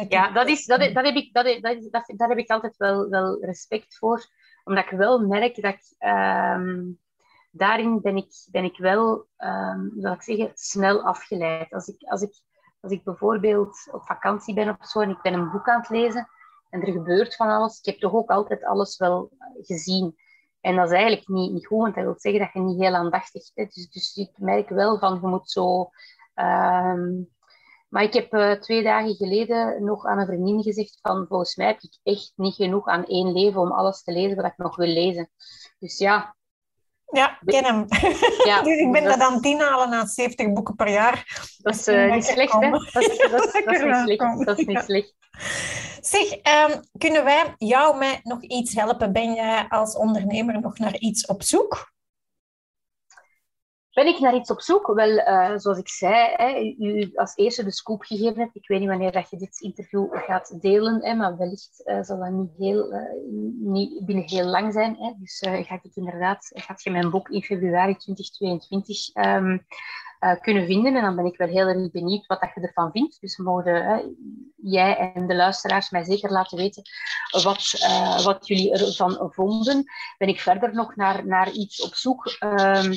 Ja, 0.08 0.32
dat, 0.32 0.48
is, 0.48 0.66
dat, 0.66 0.80
dat, 0.94 1.04
heb 1.04 1.14
ik, 1.14 1.32
dat, 1.32 1.44
dat, 1.44 1.88
dat, 1.90 2.12
daar 2.16 2.28
heb 2.28 2.38
ik 2.38 2.50
altijd 2.50 2.76
wel, 2.76 3.08
wel 3.08 3.44
respect 3.44 3.96
voor. 3.96 4.26
Omdat 4.64 4.84
ik 4.84 4.90
wel 4.90 5.26
merk 5.26 5.62
dat 5.62 5.74
ik... 5.74 6.08
Um, 6.08 7.02
daarin 7.50 8.00
ben 8.00 8.16
ik, 8.16 8.46
ben 8.50 8.64
ik 8.64 8.78
wel, 8.78 9.26
um, 9.38 10.06
ik 10.06 10.22
zeggen, 10.22 10.50
snel 10.54 11.02
afgeleid. 11.02 11.72
Als 11.72 11.88
ik, 11.88 12.02
als, 12.02 12.22
ik, 12.22 12.34
als 12.80 12.92
ik 12.92 13.04
bijvoorbeeld 13.04 13.88
op 13.92 14.02
vakantie 14.02 14.54
ben 14.54 14.68
of 14.68 14.86
zo 14.86 15.00
en 15.00 15.10
ik 15.10 15.22
ben 15.22 15.32
een 15.32 15.50
boek 15.50 15.68
aan 15.68 15.80
het 15.80 15.90
lezen 15.90 16.28
en 16.70 16.80
er 16.80 16.92
gebeurt 16.92 17.36
van 17.36 17.48
alles, 17.48 17.78
ik 17.78 17.84
heb 17.84 17.98
toch 17.98 18.12
ook 18.12 18.30
altijd 18.30 18.64
alles 18.64 18.96
wel 18.96 19.30
gezien. 19.62 20.16
En 20.60 20.76
dat 20.76 20.86
is 20.86 20.92
eigenlijk 20.92 21.28
niet, 21.28 21.52
niet 21.52 21.66
goed, 21.66 21.78
want 21.78 21.94
dat 21.94 22.04
wil 22.04 22.14
zeggen 22.16 22.40
dat 22.40 22.52
je 22.52 22.60
niet 22.60 22.80
heel 22.80 22.94
aandachtig 22.94 23.52
bent. 23.54 23.74
Dus, 23.74 23.90
dus 23.90 24.16
ik 24.16 24.38
merk 24.38 24.68
wel 24.68 24.98
van, 24.98 25.18
je 25.20 25.26
moet 25.26 25.50
zo... 25.50 25.90
Um, 26.34 27.33
maar 27.94 28.02
ik 28.02 28.12
heb 28.12 28.34
uh, 28.34 28.52
twee 28.52 28.82
dagen 28.82 29.14
geleden 29.14 29.84
nog 29.84 30.06
aan 30.06 30.18
een 30.18 30.26
vriendin 30.26 30.62
gezegd 30.62 30.98
van 31.02 31.26
volgens 31.28 31.56
mij 31.56 31.66
heb 31.66 31.80
ik 31.80 31.98
echt 32.02 32.32
niet 32.36 32.54
genoeg 32.54 32.86
aan 32.86 33.04
één 33.04 33.32
leven 33.32 33.60
om 33.60 33.72
alles 33.72 34.02
te 34.02 34.12
lezen 34.12 34.36
wat 34.36 34.44
ik 34.44 34.56
nog 34.56 34.76
wil 34.76 34.88
lezen. 34.88 35.30
Dus 35.78 35.98
ja, 35.98 36.36
ja, 37.12 37.38
ken 37.44 37.64
hem. 37.64 37.86
Ja, 38.50 38.62
dus 38.62 38.78
ik 38.78 38.92
ben 38.92 39.04
dat 39.04 39.20
aan 39.20 39.40
tien 39.40 39.60
halen 39.60 39.90
na 39.90 40.06
70 40.06 40.52
boeken 40.52 40.74
per 40.74 40.88
jaar. 40.88 41.46
Dat 41.58 41.74
is 41.74 41.88
uh, 41.88 42.12
niet 42.12 42.24
slecht, 42.24 42.52
hè? 42.52 42.70
Dat 42.70 42.82
is, 42.82 42.92
dat, 42.92 43.02
is, 43.02 43.18
dat, 43.64 43.74
is 43.74 43.82
niet 43.82 44.02
slecht. 44.04 44.46
dat 44.46 44.58
is 44.58 44.66
niet 44.66 44.82
slecht. 44.84 45.14
Zeg, 46.00 46.32
um, 46.32 46.80
kunnen 46.98 47.24
wij 47.24 47.54
jou 47.56 47.98
met 47.98 48.20
nog 48.24 48.42
iets 48.42 48.74
helpen? 48.74 49.12
Ben 49.12 49.34
jij 49.34 49.66
als 49.68 49.96
ondernemer 49.96 50.60
nog 50.60 50.78
naar 50.78 50.96
iets 50.96 51.26
op 51.26 51.42
zoek? 51.42 51.93
Ben 53.94 54.06
ik 54.06 54.18
naar 54.18 54.34
iets 54.34 54.50
op 54.50 54.60
zoek? 54.60 54.86
Wel, 54.86 55.08
uh, 55.08 55.52
zoals 55.56 55.78
ik 55.78 55.88
zei, 55.88 56.32
hè, 56.32 56.74
u 56.78 57.10
als 57.14 57.36
eerste 57.36 57.64
de 57.64 57.72
scoop 57.72 58.02
gegeven 58.02 58.40
hebt. 58.40 58.56
Ik 58.56 58.68
weet 58.68 58.80
niet 58.80 58.88
wanneer 58.88 59.12
dat 59.12 59.30
je 59.30 59.36
dit 59.36 59.60
interview 59.60 60.06
gaat 60.12 60.60
delen, 60.60 61.04
hè, 61.04 61.14
maar 61.14 61.36
wellicht 61.36 61.82
uh, 61.84 62.02
zal 62.02 62.18
dat 62.18 62.30
niet, 62.30 62.50
heel, 62.58 62.92
uh, 62.92 63.00
niet 63.58 64.04
binnen 64.06 64.24
heel 64.28 64.46
lang 64.46 64.72
zijn. 64.72 64.96
Hè. 64.96 65.12
Dus 65.18 65.38
ga 65.40 65.74
ik 65.74 65.82
het 65.82 65.96
inderdaad, 65.96 66.50
gaat 66.54 66.82
je 66.82 66.90
mijn 66.90 67.10
boek 67.10 67.28
in 67.28 67.42
februari 67.42 67.96
2022 67.96 69.14
um, 69.14 69.66
kunnen 70.40 70.66
vinden. 70.66 70.96
En 70.96 71.02
dan 71.02 71.16
ben 71.16 71.24
ik 71.24 71.36
wel 71.36 71.48
heel 71.48 71.66
erg 71.66 71.90
benieuwd 71.90 72.26
wat 72.26 72.40
dat 72.40 72.50
je 72.54 72.60
ervan 72.60 72.90
vindt. 72.90 73.20
Dus 73.20 73.36
mogen 73.36 74.16
jij 74.56 75.12
en 75.14 75.26
de 75.26 75.34
luisteraars 75.34 75.90
mij 75.90 76.04
zeker 76.04 76.30
laten 76.30 76.58
weten 76.58 76.82
wat, 77.42 77.86
wat 78.24 78.46
jullie 78.46 78.72
ervan 78.72 79.32
vonden. 79.32 79.84
Ben 80.18 80.28
ik 80.28 80.40
verder 80.40 80.74
nog 80.74 80.96
naar, 80.96 81.26
naar 81.26 81.50
iets 81.50 81.82
op 81.82 81.94
zoek? 81.94 82.36
Um, 82.40 82.92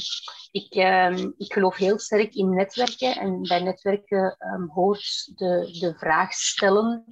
ik, 0.52 0.76
uh, 0.76 1.18
ik 1.38 1.54
geloof 1.54 1.76
heel 1.76 2.00
sterk 2.00 2.34
in 2.34 2.54
netwerken 2.54 3.16
en 3.16 3.42
bij 3.42 3.60
netwerken 3.60 4.38
um, 4.40 4.70
hoort 4.74 5.32
de, 5.36 5.78
de 5.80 5.94
vraag 5.98 6.34
stellen 6.34 7.06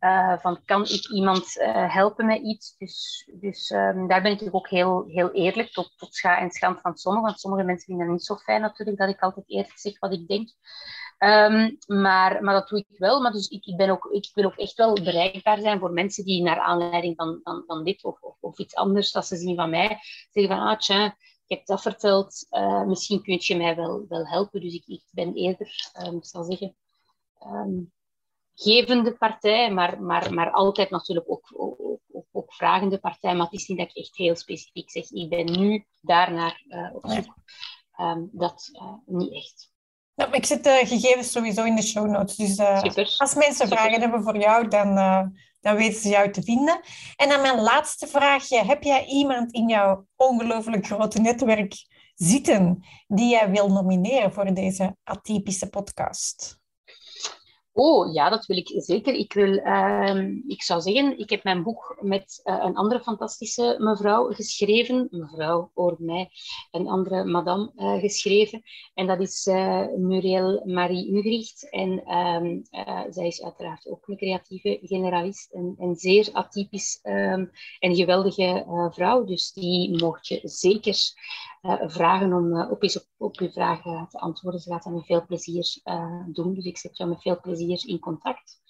uh, 0.00 0.38
van 0.38 0.64
kan 0.64 0.82
ik 0.82 1.08
iemand 1.10 1.56
uh, 1.56 1.94
helpen 1.94 2.26
met 2.26 2.42
iets? 2.42 2.76
Dus, 2.76 3.28
dus 3.40 3.70
um, 3.70 4.08
daar 4.08 4.22
ben 4.22 4.40
ik 4.40 4.54
ook 4.54 4.68
heel, 4.68 5.04
heel 5.06 5.30
eerlijk 5.30 5.70
tot, 5.72 5.92
tot 5.96 6.14
scha 6.14 6.38
en 6.38 6.50
schand 6.50 6.80
van 6.80 6.96
sommigen, 6.96 7.28
want 7.28 7.40
sommige 7.40 7.64
mensen 7.64 7.86
vinden 7.86 8.04
het 8.04 8.14
niet 8.14 8.24
zo 8.24 8.36
fijn 8.36 8.60
natuurlijk 8.60 8.98
dat 8.98 9.08
ik 9.08 9.20
altijd 9.20 9.48
eerlijk 9.48 9.78
zeg 9.78 9.98
wat 9.98 10.12
ik 10.12 10.28
denk. 10.28 10.48
Um, 11.18 11.78
maar, 11.86 12.42
maar 12.42 12.54
dat 12.54 12.68
doe 12.68 12.78
ik 12.78 12.98
wel. 12.98 13.20
Maar 13.20 13.32
dus 13.32 13.48
ik, 13.48 13.64
ik, 13.64 13.76
ben 13.76 13.90
ook, 13.90 14.04
ik 14.04 14.30
wil 14.34 14.44
ook 14.44 14.56
echt 14.56 14.74
wel 14.74 14.92
bereikbaar 14.92 15.58
zijn 15.58 15.78
voor 15.78 15.92
mensen 15.92 16.24
die 16.24 16.42
naar 16.42 16.60
aanleiding 16.60 17.16
van, 17.16 17.40
van, 17.42 17.62
van 17.66 17.84
dit 17.84 18.04
of, 18.04 18.20
of, 18.40 18.58
iets 18.58 18.74
anders 18.74 19.12
dat 19.12 19.26
ze 19.26 19.36
zien 19.36 19.56
van 19.56 19.70
mij, 19.70 19.98
zeggen 20.30 20.56
van 20.56 20.66
ah 20.66 20.78
tja, 20.78 21.06
ik 21.46 21.56
heb 21.56 21.66
dat 21.66 21.82
verteld, 21.82 22.46
uh, 22.50 22.84
misschien 22.84 23.22
kun 23.22 23.38
je 23.40 23.56
mij 23.56 23.76
wel, 23.76 24.04
wel 24.08 24.26
helpen. 24.26 24.60
Dus 24.60 24.74
ik, 24.74 24.86
ik 24.86 25.02
ben 25.10 25.34
eerder, 25.34 25.90
um, 26.06 26.16
ik 26.16 26.26
zal 26.26 26.44
zeggen, 26.44 26.76
gevende 28.60 29.16
partij, 29.16 29.72
maar, 29.72 30.02
maar, 30.02 30.34
maar 30.34 30.50
altijd 30.50 30.90
natuurlijk 30.90 31.30
ook, 31.30 31.52
ook, 31.56 32.00
ook, 32.12 32.26
ook, 32.32 32.54
vragende 32.54 32.98
partij. 32.98 33.34
Maar 33.34 33.46
het 33.46 33.60
is 33.60 33.66
niet 33.66 33.78
dat 33.78 33.88
ik 33.88 33.96
echt 33.96 34.16
heel 34.16 34.36
specifiek 34.36 34.90
zeg, 34.90 35.10
ik 35.10 35.28
ben 35.28 35.60
nu 35.60 35.84
daarnaar 36.00 36.64
uh, 36.68 36.94
op 36.94 37.10
zoek. 37.10 37.34
Um, 38.00 38.28
dat 38.32 38.70
uh, 38.72 38.92
niet 39.06 39.32
echt. 39.32 39.72
Ja, 40.14 40.32
ik 40.32 40.46
zet 40.46 40.64
de 40.64 40.80
gegevens 40.84 41.30
sowieso 41.30 41.64
in 41.64 41.76
de 41.76 41.82
show 41.82 42.10
notes. 42.10 42.36
Dus 42.36 42.58
als 43.18 43.34
mensen 43.34 43.66
Super. 43.66 43.78
vragen 43.78 44.00
hebben 44.00 44.22
voor 44.22 44.38
jou, 44.38 44.68
dan 44.68 44.96
dan 45.60 45.76
weten 45.76 46.00
ze 46.00 46.08
jou 46.08 46.30
te 46.30 46.42
vinden. 46.42 46.80
En 47.16 47.28
dan 47.28 47.40
mijn 47.40 47.60
laatste 47.60 48.06
vraagje. 48.06 48.64
Heb 48.64 48.82
jij 48.82 49.04
iemand 49.04 49.52
in 49.52 49.68
jouw 49.68 50.06
ongelooflijk 50.16 50.86
grote 50.86 51.20
netwerk 51.20 51.74
zitten 52.14 52.84
die 53.06 53.30
jij 53.30 53.50
wil 53.50 53.68
nomineren 53.68 54.32
voor 54.32 54.54
deze 54.54 54.96
atypische 55.04 55.68
podcast? 55.68 56.58
Oh 57.80 58.12
ja, 58.12 58.28
dat 58.30 58.46
wil 58.46 58.56
ik 58.56 58.72
zeker. 58.76 59.14
Ik, 59.14 59.32
wil, 59.32 59.52
uh, 59.52 60.26
ik 60.46 60.62
zou 60.62 60.80
zeggen, 60.80 61.18
ik 61.18 61.30
heb 61.30 61.44
mijn 61.44 61.62
boek 61.62 61.98
met 62.00 62.40
uh, 62.44 62.58
een 62.64 62.76
andere 62.76 63.00
fantastische 63.00 63.76
mevrouw 63.78 64.32
geschreven. 64.32 65.08
Mevrouw, 65.10 65.70
hoor 65.74 65.96
mij, 65.98 66.30
een 66.70 66.88
andere 66.88 67.24
madame 67.24 67.72
uh, 67.76 68.00
geschreven. 68.00 68.62
En 68.94 69.06
dat 69.06 69.20
is 69.20 69.46
eh, 69.46 69.86
Muriel 69.96 70.62
Marie 70.64 71.12
Ugricht. 71.16 71.70
En 71.70 72.04
ehm, 72.04 72.60
zij 73.10 73.26
is 73.26 73.42
uiteraard 73.42 73.88
ook 73.88 74.08
een 74.08 74.16
creatieve 74.16 74.78
generalist 74.82 75.52
en, 75.52 75.74
en 75.78 75.96
zeer 75.96 76.28
atypisch 76.32 77.00
um, 77.02 77.50
en 77.78 77.96
geweldige 77.96 78.64
vrouw. 78.94 79.24
Dus 79.24 79.52
die 79.52 80.02
mocht 80.02 80.26
je 80.26 80.40
zeker 80.42 80.96
vragen 81.86 82.32
om 82.32 82.70
op 82.70 82.82
eens 82.82 82.96
op, 82.96 83.06
op 83.16 83.50
vragen 83.52 84.06
te 84.08 84.18
antwoorden. 84.18 84.60
Ze 84.60 84.70
gaat 84.70 84.84
dat 84.84 84.92
met 84.92 85.06
veel 85.06 85.26
plezier 85.26 85.80
doen. 86.26 86.54
Dus 86.54 86.64
ik 86.64 86.78
zet 86.78 86.96
jou 86.96 87.10
met 87.10 87.22
veel 87.22 87.40
plezier 87.40 87.67
in 87.76 87.98
contact. 87.98 88.60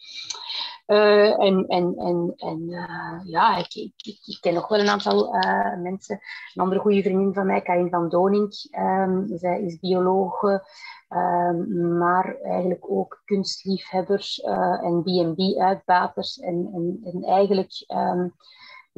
Uh, 0.89 1.41
en 1.41 1.67
en, 1.67 1.95
en, 1.97 2.35
en 2.37 2.61
uh, 2.69 3.21
ja, 3.25 3.57
ik, 3.57 3.75
ik, 3.97 4.39
ken 4.41 4.55
nog 4.55 4.69
wel 4.69 4.81
een 4.81 4.89
aantal 4.89 5.35
uh, 5.35 5.77
mensen. 5.83 6.21
Een 6.55 6.63
andere 6.63 6.81
goede 6.81 7.03
vriendin 7.03 7.35
van 7.35 7.47
mij, 7.47 7.61
Karin 7.61 7.91
van 7.91 8.09
Doning. 8.09 8.69
Um, 8.79 9.27
zij 9.39 9.63
is 9.63 9.79
biologe, 9.79 10.65
um, 11.09 11.99
maar 11.99 12.37
eigenlijk 12.37 12.91
ook 12.91 13.23
kunstliefhebber 13.25 14.35
en 14.83 15.03
B&B-uitbaters. 15.03 16.39
En, 16.39 16.71
en, 16.75 17.01
en 17.05 17.25
eigenlijk 17.25 17.85
um, 17.89 18.35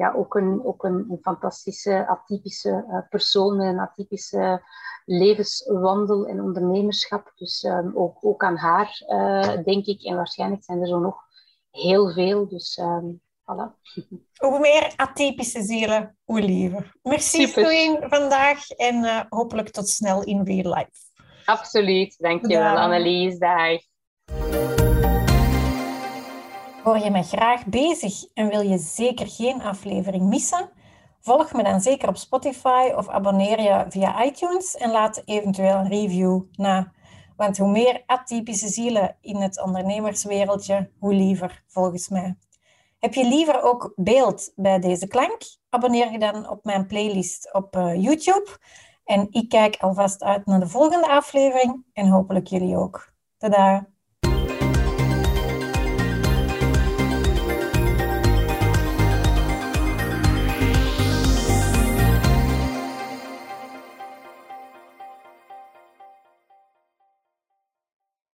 ja, 0.00 0.12
ook, 0.12 0.34
een, 0.34 0.64
ook 0.64 0.84
een, 0.84 1.06
een 1.10 1.18
fantastische, 1.22 2.06
atypische 2.06 3.04
persoon 3.10 3.56
met 3.56 3.66
een 3.66 3.78
atypische 3.78 4.62
levenswandel 5.04 6.26
en 6.26 6.40
ondernemerschap. 6.40 7.32
Dus 7.34 7.62
um, 7.62 7.92
ook, 7.94 8.18
ook 8.20 8.44
aan 8.44 8.56
haar, 8.56 9.02
uh, 9.08 9.64
denk 9.64 9.86
ik. 9.86 10.02
En 10.02 10.16
waarschijnlijk 10.16 10.64
zijn 10.64 10.80
er 10.80 10.86
zo 10.86 10.98
nog 10.98 11.16
heel 11.70 12.12
veel. 12.12 12.48
Dus 12.48 12.78
um, 12.78 13.20
voilà. 13.42 13.94
Hoe 14.44 14.58
meer 14.58 14.92
atypische 14.96 15.62
zielen, 15.62 16.16
hoe 16.24 16.40
liever. 16.40 16.96
Merci 17.02 17.46
Soin 17.46 17.98
vandaag 18.00 18.70
en 18.70 18.94
uh, 19.04 19.20
hopelijk 19.28 19.68
tot 19.68 19.88
snel 19.88 20.22
in 20.22 20.42
real 20.42 20.74
life. 20.74 21.08
Absoluut. 21.44 22.18
Dankjewel. 22.18 22.76
Annelies. 22.76 23.38
Dag. 23.38 23.89
Hoor 26.82 26.98
je 26.98 27.10
me 27.10 27.22
graag 27.22 27.66
bezig 27.66 28.24
en 28.34 28.48
wil 28.48 28.60
je 28.60 28.78
zeker 28.78 29.26
geen 29.26 29.62
aflevering 29.62 30.28
missen? 30.28 30.70
Volg 31.20 31.52
me 31.52 31.62
dan 31.62 31.80
zeker 31.80 32.08
op 32.08 32.16
Spotify 32.16 32.92
of 32.96 33.08
abonneer 33.08 33.60
je 33.60 33.84
via 33.88 34.24
iTunes 34.24 34.76
en 34.76 34.90
laat 34.90 35.22
eventueel 35.24 35.74
een 35.76 35.88
review 35.88 36.42
na. 36.52 36.92
Want 37.36 37.58
hoe 37.58 37.70
meer 37.70 38.02
atypische 38.06 38.68
zielen 38.68 39.16
in 39.20 39.36
het 39.36 39.62
ondernemerswereldje, 39.62 40.90
hoe 40.98 41.14
liever 41.14 41.64
volgens 41.66 42.08
mij. 42.08 42.36
Heb 42.98 43.14
je 43.14 43.24
liever 43.24 43.62
ook 43.62 43.92
beeld 43.96 44.52
bij 44.56 44.78
deze 44.78 45.06
klank? 45.06 45.38
Abonneer 45.68 46.12
je 46.12 46.18
dan 46.18 46.48
op 46.48 46.64
mijn 46.64 46.86
playlist 46.86 47.52
op 47.52 47.76
uh, 47.76 48.02
YouTube. 48.02 48.48
En 49.04 49.26
ik 49.30 49.48
kijk 49.48 49.76
alvast 49.76 50.22
uit 50.22 50.46
naar 50.46 50.60
de 50.60 50.68
volgende 50.68 51.08
aflevering 51.08 51.84
en 51.92 52.08
hopelijk 52.08 52.46
jullie 52.46 52.76
ook. 52.76 53.12
Tada! 53.38 53.88